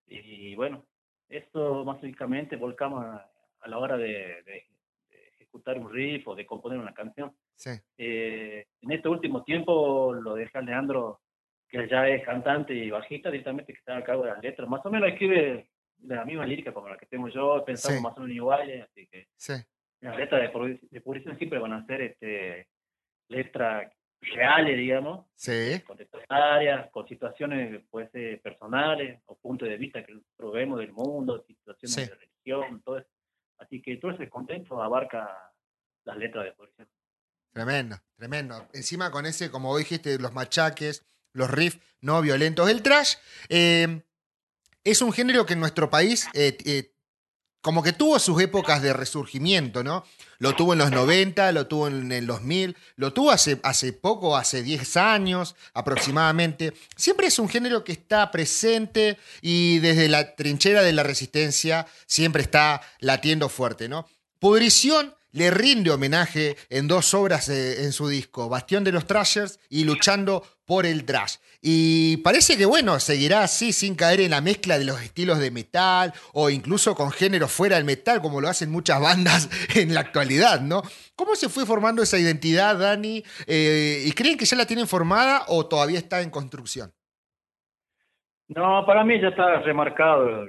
Y 0.07 0.55
bueno, 0.55 0.85
esto 1.27 1.83
básicamente 1.83 2.55
volcamos 2.55 3.03
a, 3.03 3.29
a 3.59 3.67
la 3.67 3.77
hora 3.79 3.97
de, 3.97 4.07
de- 4.07 4.65
de 5.09 5.27
ejecutar 5.33 5.77
un 5.77 5.91
riff 5.91 6.25
o 6.29 6.35
de 6.35 6.45
componer 6.45 6.79
una 6.79 6.93
canción. 6.93 7.35
sí, 7.55 7.71
Eh, 7.97 8.65
en 8.81 8.91
este 8.93 9.09
último 9.09 9.43
tiempo 9.43 10.13
lo 10.13 10.35
dejé 10.35 10.57
a 10.57 10.61
Leandro, 10.61 11.19
que 11.67 11.85
ya 11.89 12.07
es 12.07 12.23
cantante 12.23 12.73
y 12.73 12.89
bajista 12.91 13.29
directamente, 13.29 13.73
que 13.73 13.79
está 13.79 13.97
a 13.97 14.03
cargo 14.05 14.23
de 14.23 14.29
las 14.29 14.41
letras. 14.41 14.69
Más 14.69 14.85
o 14.85 14.89
menos 14.89 15.09
escribe 15.09 15.67
de 16.03 16.15
la 16.15 16.25
misma 16.25 16.45
lírica 16.45 16.73
como 16.73 16.89
la 16.89 16.97
que 16.97 17.05
tengo 17.05 17.27
yo, 17.29 17.63
pensamos 17.65 17.97
Sí. 17.97 18.03
más 18.03 18.17
o 18.17 18.21
menos 18.21 18.35
iguales, 18.35 18.83
así 18.89 19.07
que 19.07 19.27
sí, 19.37 19.53
las 20.01 20.17
letras 20.17 20.41
de, 20.53 20.79
de 20.91 21.35
siempre 21.37 21.59
van 21.59 21.73
a 21.73 21.85
ser 21.85 22.01
este, 22.01 22.67
letras 23.29 23.91
reales, 24.21 24.77
digamos, 24.77 25.25
sí, 25.35 25.81
contestatarias, 25.85 26.89
con 26.91 27.07
situaciones 27.07 27.83
puede 27.89 28.09
ser 28.09 28.41
personales 28.41 29.21
o 29.25 29.37
puntos 29.37 29.67
de 29.67 29.77
vista 29.77 30.03
que 30.05 30.17
probemos 30.37 30.79
del 30.79 30.93
mundo, 30.93 31.43
situaciones 31.47 31.93
Sí. 31.95 32.05
de 32.05 32.15
religión, 32.15 32.81
todo 32.83 32.99
eso. 32.99 33.09
Así 33.59 33.81
que 33.81 33.97
todo 33.97 34.11
ese 34.11 34.29
contexto 34.29 34.81
abarca 34.81 35.29
las 36.05 36.17
letras 36.17 36.45
de 36.45 36.51
publicación. 36.53 36.87
tremendo, 37.53 37.97
tremendo. 38.17 38.67
Encima 38.73 39.11
con 39.11 39.25
ese, 39.25 39.51
como 39.51 39.69
vos 39.69 39.77
dijiste, 39.79 40.17
los 40.19 40.33
machaques, 40.33 41.05
los 41.33 41.49
riffs 41.51 41.79
no 42.01 42.21
violentos. 42.21 42.67
El 42.69 42.81
trash 42.81 43.15
eh, 43.49 44.01
es 44.83 45.01
un 45.01 45.13
género 45.13 45.45
que 45.45 45.53
en 45.53 45.59
nuestro 45.59 45.89
país 45.89 46.27
eh, 46.33 46.57
eh, 46.65 46.93
como 47.61 47.81
que 47.81 47.93
tuvo 47.93 48.19
sus 48.19 48.41
épocas 48.41 48.81
de 48.81 48.91
resurgimiento, 48.91 49.85
¿no? 49.85 50.03
Lo 50.39 50.53
tuvo 50.53 50.73
en 50.73 50.79
los 50.79 50.91
90, 50.91 51.53
lo 51.53 51.67
tuvo 51.67 51.87
en 51.87 52.11
el 52.11 52.27
2000, 52.27 52.75
lo 52.97 53.13
tuvo 53.13 53.31
hace, 53.31 53.61
hace 53.63 53.93
poco, 53.93 54.35
hace 54.35 54.61
10 54.61 54.97
años 54.97 55.55
aproximadamente. 55.73 56.73
Siempre 56.97 57.27
es 57.27 57.39
un 57.39 57.47
género 57.47 57.85
que 57.85 57.93
está 57.93 58.29
presente 58.31 59.17
y 59.41 59.79
desde 59.79 60.09
la 60.09 60.35
trinchera 60.35 60.83
de 60.83 60.91
la 60.91 61.03
resistencia 61.03 61.87
siempre 62.05 62.41
está 62.41 62.81
latiendo 62.99 63.47
fuerte, 63.47 63.87
¿no? 63.87 64.09
Pudrición 64.39 65.15
le 65.31 65.49
rinde 65.49 65.91
homenaje 65.91 66.57
en 66.69 66.87
dos 66.87 67.13
obras 67.13 67.47
en 67.49 67.91
su 67.93 68.07
disco, 68.07 68.49
Bastión 68.49 68.83
de 68.83 68.91
los 68.91 69.07
Trashers 69.07 69.59
y 69.69 69.83
Luchando 69.85 70.45
por 70.65 70.85
el 70.85 71.05
Trash. 71.05 71.35
Y 71.61 72.17
parece 72.17 72.57
que, 72.57 72.65
bueno, 72.65 72.99
seguirá 72.99 73.43
así 73.43 73.71
sin 73.71 73.95
caer 73.95 74.19
en 74.21 74.31
la 74.31 74.41
mezcla 74.41 74.77
de 74.77 74.85
los 74.85 75.01
estilos 75.01 75.39
de 75.39 75.49
metal 75.51 76.13
o 76.33 76.49
incluso 76.49 76.93
con 76.95 77.11
géneros 77.11 77.51
fuera 77.51 77.77
del 77.77 77.85
metal, 77.85 78.21
como 78.21 78.41
lo 78.41 78.49
hacen 78.49 78.69
muchas 78.71 78.99
bandas 79.01 79.49
en 79.75 79.93
la 79.93 80.01
actualidad, 80.01 80.61
¿no? 80.61 80.81
¿Cómo 81.15 81.35
se 81.35 81.49
fue 81.49 81.65
formando 81.65 82.01
esa 82.03 82.17
identidad, 82.19 82.77
Dani? 82.77 83.23
Eh, 83.47 84.03
¿Y 84.05 84.11
creen 84.11 84.37
que 84.37 84.45
ya 84.45 84.57
la 84.57 84.65
tienen 84.65 84.87
formada 84.87 85.43
o 85.47 85.65
todavía 85.65 85.99
está 85.99 86.21
en 86.21 86.29
construcción? 86.29 86.93
No, 88.49 88.85
para 88.85 89.03
mí 89.03 89.19
ya 89.21 89.29
está 89.29 89.61
remarcado 89.61 90.47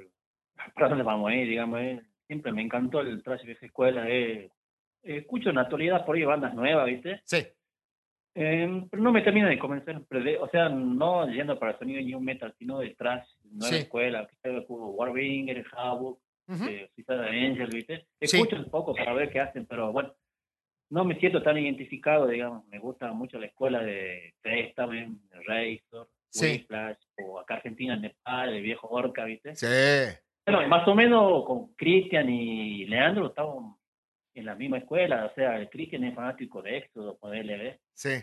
para 0.75 0.89
dónde 0.89 1.05
vamos 1.05 1.31
a 1.31 1.35
ir, 1.35 1.49
digamos. 1.49 1.81
eh. 1.81 2.03
Siempre 2.27 2.53
me 2.53 2.63
encantó 2.63 3.01
el 3.01 3.23
trash 3.23 3.45
vieja 3.45 3.67
escuela. 3.67 4.09
eh. 4.09 4.51
Eh, 5.03 5.19
escucho 5.19 5.51
en 5.51 5.57
la 5.57 5.63
actualidad 5.63 6.05
por 6.05 6.17
ahí 6.17 6.25
bandas 6.25 6.55
nuevas, 6.55 6.87
¿viste? 6.87 7.21
Sí, 7.25 7.47
Eh, 8.37 8.87
pero 8.91 9.03
no 9.03 9.13
me 9.13 9.23
termina 9.23 9.49
de 9.49 9.59
convencer. 9.59 9.97
o 10.41 10.49
sea, 10.49 10.69
no 10.69 11.29
yendo 11.31 11.59
para 11.59 11.73
el 11.73 11.79
sonido 11.79 12.01
new 12.03 12.21
metal, 12.21 12.53
sino 12.59 12.81
de 12.81 12.91
trash, 12.95 13.27
nueva 13.45 13.69
Sí. 13.77 13.83
escuela, 13.83 14.27
que 14.43 14.65
como 14.67 14.91
Warbringer, 14.91 15.65
Havoc, 15.73 16.19
Ujú. 16.49 16.65
eh, 16.69 16.91
Suicide 16.95 17.29
Angel, 17.29 17.69
¿viste? 17.73 18.07
Sí. 18.21 18.37
Escucho 18.37 18.57
un 18.57 18.71
poco 18.71 18.95
para 18.95 19.15
ver 19.15 19.31
qué 19.31 19.41
hacen, 19.41 19.67
pero 19.67 19.93
bueno, 19.93 20.13
no 20.91 21.05
me 21.05 21.19
siento 21.21 21.43
tan 21.43 21.57
identificado, 21.59 22.27
digamos. 22.27 22.67
Me 22.69 22.79
gusta 22.79 23.13
mucho 23.13 23.39
la 23.39 23.47
escuela 23.47 23.83
de 23.83 24.35
Testament, 24.43 25.21
de 25.31 25.41
Razor, 25.43 26.09
Sí. 26.29 26.47
Whiplash, 26.59 26.99
o 27.25 27.39
acá 27.39 27.55
Argentina, 27.55 27.95
Nepal, 27.97 28.53
el 28.55 28.63
viejo 28.63 28.89
Orca, 28.89 29.25
¿viste? 29.25 29.55
sí, 29.55 29.67
Bueno, 30.47 30.67
más 30.69 30.87
o 30.89 30.95
menos 30.95 31.45
con 31.47 31.73
Cristian 31.75 32.29
y 32.29 32.85
Leandro 32.87 33.29
estamos 33.29 33.77
en 34.35 34.47
la 34.47 34.55
misma 34.55 34.79
escuela, 34.79 35.27
o 35.27 35.35
sea, 35.35 35.59
el 35.59 35.71
Cristian 35.71 36.05
es 36.05 36.15
fanático 36.15 36.63
de 36.63 36.79
Éxodo, 36.79 37.17
por 37.19 37.35
LB. 37.35 37.79
sí, 37.93 38.23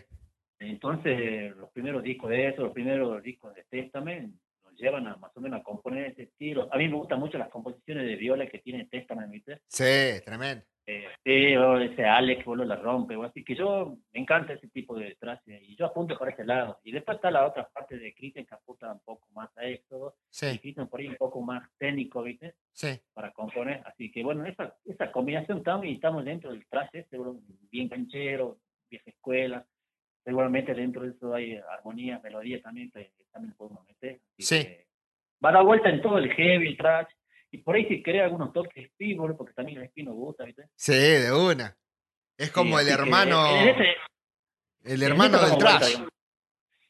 Entonces, 0.58 1.56
los 1.56 1.70
primeros 1.70 2.02
discos 2.02 2.30
de 2.30 2.48
eso, 2.48 2.62
los 2.62 2.72
primeros 2.72 3.22
discos 3.22 3.54
de 3.54 3.64
Testament, 3.64 4.34
nos 4.64 4.78
llevan 4.78 5.06
a 5.06 5.16
más 5.16 5.36
o 5.36 5.40
menos 5.40 5.60
a 5.60 5.62
componer 5.62 6.12
ese 6.12 6.24
estilo. 6.24 6.68
A 6.72 6.76
mí 6.76 6.88
me 6.88 6.96
gustan 6.96 7.18
mucho 7.18 7.38
las 7.38 7.48
composiciones 7.48 8.06
de 8.06 8.16
viola 8.16 8.46
que 8.46 8.58
tiene 8.58 8.86
Testament, 8.86 9.30
¿viste? 9.30 9.60
sí, 9.66 10.22
tremendo. 10.24 10.64
Eh, 10.84 11.06
sí, 11.22 11.56
o 11.56 11.78
ese 11.78 12.04
Alex, 12.04 12.44
boludo, 12.44 12.66
la 12.66 12.74
rompe, 12.76 13.14
o 13.14 13.22
así 13.22 13.44
que 13.44 13.54
yo 13.54 13.96
me 14.12 14.20
encanta 14.20 14.52
ese 14.54 14.66
tipo 14.68 14.96
de 14.98 15.04
detrás 15.10 15.40
y 15.46 15.76
yo 15.76 15.86
apunto 15.86 16.18
por 16.18 16.28
ese 16.28 16.44
lado. 16.44 16.80
Y 16.82 16.90
después 16.90 17.16
está 17.16 17.30
la 17.30 17.46
otra 17.46 17.68
parte 17.68 17.96
de 17.98 18.12
Cristian 18.14 18.44
que 18.46 18.54
apunta 18.54 18.92
un 18.92 19.00
poco 19.00 19.28
más 19.32 19.48
a 19.56 19.68
y 19.68 19.80
Sí, 20.30 20.58
Cristian 20.58 20.88
por 20.88 20.98
ahí 21.00 21.06
un 21.08 21.16
poco 21.16 21.40
más 21.40 21.68
técnico, 21.78 22.22
¿viste? 22.24 22.54
sí, 22.72 22.98
para 23.14 23.32
componer. 23.32 23.80
Así 23.86 24.10
que 24.10 24.24
bueno, 24.24 24.44
esa, 24.44 24.74
esa 24.84 25.12
combinación 25.12 25.58
estamos 25.58 25.86
y 25.86 25.92
estamos 25.92 26.24
dentro 26.24 26.50
del 26.50 26.66
trash 26.66 26.88
este, 26.94 27.16
bro, 27.16 27.36
bien 27.70 27.88
canchero, 27.88 28.58
vieja 28.90 29.08
escuela. 29.10 29.64
Seguramente 30.24 30.74
dentro 30.74 31.02
de 31.02 31.10
eso 31.10 31.32
hay 31.34 31.60
armonía, 31.70 32.20
melodía 32.22 32.60
también 32.60 32.90
que 32.90 33.12
que 33.16 33.24
también 33.32 33.54
podemos 33.54 33.86
meter. 33.86 34.20
Así 34.38 34.42
Sí. 34.42 34.64
que 34.64 34.86
va 35.44 35.50
a 35.50 35.52
dar 35.52 35.64
vuelta 35.64 35.88
en 35.90 36.02
todo 36.02 36.18
el 36.18 36.32
heavy, 36.32 36.68
el 36.68 36.76
trash. 36.76 37.08
Y 37.52 37.58
por 37.58 37.76
ahí 37.76 37.86
si 37.86 38.02
querés 38.02 38.22
algunos 38.22 38.52
toques 38.52 38.74
de 38.74 38.82
speed, 38.88 39.16
bro, 39.18 39.36
porque 39.36 39.52
también 39.52 39.78
el 39.78 39.84
speed 39.84 40.06
nos 40.06 40.14
gusta, 40.14 40.44
¿viste? 40.44 40.68
sí, 40.74 40.92
de 40.94 41.30
una. 41.32 41.76
Es 42.36 42.50
como 42.50 42.78
Sí, 42.78 42.82
el 42.82 42.86
que 42.96 43.02
hermano, 43.02 43.46
ese- 43.56 43.94
el 44.84 45.02
hermano 45.02 45.38
del 45.38 45.50
vuelta, 45.50 45.78
trash. 45.78 45.96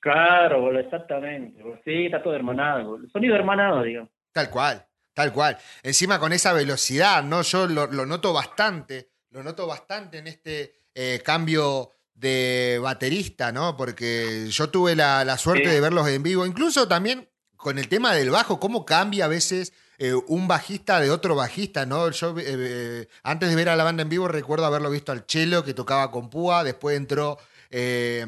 Claro, 0.00 0.64
bro, 0.64 0.78
exactamente. 0.80 1.62
Sí, 1.84 2.06
está 2.06 2.22
todo 2.22 2.34
hermanado. 2.34 2.96
bro. 2.98 3.08
Sonido 3.10 3.34
hermanado, 3.34 3.82
digamos. 3.82 4.10
Tal 4.32 4.50
cual, 4.50 4.84
tal 5.12 5.32
cual. 5.32 5.58
Encima 5.82 6.18
con 6.18 6.32
esa 6.32 6.52
velocidad, 6.52 7.22
¿no? 7.22 7.42
Yo 7.42 7.66
lo, 7.66 7.86
lo 7.88 8.06
noto 8.06 8.32
bastante, 8.32 9.10
lo 9.30 9.42
noto 9.42 9.66
bastante 9.66 10.18
en 10.18 10.26
este 10.26 10.72
eh, 10.94 11.20
cambio 11.24 11.90
de 12.14 12.78
baterista, 12.82 13.52
¿no? 13.52 13.76
Porque 13.76 14.46
yo 14.48 14.70
tuve 14.70 14.94
la, 14.96 15.24
la 15.24 15.36
suerte 15.38 15.64
Sí. 15.68 15.70
de 15.74 15.80
verlos 15.80 16.08
en 16.08 16.22
vivo, 16.22 16.46
incluso 16.46 16.86
también 16.88 17.28
con 17.56 17.78
el 17.78 17.88
tema 17.88 18.12
del 18.14 18.30
bajo, 18.30 18.58
cómo 18.58 18.84
cambia 18.84 19.26
a 19.26 19.28
veces 19.28 19.72
eh, 20.04 20.14
un 20.14 20.48
bajista 20.48 20.98
de 21.00 21.10
otro 21.10 21.34
bajista, 21.36 21.86
¿no? 21.86 22.10
Yo 22.10 22.36
eh, 22.38 22.44
eh, 22.46 23.08
antes 23.22 23.50
de 23.50 23.54
ver 23.56 23.68
a 23.68 23.76
la 23.76 23.84
banda 23.84 24.02
en 24.02 24.08
vivo 24.08 24.26
recuerdo 24.26 24.66
haberlo 24.66 24.90
visto 24.90 25.12
al 25.12 25.26
Chelo 25.26 25.62
que 25.64 25.74
tocaba 25.74 26.10
con 26.10 26.28
Púa, 26.28 26.64
después 26.64 26.96
entró, 26.96 27.38
eh, 27.70 28.24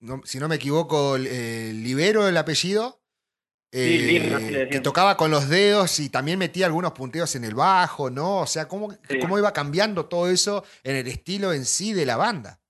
no- 0.00 0.20
si 0.24 0.38
no 0.38 0.48
me 0.48 0.56
equivoco, 0.56 1.16
Libero 1.18 2.28
el 2.28 2.36
apellido. 2.36 3.00
Sí, 3.74 4.20
le 4.20 4.68
que 4.68 4.80
tocaba 4.80 5.16
con 5.16 5.30
los 5.30 5.48
dedos 5.48 5.98
y 5.98 6.10
también 6.10 6.38
metía 6.38 6.66
algunos 6.66 6.92
punteos 6.92 7.34
en 7.36 7.44
el 7.44 7.54
bajo, 7.54 8.10
¿no? 8.10 8.40
O 8.40 8.46
sea, 8.46 8.68
cómo, 8.68 8.92
Sí. 9.08 9.18
cómo 9.18 9.38
iba 9.38 9.52
cambiando 9.54 10.04
todo 10.06 10.28
eso 10.28 10.62
en 10.84 10.96
el 10.96 11.06
estilo 11.08 11.54
en 11.54 11.64
sí 11.64 11.94
de 11.94 12.04
la 12.04 12.18
banda. 12.18 12.60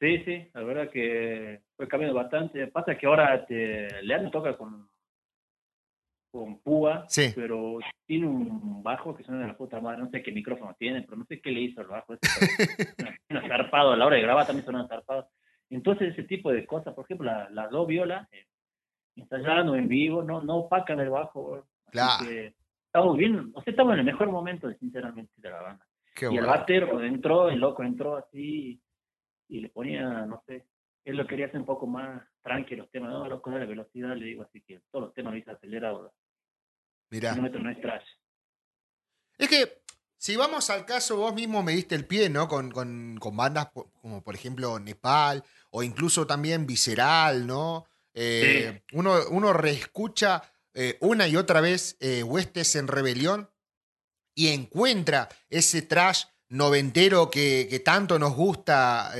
Sí, 0.00 0.22
sí, 0.24 0.48
la 0.54 0.62
verdad 0.62 0.90
que 0.92 1.62
fue 1.76 1.88
cambiando 1.88 2.14
bastante. 2.16 2.68
Pasa 2.68 2.96
que 2.96 3.06
ahora 3.06 3.34
este, 3.34 4.02
Leandro 4.02 4.30
toca 4.30 4.56
con, 4.56 4.88
con 6.34 6.58
púa, 6.58 7.04
Sí. 7.08 7.32
pero 7.36 7.78
tiene 8.06 8.26
un 8.26 8.82
bajo 8.82 9.14
que 9.14 9.22
suena 9.22 9.42
de 9.42 9.46
la 9.46 9.56
puta 9.56 9.80
madre. 9.80 9.98
No 10.02 10.10
sé 10.10 10.20
qué 10.20 10.32
micrófono 10.32 10.74
tiene, 10.76 11.02
pero 11.02 11.16
no 11.16 11.24
sé 11.26 11.40
qué 11.40 11.52
le 11.52 11.60
hizo 11.60 11.80
al 11.80 11.86
bajo. 11.86 12.14
Suena 13.28 13.46
zarpado, 13.48 13.92
a 13.92 13.96
la 13.96 14.06
hora 14.06 14.16
de 14.16 14.22
grabar 14.22 14.44
también 14.46 14.64
suena 14.64 14.88
zarpado. 14.88 15.28
Entonces, 15.70 16.12
ese 16.12 16.24
tipo 16.24 16.50
de 16.52 16.66
cosas, 16.66 16.92
por 16.94 17.04
ejemplo, 17.04 17.26
la- 17.26 17.48
las 17.50 17.70
dos 17.70 17.86
violas, 17.86 18.28
eh, 18.32 18.46
ensayando 19.16 19.76
en 19.76 19.86
vivo, 19.88 20.22
no, 20.24 20.42
no 20.42 20.56
opacan 20.56 20.98
el 21.00 21.10
bajo. 21.10 21.64
Claro. 21.92 22.24
que 22.26 22.54
estamos 22.86 23.16
bien, 23.16 23.52
o 23.54 23.62
sea, 23.62 23.70
estamos 23.70 23.92
en 23.92 24.00
el 24.00 24.04
mejor 24.04 24.28
momento, 24.28 24.68
sinceramente, 24.74 25.32
de 25.36 25.50
la 25.50 25.62
banda. 25.62 25.86
Qué 26.12 26.24
y 26.24 26.28
el 26.28 26.32
bueno. 26.44 26.48
batero 26.48 26.88
cuando 26.90 27.04
entró, 27.06 27.48
el 27.48 27.60
loco 27.60 27.84
entró 27.84 28.16
así 28.16 28.80
y 29.48 29.60
le 29.60 29.68
ponía, 29.68 30.26
no 30.26 30.42
sé, 30.46 30.64
él 31.04 31.16
lo 31.16 31.24
quería 31.26 31.46
hacer 31.46 31.60
un 31.60 31.66
poco 31.66 31.86
más 31.86 32.20
tranquilo 32.42 32.82
los 32.82 32.90
temas, 32.90 33.10
no, 33.10 33.28
loco, 33.28 33.50
dale 33.52 33.66
velocidad, 33.66 34.16
le 34.16 34.24
digo, 34.26 34.42
así 34.42 34.60
que 34.62 34.80
todos 34.90 35.04
los 35.06 35.14
temas 35.14 35.32
lo 35.34 35.38
hice 35.38 35.50
acelerado, 35.52 36.12
Mirá. 37.10 37.34
no, 37.34 37.48
no 37.48 37.70
es 37.70 37.80
trash. 37.80 38.04
Es 39.38 39.48
que, 39.48 39.82
si 40.16 40.36
vamos 40.36 40.70
al 40.70 40.86
caso, 40.86 41.16
vos 41.16 41.34
mismo 41.34 41.62
me 41.62 41.72
diste 41.72 41.94
el 41.94 42.06
pie, 42.06 42.28
¿no? 42.28 42.48
Con, 42.48 42.70
con- 42.70 43.16
con 43.20 43.36
bandas 43.36 43.68
como, 44.00 44.22
por 44.22 44.34
ejemplo, 44.34 44.78
Nepal 44.78 45.44
o 45.70 45.82
incluso 45.82 46.26
también 46.26 46.66
visceral, 46.66 47.46
¿no? 47.46 47.84
Eh, 48.14 48.82
uno, 48.92 49.16
uno 49.30 49.52
reescucha 49.52 50.42
eh, 50.72 50.98
una 51.00 51.26
y 51.26 51.36
otra 51.36 51.60
vez 51.60 51.96
eh, 52.00 52.22
Huestes 52.22 52.76
en 52.76 52.86
Rebelión 52.88 53.50
y 54.34 54.48
encuentra 54.48 55.28
ese 55.50 55.82
trash 55.82 56.24
noventero 56.48 57.28
que, 57.30 57.66
que 57.68 57.80
tanto 57.80 58.18
nos 58.18 58.34
gusta. 58.34 59.12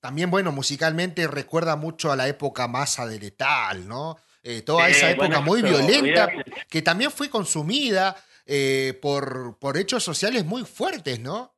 también, 0.00 0.30
bueno, 0.30 0.52
musicalmente 0.52 1.26
recuerda 1.26 1.76
mucho 1.76 2.12
a 2.12 2.16
la 2.16 2.28
época 2.28 2.68
masa 2.68 3.06
de 3.06 3.18
letal, 3.18 3.88
¿no? 3.88 4.16
Toda 4.64 4.88
esa 4.88 5.10
época 5.10 5.40
muy 5.40 5.62
violenta 5.62 6.30
que 6.68 6.82
también 6.82 7.10
fue 7.10 7.30
consumida 7.30 8.16
por, 9.00 9.58
por 9.58 9.76
hechos 9.76 10.02
sociales 10.02 10.44
muy 10.44 10.64
fuertes, 10.64 11.20
¿no? 11.20 11.54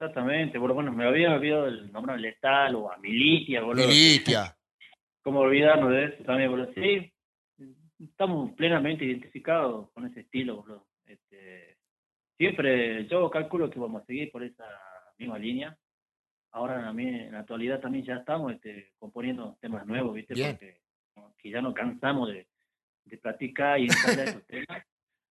Exactamente, 0.00 0.56
bueno, 0.56 0.72
bueno, 0.72 0.92
me 0.92 1.04
había 1.04 1.34
olvidado 1.34 1.66
el 1.66 1.92
nombre 1.92 2.16
letal 2.16 2.74
o 2.74 2.90
a 2.90 2.96
Militia, 2.96 3.60
boludo. 3.60 3.86
Militia. 3.86 4.56
¿Cómo 5.22 5.40
olvidarnos 5.40 5.90
de 5.90 6.04
eso 6.06 6.24
también, 6.24 6.50
boludo? 6.50 6.72
Sí, 6.72 7.12
estamos 8.02 8.50
plenamente 8.54 9.04
identificados 9.04 9.90
con 9.90 10.06
ese 10.06 10.20
estilo, 10.20 10.56
boludo. 10.56 10.86
Este, 11.04 11.76
siempre, 12.38 13.06
yo 13.08 13.28
calculo 13.28 13.68
que 13.68 13.78
vamos 13.78 14.02
a 14.02 14.06
seguir 14.06 14.32
por 14.32 14.42
esa 14.42 14.64
misma 15.18 15.38
línea. 15.38 15.76
Ahora 16.52 16.80
también, 16.80 17.16
en 17.16 17.32
la 17.32 17.40
actualidad 17.40 17.80
también 17.80 18.06
ya 18.06 18.14
estamos 18.14 18.54
este, 18.54 18.94
componiendo 18.98 19.58
temas 19.60 19.86
nuevos, 19.86 20.14
¿viste? 20.14 20.34
Porque 20.34 20.80
que 21.38 21.50
ya 21.50 21.60
no 21.60 21.72
cansamos 21.74 22.28
de, 22.28 22.46
de 23.04 23.18
platicar 23.18 23.78
y 23.78 23.84
ensayar 23.84 24.28
esos 24.28 24.46
temas. 24.46 24.84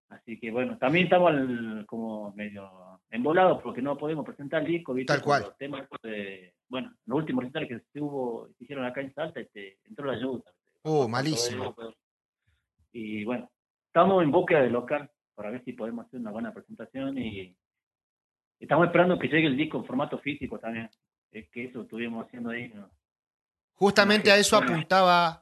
Así 0.10 0.40
que 0.40 0.52
bueno, 0.52 0.78
también 0.78 1.06
estamos 1.06 1.32
como 1.86 2.34
medio 2.34 3.00
embolados 3.12 3.62
porque 3.62 3.82
no 3.82 3.98
podemos 3.98 4.26
presentar 4.26 4.62
el 4.62 4.68
disco, 4.68 4.94
¿viste? 4.94 5.14
Tal 5.14 5.22
cual. 5.22 5.44
Los 5.44 5.58
temas 5.58 5.88
de, 6.04 6.54
bueno, 6.68 6.94
los 7.06 7.18
últimos 7.18 7.44
recitales 7.44 7.70
que 7.70 7.80
se, 7.92 8.02
hubo, 8.02 8.48
se 8.58 8.64
hicieron 8.64 8.86
acá 8.86 9.02
en 9.02 9.14
Salta, 9.14 9.40
este, 9.40 9.78
entró 9.84 10.06
la 10.06 10.14
ayuda. 10.14 10.44
Oh, 10.84 11.08
malísimo. 11.08 11.76
Y 12.92 13.24
bueno, 13.24 13.52
estamos 13.86 14.24
en 14.24 14.32
búsqueda 14.32 14.62
de 14.62 14.70
local 14.70 15.10
para 15.36 15.52
ver 15.52 15.64
si 15.64 15.74
podemos 15.74 16.06
hacer 16.06 16.20
una 16.20 16.32
buena 16.32 16.54
presentación 16.54 17.18
y 17.18 17.56
estamos 18.60 18.88
esperando 18.88 19.20
que 19.20 19.28
llegue 19.28 19.48
el 19.48 19.58
disco 19.58 19.78
en 19.78 19.86
formato 19.86 20.18
físico 20.20 20.60
también. 20.60 20.90
Es 21.32 21.50
que 21.50 21.66
eso 21.66 21.82
estuvimos 21.82 22.26
haciendo 22.26 22.50
ahí. 22.50 22.74
Justamente 23.80 24.30
a 24.30 24.38
eso 24.38 24.58
apuntaba. 24.58 25.40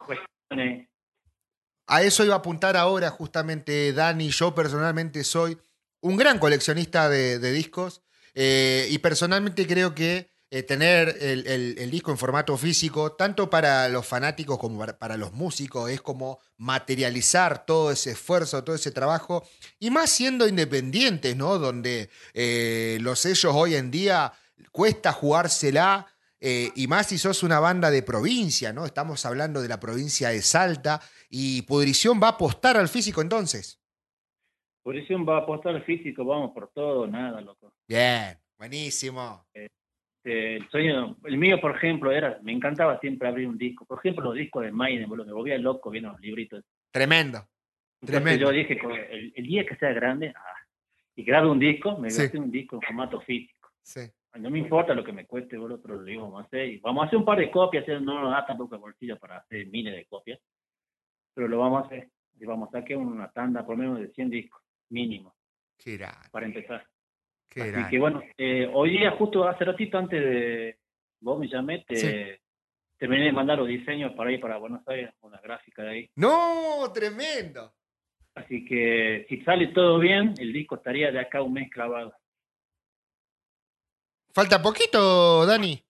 A 1.87 2.01
eso 2.03 2.23
iba 2.23 2.35
a 2.35 2.37
apuntar 2.37 2.77
ahora 2.77 3.09
justamente 3.09 3.91
Dani. 3.93 4.29
Yo 4.29 4.53
personalmente 4.53 5.23
soy 5.23 5.57
un 6.01 6.17
gran 6.17 6.37
coleccionista 6.37 7.09
de, 7.09 7.39
discos 7.51 8.03
eh, 8.35 8.87
y 8.91 8.99
personalmente 8.99 9.65
creo 9.65 9.95
que 9.95 10.29
eh, 10.51 10.61
tener 10.61 11.17
el, 11.19 11.89
disco 11.89 12.11
en 12.11 12.17
formato 12.19 12.55
físico, 12.57 13.13
tanto 13.13 13.49
para 13.49 13.89
los 13.89 14.05
fanáticos 14.05 14.59
como 14.59 14.85
para, 14.85 15.17
los 15.17 15.33
músicos, 15.33 15.89
es 15.89 16.01
como 16.01 16.39
materializar 16.57 17.65
todo 17.65 17.91
ese 17.91 18.11
esfuerzo, 18.11 18.63
todo 18.63 18.75
ese 18.75 18.91
trabajo, 18.91 19.43
y 19.79 19.89
más 19.89 20.11
siendo 20.11 20.47
independientes, 20.47 21.35
¿no? 21.35 21.57
Donde 21.57 22.11
eh, 22.35 22.99
los 23.01 23.19
sellos 23.19 23.53
hoy 23.55 23.75
en 23.75 23.89
día 23.89 24.31
cuesta 24.71 25.11
jugársela 25.11 26.05
eh, 26.39 26.69
y 26.75 26.87
más 26.87 27.07
si 27.07 27.17
sos 27.17 27.41
una 27.43 27.59
banda 27.59 27.89
de 27.89 28.03
provincia, 28.03 28.71
¿no? 28.71 28.85
Estamos 28.85 29.25
hablando 29.25 29.61
de 29.61 29.67
la 29.67 29.79
provincia 29.79 30.29
de 30.29 30.41
Salta. 30.41 30.99
¿Y 31.29 31.63
Pudrición 31.63 32.19
va 32.21 32.27
a 32.27 32.31
apostar 32.31 32.77
al 32.77 32.87
físico 32.87 33.21
entonces? 33.21 33.81
Pudrición 34.83 35.27
va 35.27 35.37
a 35.37 35.41
apostar 35.41 35.75
al 35.75 35.83
físico, 35.83 36.23
vamos 36.23 36.51
por 36.53 36.69
todo, 36.69 37.07
nada, 37.07 37.41
loco. 37.41 37.73
Bien, 37.87 38.37
buenísimo. 38.57 39.45
Este, 39.53 40.57
el 40.57 40.69
sueño, 40.69 41.17
el 41.25 41.37
mío, 41.37 41.59
por 41.59 41.75
ejemplo, 41.75 42.11
era, 42.11 42.39
me 42.43 42.53
encantaba 42.53 42.99
siempre 42.99 43.27
abrir 43.27 43.47
un 43.47 43.57
disco. 43.57 43.85
Por 43.85 43.99
ejemplo, 43.99 44.25
los 44.25 44.35
discos 44.35 44.63
de 44.63 44.71
Maiden, 44.71 45.09
me 45.09 45.33
volvía 45.33 45.57
loco 45.57 45.89
viendo 45.89 46.11
los 46.11 46.21
libritos. 46.21 46.63
Tremendo. 46.91 47.45
Tremendo. 48.05 48.45
Yo 48.45 48.51
dije, 48.51 48.79
el, 49.35 49.45
día 49.45 49.65
que 49.65 49.75
sea 49.75 49.91
grande, 49.91 50.31
ah, 50.35 50.65
y 51.15 51.23
grabe 51.23 51.49
un 51.49 51.59
disco, 51.59 51.93
me 51.93 52.09
voy 52.09 52.21
a 52.21 52.25
hacer 52.27 52.39
un 52.39 52.51
disco 52.51 52.75
en 52.75 52.81
formato 52.83 53.19
físico. 53.21 53.71
Sí 53.81 54.01
no 54.35 54.49
me 54.49 54.59
importa 54.59 54.93
lo 54.93 55.03
que 55.03 55.11
me 55.11 55.25
cueste, 55.25 55.57
vos 55.57 55.79
lo 55.83 56.03
digo, 56.03 56.23
vamos 56.23 56.43
a 56.43 56.47
hacer. 56.47 56.67
Y 56.67 56.77
vamos 56.79 57.03
a 57.03 57.07
hacer 57.07 57.19
un 57.19 57.25
par 57.25 57.39
de 57.39 57.51
copias, 57.51 57.85
no 58.01 58.21
nos 58.21 58.31
da 58.31 58.45
tampoco 58.45 58.77
bolsillo 58.77 59.17
para 59.17 59.37
hacer 59.37 59.67
miles 59.67 59.95
de 59.95 60.05
copias, 60.05 60.39
pero 61.33 61.47
lo 61.47 61.59
vamos 61.59 61.83
a 61.83 61.85
hacer. 61.87 62.09
Y 62.39 62.45
vamos 62.45 62.69
a 62.69 62.79
sacar 62.79 62.97
una 62.97 63.31
tanda 63.31 63.65
por 63.65 63.77
menos 63.77 63.99
de 63.99 64.09
100 64.09 64.29
discos, 64.29 64.61
mínimo. 64.89 65.35
Qué 65.77 65.99
para 66.31 66.45
empezar. 66.45 66.85
Qué 67.49 67.61
Así 67.61 67.89
que 67.89 67.99
bueno, 67.99 68.21
eh, 68.37 68.69
hoy 68.73 68.91
día, 68.91 69.11
justo 69.11 69.47
hace 69.47 69.65
ratito 69.65 69.97
antes 69.97 70.21
de 70.21 70.77
vos 71.21 71.39
me 71.39 71.47
llamé, 71.47 71.83
te, 71.87 72.41
terminé 72.97 73.25
de 73.25 73.31
mandar 73.31 73.57
los 73.57 73.67
diseños 73.67 74.13
para 74.13 74.31
ir 74.31 74.39
para 74.39 74.57
Buenos 74.57 74.87
Aires, 74.87 75.11
una 75.21 75.39
gráfica 75.39 75.83
de 75.83 75.89
ahí. 75.89 76.09
¡No! 76.15 76.91
¡Tremendo! 76.93 77.73
Así 78.35 78.65
que 78.65 79.25
si 79.29 79.41
sale 79.41 79.67
todo 79.67 79.97
bien, 79.99 80.33
el 80.37 80.53
disco 80.53 80.75
estaría 80.75 81.11
de 81.11 81.19
acá 81.19 81.41
un 81.41 81.53
mes 81.53 81.69
clavado. 81.71 82.13
Falta 84.37 84.61
poquito, 84.61 85.47
Dani. 85.47 85.83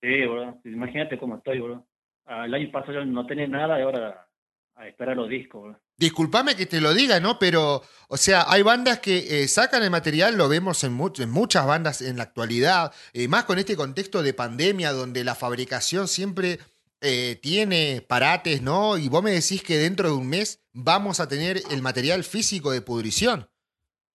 Sí, 0.00 0.24
bro. 0.24 0.60
Imagínate 0.64 1.18
cómo 1.18 1.38
estoy, 1.38 1.58
bro. 1.58 1.84
El 2.24 2.54
año 2.54 2.70
pasado 2.70 2.92
yo 2.92 3.04
no 3.04 3.26
tenía 3.26 3.48
nada 3.48 3.80
y 3.80 3.82
ahora 3.82 4.28
a 4.76 4.86
esperar 4.86 5.16
los 5.16 5.28
discos, 5.28 5.62
bro. 5.64 5.80
Disculpame 5.96 6.54
que 6.54 6.66
te 6.66 6.80
lo 6.80 6.94
diga, 6.94 7.18
¿no? 7.18 7.40
Pero, 7.40 7.82
o 8.08 8.16
sea, 8.16 8.44
hay 8.46 8.62
bandas 8.62 9.00
que 9.00 9.42
eh, 9.42 9.48
sacan 9.48 9.82
el 9.82 9.90
material, 9.90 10.38
lo 10.38 10.48
vemos 10.48 10.84
en, 10.84 10.96
en, 11.18 11.30
muchas 11.30 11.66
bandas 11.66 12.00
en 12.00 12.18
la 12.18 12.22
actualidad, 12.22 12.92
eh, 13.12 13.26
más 13.26 13.42
con 13.42 13.58
este 13.58 13.74
contexto 13.74 14.22
de 14.22 14.34
pandemia 14.34 14.92
donde 14.92 15.24
la 15.24 15.34
fabricación 15.34 16.06
siempre 16.06 16.60
eh, 17.00 17.40
tiene 17.42 18.04
parates, 18.08 18.62
¿no? 18.62 18.98
Y 18.98 19.08
vos 19.08 19.24
me 19.24 19.32
decís 19.32 19.64
que 19.64 19.78
dentro 19.78 20.10
de 20.10 20.14
un 20.14 20.28
mes 20.28 20.64
vamos 20.72 21.18
a 21.18 21.28
tener 21.28 21.56
el 21.72 21.82
material 21.82 22.22
físico 22.22 22.70
de 22.70 22.82
pudrición. 22.82 23.48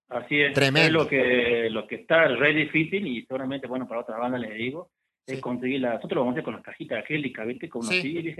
Así 0.08 0.40
es. 0.40 0.54
Tremendo. 0.54 0.88
Es 0.88 1.04
lo 1.04 1.10
que, 1.10 1.55
lo 1.70 1.88
que 1.88 1.96
está 1.96 2.28
re 2.28 2.54
difícil 2.54 3.08
y 3.08 3.26
seguramente, 3.26 3.68
bueno, 3.68 3.88
para 3.88 4.02
otras 4.02 4.20
bandas 4.20 4.42
les 4.42 4.56
digo, 4.56 4.92
es 5.26 5.40
conseguir 5.42 5.82
la. 5.82 5.96
Nosotros 5.96 6.16
lo 6.18 6.22
vamos 6.22 6.34
a 6.34 6.36
hacer 6.36 6.44
con 6.44 6.54
las 6.54 6.64
cajitas 6.64 7.04
acrílicas, 7.04 7.48
¿viste? 7.48 7.70
Con 7.70 7.84
sí. 7.84 8.36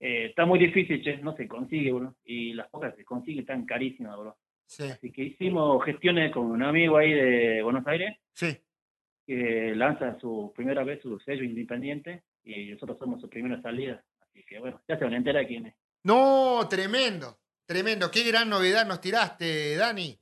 eh, 0.00 0.26
está 0.26 0.46
muy 0.46 0.58
difícil, 0.58 1.02
che, 1.02 1.18
no 1.18 1.36
se 1.36 1.46
consigue, 1.46 1.92
bro. 1.92 2.16
Y 2.24 2.54
las 2.54 2.68
pocas 2.68 2.92
que 2.92 2.98
se 2.98 3.04
consiguen 3.04 3.40
están 3.40 3.66
carísimas, 3.66 4.18
bro. 4.18 4.36
Sí. 4.66 4.84
Así 4.84 5.10
que 5.10 5.22
hicimos 5.22 5.84
gestiones 5.84 6.32
con 6.32 6.46
un 6.46 6.62
amigo 6.62 6.96
ahí 6.96 7.12
de 7.12 7.62
Buenos 7.62 7.86
Aires. 7.86 8.16
Sí. 8.32 8.56
Que 9.26 9.74
lanza 9.76 10.18
su 10.18 10.52
primera 10.54 10.82
vez 10.84 11.00
su 11.02 11.18
sello 11.20 11.44
independiente 11.44 12.22
y 12.44 12.66
nosotros 12.72 12.98
somos 12.98 13.20
su 13.20 13.28
primera 13.28 13.60
salida. 13.62 14.02
Así 14.20 14.44
que 14.44 14.58
bueno, 14.58 14.80
ya 14.88 14.98
se 14.98 15.04
van 15.04 15.14
a 15.14 15.18
enterar 15.18 15.46
quién 15.46 15.66
es. 15.66 15.74
No, 16.02 16.66
tremendo, 16.68 17.38
tremendo. 17.66 18.10
Qué 18.10 18.24
gran 18.24 18.48
novedad 18.48 18.86
nos 18.86 19.00
tiraste, 19.00 19.76
Dani. 19.76 20.18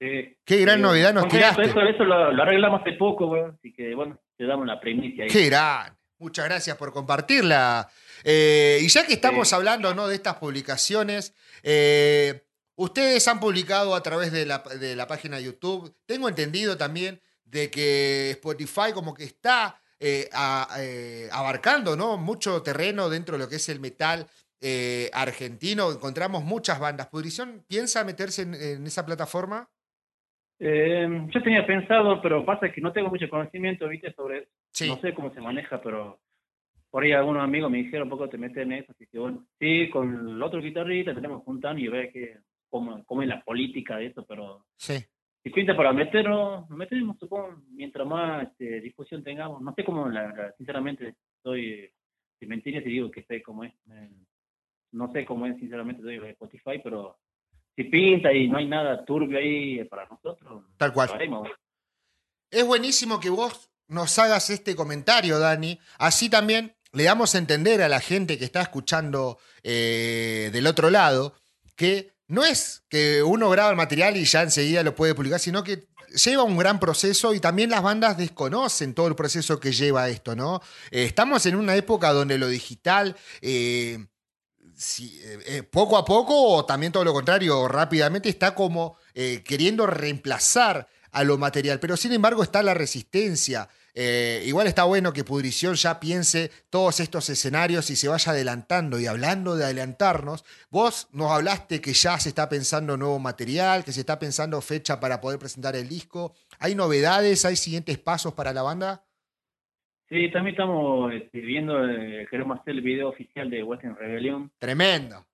Qué 0.00 0.56
gran 0.56 0.80
novedad 0.80 1.12
nos 1.12 1.28
tiraste. 1.28 1.62
Eso, 1.62 1.78
eso, 1.82 2.04
lo, 2.04 2.14
arreglamos 2.42 2.80
hace 2.80 2.92
poco, 2.92 3.26
güey. 3.26 3.42
Así 3.42 3.70
que, 3.70 3.94
bueno, 3.94 4.18
te 4.34 4.46
damos 4.46 4.66
la 4.66 4.80
primicia 4.80 5.24
ahí. 5.24 5.30
Qué 5.30 5.44
gran. 5.44 5.94
Muchas 6.18 6.46
gracias 6.46 6.76
por 6.78 6.90
compartirla. 6.90 7.86
Eh, 8.24 8.78
y 8.80 8.88
ya 8.88 9.06
que 9.06 9.12
estamos 9.12 9.52
hablando 9.52 9.94
¿no? 9.94 10.08
de 10.08 10.14
estas 10.14 10.36
publicaciones, 10.36 11.34
eh, 11.62 12.46
ustedes 12.76 13.28
han 13.28 13.40
publicado 13.40 13.94
a 13.94 14.02
través 14.02 14.32
de 14.32 14.46
la, 14.46 14.58
de 14.58 14.96
la, 14.96 15.06
página 15.06 15.36
de 15.36 15.44
YouTube, 15.44 15.94
tengo 16.06 16.30
entendido 16.30 16.78
también 16.78 17.20
de 17.44 17.70
que 17.70 18.30
Spotify 18.30 18.92
como 18.94 19.12
que 19.12 19.24
está 19.24 19.82
eh, 19.98 20.30
abarcando 21.30 21.94
¿no? 21.94 22.16
mucho 22.16 22.62
terreno 22.62 23.10
dentro 23.10 23.36
de 23.36 23.44
lo 23.44 23.50
que 23.50 23.56
es 23.56 23.68
el 23.68 23.80
metal 23.80 24.26
argentino. 25.12 25.90
Encontramos 25.90 26.42
muchas 26.42 26.78
bandas. 26.78 27.08
¿Pudrición 27.08 27.64
piensa 27.66 28.04
meterse 28.04 28.42
en 28.42 28.86
esa 28.86 29.04
plataforma? 29.04 29.68
Eh, 30.62 31.26
yo 31.30 31.42
tenía 31.42 31.66
pensado, 31.66 32.20
pero 32.20 32.44
pasa 32.44 32.70
que 32.70 32.82
no 32.82 32.92
tengo 32.92 33.08
mucho 33.08 33.28
conocimiento, 33.30 33.88
viste, 33.88 34.12
sobre 34.12 34.48
No 34.86 35.00
sé 35.00 35.14
cómo 35.14 35.32
se 35.32 35.40
maneja, 35.40 35.80
pero 35.80 36.20
por 36.90 37.02
ahí 37.02 37.12
algunos 37.12 37.42
amigos 37.42 37.70
me 37.70 37.78
dijeron 37.78 38.08
un 38.08 38.10
poco 38.10 38.28
te 38.28 38.36
metes 38.36 38.58
en 38.58 38.72
eso, 38.72 38.92
así 38.92 39.06
que 39.06 39.18
bueno, 39.18 39.46
sí, 39.58 39.88
con 39.88 40.28
el 40.28 40.42
otro 40.42 40.60
guitarrista 40.60 41.14
tenemos 41.14 41.42
juntando 41.44 41.80
y 41.80 41.88
ver 41.88 42.12
que, 42.12 42.36
cómo, 42.68 43.02
cómo 43.04 43.22
es 43.22 43.28
la 43.28 43.42
política 43.42 43.96
de 43.96 44.06
eso, 44.06 44.26
pero 44.26 44.66
sí. 44.76 44.98
si 45.42 45.50
pinta 45.50 45.74
para 45.74 45.92
meternos, 45.92 46.68
metemos, 46.68 47.18
supongo, 47.18 47.62
mientras 47.70 48.06
más 48.06 48.48
este, 48.48 48.80
discusión 48.80 49.24
tengamos. 49.24 49.62
No 49.62 49.72
sé 49.74 49.82
cómo, 49.84 50.08
la, 50.08 50.52
sinceramente, 50.58 51.14
estoy, 51.36 51.90
si 52.38 52.46
mentiras 52.46 52.84
y 52.84 52.90
digo 52.90 53.10
que 53.10 53.22
sé 53.24 53.40
cómo 53.42 53.64
es. 53.64 53.72
Eh, 53.90 54.10
no 54.92 55.12
sé 55.12 55.24
cómo 55.24 55.46
es, 55.46 55.56
sinceramente, 55.58 56.02
soy 56.02 56.18
de 56.18 56.30
Spotify, 56.30 56.80
pero 56.82 57.16
si 57.76 57.84
pinta 57.84 58.32
y 58.32 58.48
no 58.48 58.58
hay 58.58 58.66
nada 58.66 59.04
turbio 59.04 59.38
ahí 59.38 59.84
para 59.84 60.06
nosotros. 60.06 60.64
Tal 60.76 60.92
cual. 60.92 61.10
Es 62.50 62.66
buenísimo 62.66 63.20
que 63.20 63.30
vos 63.30 63.70
nos 63.88 64.18
hagas 64.18 64.50
este 64.50 64.74
comentario, 64.74 65.38
Dani. 65.38 65.78
Así 65.98 66.28
también 66.28 66.74
le 66.92 67.04
damos 67.04 67.34
a 67.34 67.38
entender 67.38 67.82
a 67.82 67.88
la 67.88 68.00
gente 68.00 68.38
que 68.38 68.44
está 68.44 68.62
escuchando 68.62 69.38
eh, 69.62 70.50
del 70.52 70.66
otro 70.66 70.90
lado 70.90 71.34
que 71.76 72.12
no 72.26 72.44
es 72.44 72.84
que 72.88 73.22
uno 73.22 73.48
graba 73.50 73.70
el 73.70 73.76
material 73.76 74.16
y 74.16 74.24
ya 74.24 74.42
enseguida 74.42 74.82
lo 74.82 74.94
puede 74.94 75.14
publicar, 75.14 75.40
sino 75.40 75.64
que 75.64 75.88
lleva 76.24 76.42
un 76.42 76.56
gran 76.56 76.78
proceso 76.78 77.34
y 77.34 77.40
también 77.40 77.70
las 77.70 77.82
bandas 77.82 78.16
desconocen 78.16 78.94
todo 78.94 79.08
el 79.08 79.14
proceso 79.14 79.58
que 79.58 79.72
lleva 79.72 80.08
esto, 80.08 80.36
¿no? 80.36 80.60
Eh, 80.90 81.04
estamos 81.04 81.46
en 81.46 81.56
una 81.56 81.74
época 81.76 82.12
donde 82.12 82.38
lo 82.38 82.48
digital, 82.48 83.16
eh, 83.40 84.06
eh, 85.12 85.62
poco 85.62 85.96
a 85.96 86.04
poco, 86.04 86.34
o 86.34 86.64
también 86.64 86.92
todo 86.92 87.04
lo 87.04 87.12
contrario, 87.12 87.68
rápidamente 87.68 88.28
está 88.28 88.54
como 88.54 88.96
queriendo 89.12 89.86
reemplazar 89.86 90.88
a 91.12 91.24
lo 91.24 91.38
material, 91.38 91.80
pero 91.80 91.96
sin 91.96 92.12
embargo 92.12 92.42
está 92.42 92.62
la 92.62 92.74
resistencia. 92.74 93.68
Eh, 93.94 94.44
igual 94.46 94.66
está 94.66 94.84
bueno 94.84 95.12
que 95.12 95.24
Pudrición 95.24 95.74
ya 95.74 95.98
piense 95.98 96.50
todos 96.70 97.00
estos 97.00 97.28
escenarios 97.28 97.90
y 97.90 97.96
se 97.96 98.08
vaya 98.08 98.32
adelantando. 98.32 98.98
Y 99.00 99.06
hablando 99.06 99.56
de 99.56 99.64
adelantarnos, 99.64 100.44
vos 100.70 101.08
nos 101.12 101.30
hablaste 101.30 101.80
que 101.80 101.92
ya 101.92 102.18
se 102.18 102.28
está 102.28 102.48
pensando 102.48 102.96
nuevo 102.96 103.18
material, 103.18 103.84
que 103.84 103.92
se 103.92 104.00
está 104.00 104.18
pensando 104.18 104.60
fecha 104.60 105.00
para 105.00 105.20
poder 105.20 105.38
presentar 105.38 105.74
el 105.76 105.88
disco. 105.88 106.34
¿Hay 106.58 106.74
novedades? 106.74 107.44
¿Hay 107.44 107.56
siguientes 107.56 107.98
pasos 107.98 108.34
para 108.34 108.52
la 108.52 108.62
banda? 108.62 109.04
Sí, 110.10 110.28
también 110.30 110.54
estamos 110.54 111.12
este, 111.14 111.40
viendo, 111.40 111.88
eh, 111.88 112.26
queremos 112.28 112.58
hacer 112.58 112.74
el 112.74 112.80
video 112.80 113.08
oficial 113.10 113.48
de 113.48 113.62
Western 113.62 113.94
Rebellion. 113.94 114.50
Tremendo. 114.58 115.24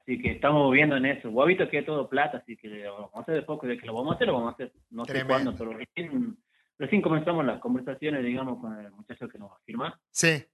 Así 0.00 0.22
que 0.22 0.30
estamos 0.30 0.72
viendo 0.72 0.96
en 0.96 1.06
eso. 1.06 1.30
Guavito 1.30 1.68
que 1.68 1.82
todo 1.82 2.08
plata, 2.08 2.38
así 2.38 2.56
que 2.56 2.68
lo 2.68 2.94
vamos 2.94 3.16
a 3.16 3.20
hacer 3.20 3.34
de 3.34 3.42
poco. 3.42 3.66
De 3.66 3.76
que 3.76 3.86
lo 3.86 3.94
vamos 3.94 4.12
a 4.12 4.14
hacer, 4.14 4.28
lo 4.28 4.34
vamos 4.34 4.50
a 4.50 4.54
hacer. 4.54 4.72
No 4.90 5.04
sé 5.04 5.24
cuándo, 5.26 5.54
pero 5.56 5.72
recién 5.72 6.36
Recién 6.78 7.02
comenzamos 7.02 7.44
las 7.44 7.60
conversaciones, 7.60 8.24
digamos, 8.24 8.60
con 8.60 8.76
el 8.78 8.90
muchacho 8.90 9.28
que 9.28 9.38
nos 9.38 9.50
va 9.50 9.56
a 9.56 9.64
firmar. 9.64 9.94
Sí. 10.10 10.44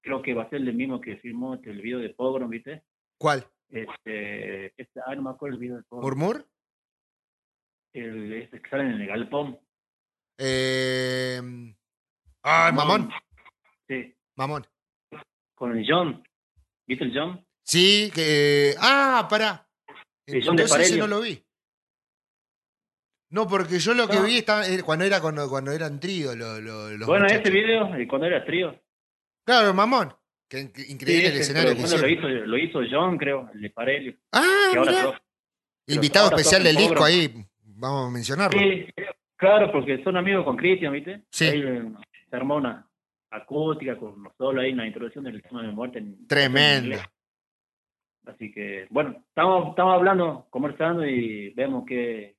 Creo 0.00 0.22
que 0.22 0.34
va 0.34 0.44
a 0.44 0.50
ser 0.50 0.60
el 0.60 0.74
mismo 0.74 1.00
que 1.00 1.16
firmó 1.16 1.54
este, 1.54 1.70
el 1.70 1.82
video 1.82 1.98
de 1.98 2.10
Pogrom, 2.10 2.48
¿viste? 2.48 2.82
¿Cuál? 3.18 3.44
Este, 3.68 4.66
este, 4.80 5.00
ah, 5.04 5.14
no 5.14 5.22
me 5.22 5.30
acuerdo 5.30 5.54
el 5.54 5.60
video 5.60 5.76
de 5.78 5.82
Pogrom. 5.82 6.04
¿Murmur? 6.04 6.46
El, 7.92 8.32
este 8.34 8.60
que 8.60 8.70
sale 8.70 8.84
en 8.84 9.00
el 9.00 9.06
galpón. 9.06 9.58
Eh... 10.38 11.40
Ah, 12.44 12.70
Mamón. 12.72 13.10
Sí. 13.88 14.14
Mamón. 14.36 14.66
Con 15.54 15.76
el 15.76 15.84
John. 15.88 16.22
¿Viste 16.86 17.04
el 17.04 17.12
John? 17.14 17.42
Sí, 17.62 18.10
que... 18.14 18.74
Ah, 18.78 19.26
pará. 19.30 19.66
El 20.26 20.44
John 20.44 20.56
de 20.56 20.66
Parelio. 20.66 20.98
no 20.98 21.06
lo 21.06 21.20
vi. 21.22 21.42
No, 23.30 23.48
porque 23.48 23.78
yo 23.78 23.94
lo 23.94 24.06
que 24.06 24.20
vi 24.20 24.38
estaba, 24.38 24.66
eh, 24.68 24.82
cuando 24.84 25.06
era 25.06 25.20
cuando, 25.20 25.48
cuando 25.48 25.72
eran 25.72 25.98
trío 25.98 26.36
los, 26.36 26.60
los 26.60 27.06
Bueno, 27.06 27.26
ese 27.26 27.50
video, 27.50 27.94
eh, 27.96 28.06
cuando 28.06 28.26
era 28.26 28.44
trío. 28.44 28.78
Claro, 29.44 29.72
mamón. 29.74 30.14
Qué 30.48 30.70
increíble 30.88 31.28
el 31.28 31.36
escenario 31.38 31.74
que. 31.74 31.80
Lo 31.80 32.08
hizo, 32.08 32.28
lo 32.28 32.58
hizo 32.58 32.80
John, 32.88 33.16
creo, 33.18 33.50
el 33.54 33.62
de. 33.62 34.18
Ah, 34.32 35.18
Invitado 35.86 36.28
especial 36.28 36.62
del 36.62 36.76
disco 36.76 37.02
ahí, 37.02 37.34
vamos 37.60 38.08
a 38.08 38.10
mencionarlo. 38.10 38.58
Sí, 38.58 38.86
claro, 39.36 39.72
porque 39.72 40.02
son 40.04 40.16
amigos 40.16 40.44
con 40.44 40.56
Cristian, 40.56 40.92
¿viste? 40.92 41.22
Sí. 41.30 41.46
Ahí 41.46 41.62
se 42.34 42.36
armó 42.36 42.56
una 42.56 42.88
acústica 43.30 43.96
con 43.96 44.28
solo 44.36 44.60
ahí, 44.60 44.72
una 44.72 44.88
introducción 44.88 45.24
del 45.24 45.40
tema 45.40 45.62
de 45.62 45.68
muerte. 45.68 45.98
En, 46.00 46.26
Tremendo. 46.26 46.98
Así 48.26 48.50
que, 48.50 48.88
bueno, 48.90 49.22
estamos, 49.28 49.68
estamos 49.70 49.94
hablando, 49.94 50.46
conversando 50.50 51.06
y 51.06 51.50
vemos 51.50 51.84
que 51.86 52.34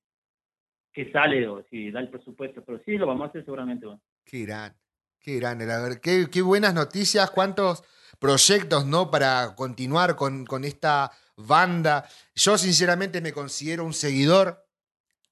que 0.92 1.12
sale 1.12 1.46
o 1.46 1.62
si 1.70 1.92
da 1.92 2.00
el 2.00 2.10
presupuesto, 2.10 2.64
pero 2.64 2.82
sí 2.86 2.98
lo 2.98 3.06
vamos 3.06 3.26
a 3.26 3.30
hacer 3.30 3.44
seguramente. 3.44 3.86
Qué 4.24 4.46
grande, 4.46 4.78
qué 5.20 5.36
grande, 5.36 5.66
la 5.66 5.82
verdad, 5.82 6.00
qué, 6.02 6.28
qué, 6.32 6.42
buenas 6.42 6.74
noticias, 6.74 7.32
cuántos 7.32 7.84
proyectos, 8.18 8.86
¿no? 8.86 9.12
Para 9.12 9.56
continuar 9.56 10.16
con, 10.16 10.46
con 10.46 10.64
esta 10.64 11.12
banda. 11.36 12.08
Yo 12.34 12.58
sinceramente 12.58 13.20
me 13.20 13.34
considero 13.34 13.84
un 13.84 13.92
seguidor 13.92 14.65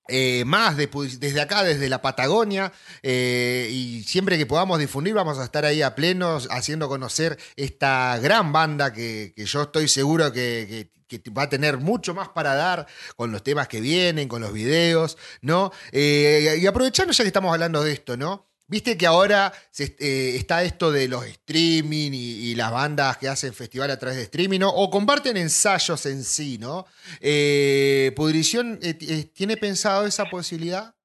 eh, 0.08 0.43
más 0.45 0.76
desde 0.76 1.41
acá, 1.41 1.64
desde 1.64 1.88
la 1.89 2.01
Patagonia, 2.01 2.74
eh, 3.01 3.70
y 3.72 4.04
siempre 4.04 4.38
que 4.38 4.45
podamos 4.45 4.80
difundir 4.80 5.14
vamos 5.14 5.39
a 5.39 5.45
estar 5.45 5.64
ahí 5.66 5.82
a 5.82 5.95
plenos 5.95 6.47
haciendo 6.51 6.89
conocer 6.89 7.38
esta 7.56 8.18
gran 8.20 8.51
banda 8.51 8.91
que, 8.91 9.34
que 9.36 9.45
yo 9.45 9.64
estoy 9.64 9.88
seguro 9.88 10.32
que, 10.34 10.91
que, 11.08 11.22
va 11.32 11.43
a 11.43 11.49
tener 11.49 11.78
mucho 11.78 12.14
más 12.14 12.30
para 12.30 12.56
dar 12.56 12.88
con 13.16 13.32
los 13.32 13.43
temas 13.43 13.68
que 13.68 13.82
vienen, 13.82 14.28
con 14.28 14.41
los 14.41 14.51
videos, 14.51 15.18
¿no? 15.41 15.72
Eh, 15.91 16.58
y 16.60 16.66
aprovechando 16.66 17.14
ya 17.14 17.24
que 17.24 17.28
estamos 17.28 17.54
hablando 17.54 17.84
de 17.84 17.93
esto, 17.93 18.18
¿no? 18.18 18.53
Viste 18.74 18.97
que 18.97 19.05
ahora 19.05 19.51
eh, 19.78 20.34
está 20.36 20.63
esto 20.63 20.91
de 20.91 21.07
los 21.07 21.24
streaming 21.28 22.09
y, 22.11 22.55
las 22.55 22.71
bandas 22.71 23.19
que 23.19 23.28
hacen 23.28 23.53
festival 23.53 23.91
a 23.91 23.99
través 23.99 24.17
de 24.17 24.24
streaming, 24.24 24.61
¿no? 24.61 24.69
O 24.69 24.89
comparten 24.89 25.38
ensayos 25.38 26.03
en 26.07 26.24
sí, 26.24 26.57
¿no? 26.59 26.86
Eh, 27.21 28.11
¿Pudrición 28.15 28.80
eh, 28.82 28.95
tiene 29.32 29.57
pensado 29.57 30.07
esa 30.07 30.26
posibilidad? 30.26 30.95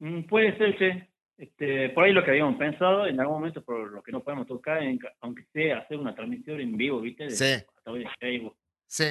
Mm, 0.00 0.24
puede 0.24 0.54
ser, 0.58 0.78
sí. 0.78 1.02
Este, 1.38 1.88
por 1.88 2.04
ahí 2.04 2.12
lo 2.12 2.22
que 2.22 2.32
habíamos 2.32 2.58
pensado, 2.58 3.06
en 3.06 3.18
algún 3.18 3.36
momento, 3.36 3.64
por 3.64 3.90
lo 3.90 4.02
que 4.02 4.12
no 4.12 4.22
podemos 4.22 4.46
tocar, 4.46 4.82
aunque 5.22 5.44
sea 5.54 5.78
hacer 5.78 5.96
una 5.96 6.14
transmisión 6.14 6.60
en 6.60 6.76
vivo, 6.76 7.00
¿viste? 7.00 7.30
sí. 7.30 7.46
de 7.46 8.08
Facebook. 8.20 8.56
Sí. 8.86 9.06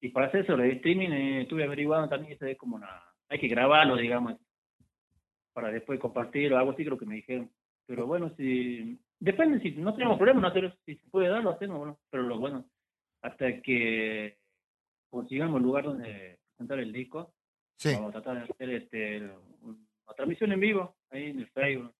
y 0.00 0.08
para 0.08 0.28
hacer 0.28 0.44
eso, 0.44 0.56
de 0.56 0.72
streaming, 0.72 1.10
estuve 1.42 1.64
averiguando 1.64 2.08
también, 2.08 2.38
es 2.40 2.56
como 2.56 2.76
una... 2.76 2.88
Hay 3.28 3.38
que 3.38 3.48
grabarlo, 3.48 3.96
digamos, 3.96 4.36
para 5.56 5.72
después 5.72 5.98
compartir 5.98 6.52
o 6.52 6.58
algo 6.58 6.72
así, 6.72 6.84
creo 6.84 6.98
que 6.98 7.06
me 7.06 7.14
dijeron. 7.14 7.50
Pero 7.86 8.06
bueno, 8.06 8.30
si 8.36 9.00
depende, 9.18 9.58
si 9.60 9.70
no 9.70 9.94
tenemos 9.94 10.18
problema, 10.18 10.38
no 10.38 10.48
hacer, 10.48 10.76
si 10.84 10.96
se 10.96 11.08
puede 11.08 11.28
dar, 11.28 11.42
lo 11.42 11.52
hacemos, 11.52 11.78
bueno, 11.78 11.98
pero 12.10 12.24
lo 12.24 12.38
bueno, 12.38 12.68
hasta 13.22 13.62
que 13.62 14.36
consigamos 15.08 15.56
el 15.56 15.62
lugar 15.62 15.84
donde 15.84 16.38
presentar 16.50 16.78
el 16.78 16.92
disco, 16.92 17.32
vamos 17.86 18.10
a 18.10 18.20
tratar 18.20 18.36
de 18.36 18.52
hacer 18.52 18.70
este, 18.70 19.30
una 19.62 20.14
transmisión 20.14 20.52
en 20.52 20.60
vivo, 20.60 20.94
ahí 21.08 21.30
en 21.30 21.38
el 21.38 21.48
Facebook, 21.48 21.94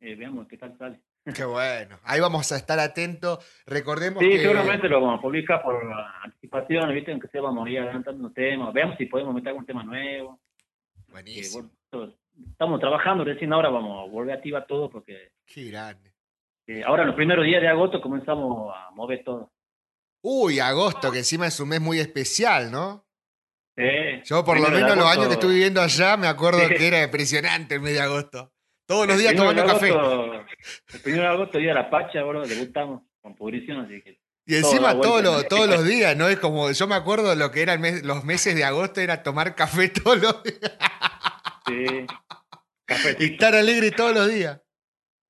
eh, 0.00 0.14
veamos 0.14 0.48
qué 0.48 0.56
tal 0.56 0.78
sale. 0.78 0.98
Qué 1.36 1.44
bueno. 1.44 1.98
Ahí 2.04 2.18
vamos 2.18 2.50
a 2.50 2.56
estar 2.56 2.80
atentos. 2.80 3.38
Recordemos 3.66 4.22
sí, 4.22 4.30
que... 4.30 4.38
seguramente 4.38 4.88
lo 4.88 5.02
vamos 5.02 5.18
a 5.18 5.22
publicar 5.22 5.62
por 5.62 5.80
anticipación, 6.24 6.92
¿viste? 6.94 7.12
Aunque 7.12 7.28
sea, 7.28 7.42
vamos 7.42 7.66
a 7.66 7.70
ir 7.70 7.78
adelantando 7.78 8.26
un 8.26 8.34
tema. 8.34 8.72
Veamos 8.72 8.96
si 8.96 9.04
podemos 9.04 9.34
meter 9.34 9.50
algún 9.50 9.66
tema 9.66 9.84
nuevo. 9.84 10.40
Buenísimo 11.08 11.70
estamos 12.50 12.80
trabajando, 12.80 13.24
recién 13.24 13.52
ahora 13.52 13.68
vamos 13.68 14.06
a 14.06 14.10
volver 14.10 14.34
a 14.34 14.36
activar 14.38 14.66
todo 14.66 14.90
porque... 14.90 15.32
Qué 15.46 15.64
grande. 15.64 16.12
Eh, 16.66 16.82
ahora, 16.84 17.04
los 17.04 17.14
primeros 17.14 17.44
días 17.44 17.60
de 17.60 17.68
agosto 17.68 18.00
comenzamos 18.00 18.72
a 18.74 18.90
mover 18.92 19.22
todo. 19.24 19.52
Uy, 20.22 20.60
agosto, 20.60 21.10
que 21.10 21.18
encima 21.18 21.48
es 21.48 21.58
un 21.58 21.68
mes 21.68 21.80
muy 21.80 21.98
especial, 21.98 22.70
¿no? 22.70 23.04
Sí. 23.76 23.82
Yo, 24.24 24.44
por 24.44 24.60
lo 24.60 24.68
menos, 24.68 24.96
los 24.96 25.06
años 25.06 25.26
que 25.26 25.34
estuve 25.34 25.54
viviendo 25.54 25.80
allá, 25.80 26.16
me 26.16 26.28
acuerdo 26.28 26.60
que 26.68 26.86
era 26.86 27.02
impresionante 27.02 27.74
el 27.74 27.80
mes 27.80 27.94
de 27.94 28.00
agosto. 28.00 28.52
Todos 28.86 29.06
los 29.06 29.18
días 29.18 29.34
tomando 29.34 29.64
café. 29.64 29.88
El 29.88 31.00
primero 31.00 31.22
de 31.22 31.28
agosto, 31.28 31.58
día 31.58 31.68
de 31.68 31.74
la 31.74 31.90
Pacha, 31.90 32.22
bro, 32.22 32.46
debutamos 32.46 33.02
con 33.20 33.34
Pudrición, 33.34 33.80
así 33.80 34.02
que. 34.02 34.20
Y 34.44 34.56
encima 34.56 35.00
todos 35.00 35.22
los, 35.22 35.48
todos 35.48 35.68
los 35.68 35.84
días, 35.84 36.16
¿no? 36.16 36.28
Es 36.28 36.38
como, 36.38 36.70
yo 36.70 36.86
me 36.86 36.96
acuerdo 36.96 37.34
lo 37.34 37.50
que 37.52 37.62
eran 37.62 37.80
los 38.04 38.24
meses 38.24 38.54
de 38.56 38.64
agosto, 38.64 39.00
era 39.00 39.22
tomar 39.22 39.54
café 39.54 39.88
todos 40.04 40.20
los 40.20 40.42
días. 40.42 40.72
Sí. 41.72 42.06
Y 43.18 43.32
estar 43.32 43.54
alegre 43.54 43.90
todos 43.90 44.14
los 44.14 44.28
días. 44.28 44.60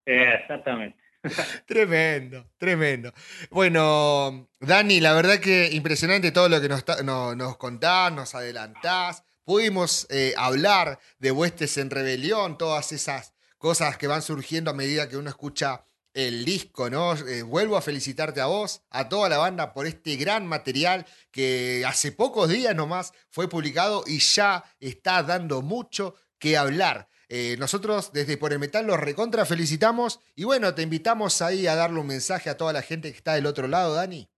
Exactamente. 0.05 0.99
tremendo, 1.67 2.51
tremendo. 2.59 3.13
Bueno, 3.51 4.49
Dani, 4.61 5.01
la 5.01 5.13
verdad 5.13 5.39
que 5.39 5.69
impresionante 5.73 6.33
todo 6.33 6.49
lo 6.49 6.61
que 6.61 6.69
nos, 6.69 6.85
nos 7.05 7.57
contás, 7.57 8.13
nos 8.13 8.35
adelantás. 8.35 9.25
Pudimos 9.45 10.07
eh, 10.11 10.35
hablar 10.37 10.99
de 11.19 11.31
Huestes 11.31 11.79
en 11.79 11.91
Rebelión, 11.91 12.59
todas 12.59 12.93
esas 12.93 13.35
cosas 13.59 13.97
que 13.97 14.09
van 14.09 14.23
surgiendo 14.23 14.71
a 14.71 14.75
medida 14.75 15.09
que 15.09 15.17
uno 15.17 15.29
escucha 15.29 15.85
el 16.15 16.45
disco, 16.45 16.91
¿no? 16.91 17.15
Eh, 17.15 17.43
vuelvo 17.43 17.77
a 17.77 17.83
felicitarte 17.83 18.41
a 18.41 18.47
vos, 18.47 18.83
a 18.91 19.09
toda 19.09 19.29
la 19.29 19.39
banda 19.39 19.73
por 19.73 19.87
este 19.87 20.17
gran 20.17 20.47
material 20.47 21.07
que 21.31 21.85
hace 21.87 22.13
pocos 22.13 22.51
días 22.51 22.75
nomás 22.75 23.13
fue 23.31 23.49
publicado 23.49 24.05
y 24.07 24.19
ya 24.19 24.63
está 24.79 25.23
dando 25.23 25.63
mucho 25.63 26.15
que 26.43 26.57
hablar. 26.57 27.07
Eh, 27.29 27.57
nosotros 27.59 28.13
desde 28.13 28.37
Por 28.37 28.53
el 28.53 28.59
Metal 28.59 28.85
los 28.85 28.99
recontra 29.01 29.47
felicitamos 29.47 30.21
y 30.35 30.45
bueno, 30.45 30.75
te 30.75 30.83
invitamos 30.83 31.41
ahí 31.41 31.69
a 31.69 31.77
darle 31.77 32.01
un 32.01 32.09
mensaje 32.09 32.51
a 32.51 32.57
toda 32.57 32.73
la 32.73 32.83
gente 32.83 33.11
que 33.11 33.17
está 33.17 33.35
del 33.35 33.47
otro 33.47 33.69
lado, 33.69 33.95
Dani. 33.95 34.29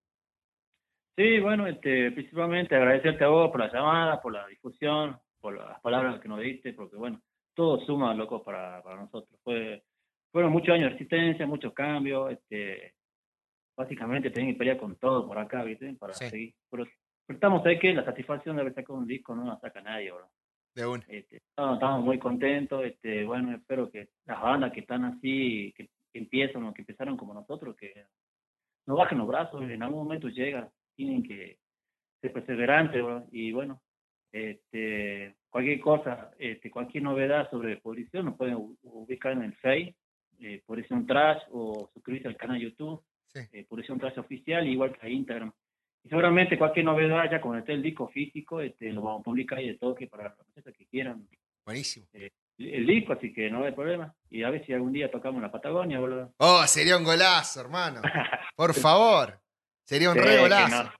Sí, 1.17 1.41
bueno, 1.41 1.67
este, 1.67 2.11
principalmente 2.13 2.77
agradecerte 2.77 3.25
a 3.25 3.29
vos 3.29 3.51
por 3.51 3.61
la 3.61 3.73
llamada, 3.73 4.21
por 4.21 4.33
la 4.33 4.47
difusión, 4.47 5.17
por 5.41 5.57
las 5.57 5.81
palabras 5.81 6.21
que 6.21 6.29
nos 6.29 6.41
diste, 6.41 6.75
porque 6.75 6.97
bueno, 6.97 7.23
todo 7.55 7.81
suma, 7.87 8.13
loco, 8.15 8.43
para, 8.43 8.83
para 8.83 8.97
nosotros. 8.97 9.41
Fue, 9.43 9.83
fueron 10.31 10.53
muchos 10.53 10.75
años 10.75 10.91
de 10.91 10.91
resistencia, 10.91 11.47
muchos 11.47 11.73
cambios, 11.73 12.33
este, 12.33 12.95
básicamente 13.77 14.31
tenía 14.31 14.53
que 14.53 14.59
pelear 14.59 14.77
con 14.77 14.97
todo 14.97 15.27
por 15.27 15.39
acá, 15.39 15.63
¿viste? 15.65 15.95
Para 15.95 16.13
seguir. 16.13 16.55
Pero, 16.71 16.87
estamos 17.29 17.65
ahí 17.65 17.79
que 17.79 17.95
la 17.95 18.05
satisfacción 18.05 18.57
de 18.57 18.63
haber 18.63 18.75
sacado 18.75 18.99
un 18.99 19.07
disco 19.07 19.35
no 19.35 19.47
la 19.47 19.59
saca 19.59 19.81
nadie, 19.81 20.13
bro. 20.13 20.29
Este, 21.09 21.37
estamos 21.37 22.05
muy 22.05 22.19
contentos, 22.19 22.85
este, 22.85 23.25
bueno, 23.25 23.55
espero 23.55 23.91
que 23.91 24.09
las 24.27 24.41
bandas 24.43 24.73
que 24.73 24.81
están 24.81 25.05
así, 25.05 25.73
que, 25.77 25.89
empiezan 26.13 26.65
o 26.65 26.73
que 26.73 26.83
empezaron 26.83 27.17
como 27.17 27.35
nosotros, 27.35 27.75
que 27.77 28.07
no 28.87 28.97
bajen 28.97 29.19
los 29.19 29.27
brazos, 29.27 29.63
en 29.63 29.83
algún 29.83 30.05
momento 30.05 30.29
llega, 30.29 30.71
tienen 30.95 31.23
que 31.23 31.59
ser 32.21 32.33
perseverantes, 32.33 33.03
y 33.33 33.53
bueno, 33.53 33.81
Este, 34.33 35.37
cualquier 35.49 35.81
cosa, 35.81 36.33
este, 36.39 36.69
cualquier 36.69 37.05
novedad 37.05 37.49
sobre 37.51 37.77
Pudrición 37.77 38.25
nos 38.27 38.37
pueden 38.37 38.57
ubicar 38.83 39.33
en 39.33 39.43
el 39.43 39.55
Face, 39.55 39.95
eh, 40.41 40.61
Pudrición 40.67 41.07
Trash, 41.07 41.43
o 41.53 41.89
suscribirse 41.95 42.27
al 42.27 42.37
canal 42.37 42.59
YouTube, 42.61 43.01
sí. 43.27 43.41
eh, 43.53 43.65
Trash 43.69 44.19
Oficial, 44.19 44.67
igual 44.67 44.93
que 44.93 45.07
a 45.07 45.09
Instagram. 45.09 45.53
Y 46.05 46.09
seguramente 46.11 46.59
cualquier 46.59 46.85
novedad, 46.85 47.31
ya 47.31 47.41
cuando 47.41 47.61
esté 47.61 47.73
el 47.73 47.83
disco 47.83 48.09
físico, 48.09 48.61
este, 48.61 48.93
lo 48.93 49.01
vamos 49.01 49.21
a 49.21 49.25
publicar 49.25 49.59
ahí 49.59 49.69
de 49.69 49.79
toque 49.79 50.07
para 50.07 50.25
las 50.55 50.77
que 50.77 50.87
quieran. 50.87 51.27
Buenísimo. 51.65 52.07
Eh, 52.13 52.31
el 52.59 52.87
disco, 52.87 53.15
así 53.15 53.33
que 53.33 53.51
no 53.51 53.65
hay 53.65 53.73
problema. 53.73 54.15
Y 54.31 54.43
a 54.43 54.51
ver 54.51 54.65
si 54.67 54.75
algún 54.75 54.93
día 54.93 55.11
tocamos 55.11 55.41
la 55.41 55.51
Patagonia, 55.51 55.99
boludo. 55.99 56.35
Oh, 56.37 56.65
sería 56.67 56.99
un 56.99 57.05
golazo, 57.05 57.63
hermano. 57.63 58.03
Por 58.55 58.75
favor. 58.75 59.41
Sería 59.85 60.11
un 60.11 60.17
re 60.17 60.39
golazo. 60.39 60.93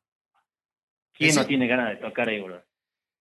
¿Quién 1.13 1.35
no 1.35 1.47
tiene 1.47 1.67
ganas 1.67 1.91
de 1.91 1.97
tocar 1.97 2.29
ahí, 2.29 2.41
boludo? 2.41 2.63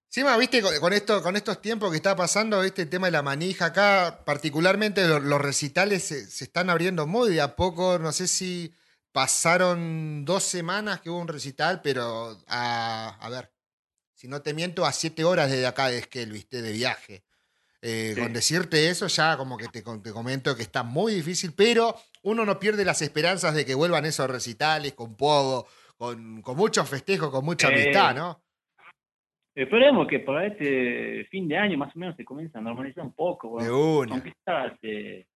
Sí, 0.07 0.23
ma, 0.23 0.37
viste, 0.37 0.61
con, 0.79 0.93
esto, 0.93 1.21
con 1.21 1.35
estos 1.35 1.61
tiempos 1.61 1.89
que 1.89 1.97
está 1.97 2.15
pasando, 2.15 2.61
viste, 2.61 2.83
el 2.83 2.89
tema 2.89 3.07
de 3.07 3.11
la 3.11 3.23
manija 3.23 3.65
acá, 3.65 4.21
particularmente 4.23 5.07
los, 5.07 5.41
recitales 5.41 6.03
se, 6.03 6.27
se, 6.27 6.43
están 6.45 6.69
abriendo 6.69 7.07
muy 7.07 7.33
de 7.33 7.41
a 7.41 7.55
poco. 7.55 7.97
No 7.99 8.11
sé 8.11 8.27
si 8.27 8.73
pasaron 9.13 10.25
dos 10.25 10.43
semanas 10.43 10.99
que 10.99 11.09
hubo 11.09 11.21
un 11.21 11.27
recital, 11.29 11.79
pero 11.81 12.37
a, 12.47 13.15
a 13.21 13.29
ver, 13.29 13.51
si 14.13 14.27
no 14.27 14.41
te 14.41 14.53
miento, 14.53 14.85
a 14.85 14.91
siete 14.91 15.23
horas 15.23 15.49
desde 15.49 15.67
acá 15.67 15.87
de 15.87 15.99
Esquel, 15.99 16.31
viste, 16.31 16.61
de 16.61 16.73
viaje. 16.73 17.23
Eh, 17.81 18.15
con 18.17 18.31
decirte 18.31 18.89
eso, 18.89 19.07
ya 19.07 19.35
como 19.35 19.57
que 19.57 19.67
te, 19.67 19.81
te, 19.81 20.11
comento 20.13 20.55
que 20.55 20.61
está 20.61 20.83
muy 20.83 21.13
difícil, 21.13 21.51
pero 21.55 21.95
uno 22.23 22.45
no 22.45 22.57
pierde 22.57 22.85
las 22.85 23.01
esperanzas 23.01 23.53
de 23.53 23.65
que 23.65 23.75
vuelvan 23.75 24.05
esos 24.05 24.29
recitales 24.29 24.93
con 24.93 25.17
pogo, 25.17 25.67
con, 25.97 26.41
con 26.41 26.55
mucho 26.55 26.85
festejo, 26.85 27.29
con 27.29 27.43
mucha 27.43 27.67
Eh, 27.67 27.73
amistad, 27.73 28.15
¿no? 28.15 28.41
Esperemos 29.53 30.07
que 30.07 30.19
para 30.19 30.47
este 30.47 31.25
fin 31.29 31.47
de 31.47 31.57
año 31.57 31.77
más 31.77 31.95
o 31.95 31.99
menos 31.99 32.15
se 32.15 32.23
comience 32.25 32.57
a 32.57 32.61
normalizar 32.61 33.03
un 33.03 33.13
poco, 33.13 33.61
De 33.61 33.69
una. 33.69 34.13
aunque 34.13 35.27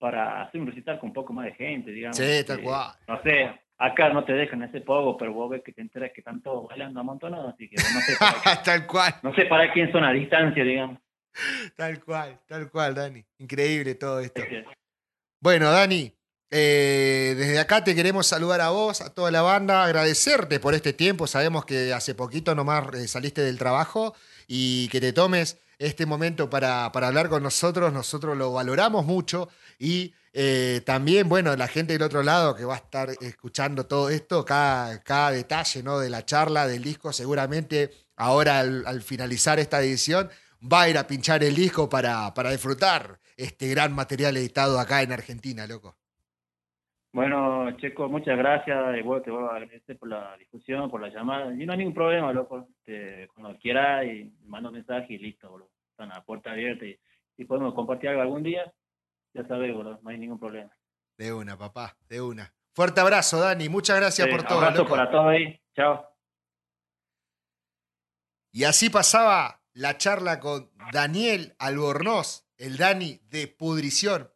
para 0.00 0.42
hacer 0.42 0.60
un 0.60 0.66
recital 0.66 0.98
con 0.98 1.10
un 1.10 1.12
poco 1.12 1.32
más 1.32 1.44
de 1.44 1.52
gente, 1.54 1.92
digamos. 1.92 2.16
Sí, 2.16 2.42
tal 2.44 2.58
Eh, 2.58 2.62
cual. 2.62 2.92
No 3.06 3.22
sé, 3.22 3.60
acá 3.78 4.08
no 4.12 4.24
te 4.24 4.32
dejan 4.32 4.62
ese 4.64 4.80
poco, 4.80 5.16
pero 5.16 5.32
vos 5.32 5.48
ves 5.50 5.62
que 5.64 5.72
te 5.72 5.82
enteras 5.82 6.10
que 6.12 6.22
están 6.22 6.42
todos 6.42 6.66
bailando 6.68 6.98
amontonados, 7.00 7.54
así 7.54 7.68
que 7.68 7.76
no 7.76 8.00
sé 8.00 8.14
para, 8.18 8.62
tal 8.64 8.86
cual, 8.86 9.14
no 9.22 9.32
sé 9.34 9.44
para 9.44 9.72
quién 9.72 9.92
son 9.92 10.02
a 10.02 10.12
distancia, 10.12 10.64
digamos. 10.64 10.98
tal 11.76 12.02
cual, 12.04 12.40
tal 12.48 12.68
cual, 12.70 12.94
Dani. 12.96 13.24
Increíble 13.38 13.94
todo 13.94 14.18
esto. 14.20 14.42
Este, 14.42 14.64
Bueno, 15.40 15.70
Dani, 15.70 16.12
eh, 16.50 17.34
desde 17.36 17.58
acá 17.60 17.84
te 17.84 17.94
queremos 17.94 18.26
saludar 18.26 18.60
a 18.60 18.70
vos, 18.70 19.00
a 19.00 19.14
toda 19.14 19.30
la 19.30 19.42
banda, 19.42 19.84
agradecerte 19.84 20.58
por 20.60 20.74
este 20.74 20.92
tiempo. 20.92 21.26
Sabemos 21.26 21.64
que 21.64 21.92
hace 21.92 22.14
poquito 22.14 22.54
nomás 22.54 22.92
eh, 22.94 23.06
saliste 23.06 23.42
del 23.42 23.56
trabajo 23.58 24.14
y 24.48 24.88
que 24.88 25.00
te 25.00 25.12
tomes 25.12 25.60
este 25.80 26.04
momento 26.04 26.50
para, 26.50 26.92
para 26.92 27.08
hablar 27.08 27.28
con 27.28 27.42
nosotros. 27.42 27.92
Nosotros 27.92 28.36
lo 28.36 28.52
valoramos 28.52 29.04
mucho 29.06 29.48
y 29.78 30.14
eh, 30.32 30.82
también, 30.84 31.28
bueno, 31.28 31.56
la 31.56 31.66
gente 31.66 31.94
del 31.94 32.02
otro 32.02 32.22
lado 32.22 32.54
que 32.54 32.64
va 32.64 32.74
a 32.74 32.78
estar 32.78 33.10
escuchando 33.20 33.86
todo 33.86 34.10
esto, 34.10 34.44
cada, 34.44 35.02
cada 35.02 35.32
detalle 35.32 35.82
¿no? 35.82 35.98
de 35.98 36.10
la 36.10 36.24
charla, 36.24 36.68
del 36.68 36.84
disco, 36.84 37.12
seguramente 37.12 37.90
ahora 38.16 38.60
al, 38.60 38.86
al 38.86 39.02
finalizar 39.02 39.58
esta 39.58 39.80
edición 39.80 40.30
va 40.62 40.82
a 40.82 40.88
ir 40.90 40.98
a 40.98 41.06
pinchar 41.06 41.42
el 41.42 41.54
disco 41.54 41.88
para, 41.88 42.32
para 42.34 42.50
disfrutar 42.50 43.18
este 43.36 43.68
gran 43.68 43.94
material 43.94 44.36
editado 44.36 44.78
acá 44.78 45.02
en 45.02 45.12
Argentina, 45.12 45.66
loco. 45.66 45.96
Bueno, 47.12 47.70
Checo, 47.78 48.08
muchas 48.08 48.38
gracias. 48.38 48.96
Y 48.98 49.02
bueno, 49.02 49.22
te 49.22 49.30
voy 49.30 49.44
a 49.44 49.56
agradecer 49.56 49.98
por 49.98 50.08
la 50.08 50.36
discusión, 50.36 50.90
por 50.90 51.00
la 51.00 51.08
llamada. 51.08 51.52
Y 51.52 51.66
no 51.66 51.72
hay 51.72 51.78
ningún 51.78 51.94
problema, 51.94 52.32
loco. 52.32 52.68
Te- 52.84 53.28
cuando 53.34 53.58
quieras, 53.58 54.04
y 54.06 54.32
mando 54.44 54.68
un 54.68 54.76
mensaje 54.76 55.14
y 55.14 55.18
listo, 55.18 55.50
boludo. 55.50 55.70
Están 55.90 56.12
a 56.12 56.16
la 56.16 56.24
puerta 56.24 56.52
abierta. 56.52 56.84
Y 56.84 56.98
si 57.36 57.44
podemos 57.44 57.74
compartir 57.74 58.10
algo 58.10 58.22
algún 58.22 58.42
día, 58.44 58.72
ya 59.34 59.44
sabes, 59.48 59.74
boludo. 59.74 59.98
No 60.02 60.10
hay 60.10 60.18
ningún 60.18 60.38
problema. 60.38 60.70
De 61.18 61.32
una, 61.32 61.58
papá, 61.58 61.96
de 62.08 62.20
una. 62.22 62.54
Fuerte 62.74 63.00
abrazo, 63.00 63.40
Dani. 63.40 63.68
Muchas 63.68 63.96
gracias 63.98 64.28
por 64.28 64.44
todo. 64.44 64.58
abrazo 64.58 64.78
loco. 64.84 64.90
para 64.90 65.10
todos 65.10 65.26
ahí. 65.26 65.60
Chao. 65.74 66.06
Y 68.52 68.64
así 68.64 68.88
pasaba 68.90 69.60
la 69.72 69.96
charla 69.98 70.40
con 70.40 70.70
Daniel 70.92 71.54
Albornoz, 71.58 72.48
el 72.56 72.76
Dani 72.76 73.20
de 73.28 73.48
Pudrición. 73.48 74.30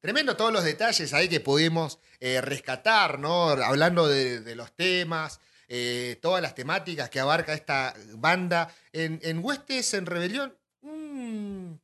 Tremendo 0.00 0.36
todos 0.36 0.52
los 0.52 0.64
detalles 0.64 1.12
ahí 1.12 1.28
que 1.28 1.40
pudimos 1.40 1.98
eh, 2.20 2.40
rescatar, 2.40 3.18
¿no? 3.18 3.50
Hablando 3.50 4.08
de, 4.08 4.54
los 4.54 4.74
temas, 4.74 5.40
eh, 5.68 6.18
todas 6.22 6.40
las 6.40 6.54
temáticas 6.54 7.10
que 7.10 7.20
abarca 7.20 7.52
esta 7.52 7.94
banda. 8.14 8.74
En, 8.92 9.20
en 9.22 9.44
Huestes 9.44 9.92
en 9.94 10.06
Rebelión, 10.06 10.56
un 10.82 11.80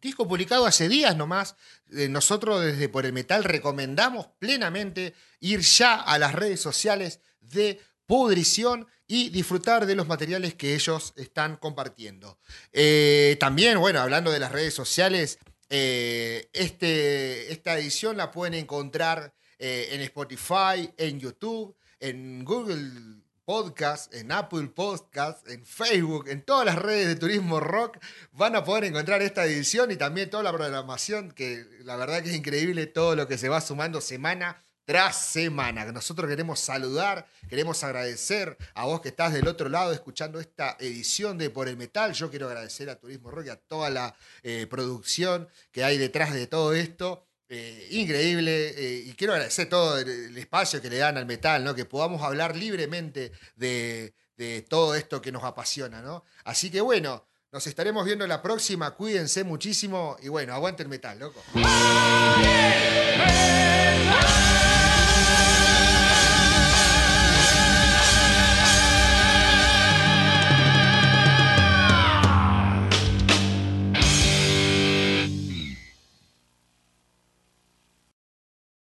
disco 0.00 0.28
publicado 0.28 0.66
hace 0.66 0.88
días 0.88 1.16
nomás. 1.16 1.56
Eh, 1.92 2.08
nosotros 2.08 2.62
desde 2.62 2.88
Por 2.88 3.06
el 3.06 3.12
Metal 3.12 3.44
recomendamos 3.44 4.28
plenamente 4.38 5.14
ir 5.40 5.60
ya 5.60 6.00
a 6.00 6.18
las 6.18 6.34
redes 6.34 6.60
sociales 6.60 7.20
de 7.40 7.80
Pudrición 8.06 8.86
y 9.08 9.30
disfrutar 9.30 9.86
de 9.86 9.96
los 9.96 10.06
materiales 10.06 10.54
que 10.54 10.74
ellos 10.74 11.12
están 11.16 11.56
compartiendo. 11.56 12.38
Eh, 12.72 13.36
también, 13.40 13.78
bueno, 13.78 14.00
hablando 14.00 14.30
de 14.30 14.38
las 14.38 14.52
redes 14.52 14.74
sociales, 14.74 15.38
eh, 15.68 16.48
este, 16.52 17.52
esta 17.52 17.78
edición 17.78 18.16
la 18.16 18.30
pueden 18.30 18.54
encontrar 18.54 19.34
eh, 19.58 19.88
en 19.92 20.00
Spotify, 20.02 20.90
en 20.96 21.18
YouTube, 21.18 21.76
en 21.98 22.44
Google 22.44 23.22
Podcast, 23.44 24.12
en 24.12 24.32
Apple 24.32 24.68
Podcast, 24.74 25.48
en 25.48 25.64
Facebook, 25.64 26.28
en 26.28 26.42
todas 26.42 26.66
las 26.66 26.76
redes 26.76 27.06
de 27.06 27.16
Turismo 27.16 27.60
Rock. 27.60 27.98
Van 28.32 28.56
a 28.56 28.64
poder 28.64 28.84
encontrar 28.84 29.22
esta 29.22 29.44
edición 29.44 29.90
y 29.90 29.96
también 29.96 30.28
toda 30.30 30.42
la 30.42 30.52
programación 30.52 31.30
que 31.30 31.64
la 31.84 31.96
verdad 31.96 32.22
que 32.22 32.30
es 32.30 32.36
increíble 32.36 32.86
todo 32.86 33.14
lo 33.16 33.28
que 33.28 33.38
se 33.38 33.48
va 33.48 33.60
sumando 33.60 34.00
semana 34.00 34.65
tras 34.86 35.20
semana. 35.20 35.84
Nosotros 35.92 36.30
queremos 36.30 36.60
saludar, 36.60 37.26
queremos 37.48 37.82
agradecer 37.84 38.56
a 38.72 38.86
vos 38.86 39.00
que 39.02 39.08
estás 39.08 39.32
del 39.32 39.48
otro 39.48 39.68
lado 39.68 39.92
escuchando 39.92 40.40
esta 40.40 40.76
edición 40.78 41.36
de 41.36 41.50
Por 41.50 41.68
el 41.68 41.76
Metal. 41.76 42.12
Yo 42.14 42.30
quiero 42.30 42.46
agradecer 42.46 42.88
a 42.88 42.98
Turismo 42.98 43.30
Rock 43.30 43.46
y 43.46 43.50
a 43.50 43.56
toda 43.56 43.90
la 43.90 44.14
eh, 44.42 44.66
producción 44.70 45.48
que 45.72 45.84
hay 45.84 45.98
detrás 45.98 46.32
de 46.32 46.46
todo 46.46 46.72
esto. 46.72 47.26
Eh, 47.48 47.88
increíble 47.90 48.74
eh, 48.76 49.04
y 49.06 49.12
quiero 49.14 49.32
agradecer 49.32 49.68
todo 49.68 49.98
el, 49.98 50.36
espacio 50.36 50.80
que 50.80 50.90
le 50.90 50.98
dan 50.98 51.16
al 51.16 51.26
metal, 51.26 51.62
¿no? 51.62 51.74
que 51.74 51.84
podamos 51.84 52.22
hablar 52.22 52.56
libremente 52.56 53.32
de, 53.54 54.14
de 54.36 54.62
todo 54.62 54.94
esto 54.94 55.20
que 55.20 55.32
nos 55.32 55.42
apasiona. 55.42 56.00
¿no? 56.00 56.24
Así 56.44 56.70
que 56.70 56.80
bueno, 56.80 57.26
nos 57.52 57.66
estaremos 57.66 58.04
viendo 58.04 58.26
la 58.26 58.42
próxima, 58.42 58.92
cuídense 58.92 59.44
muchísimo 59.44 60.16
y 60.22 60.28
bueno, 60.28 60.52
aguante 60.54 60.82
el 60.82 60.88
metal, 60.88 61.18
loco. 61.18 61.42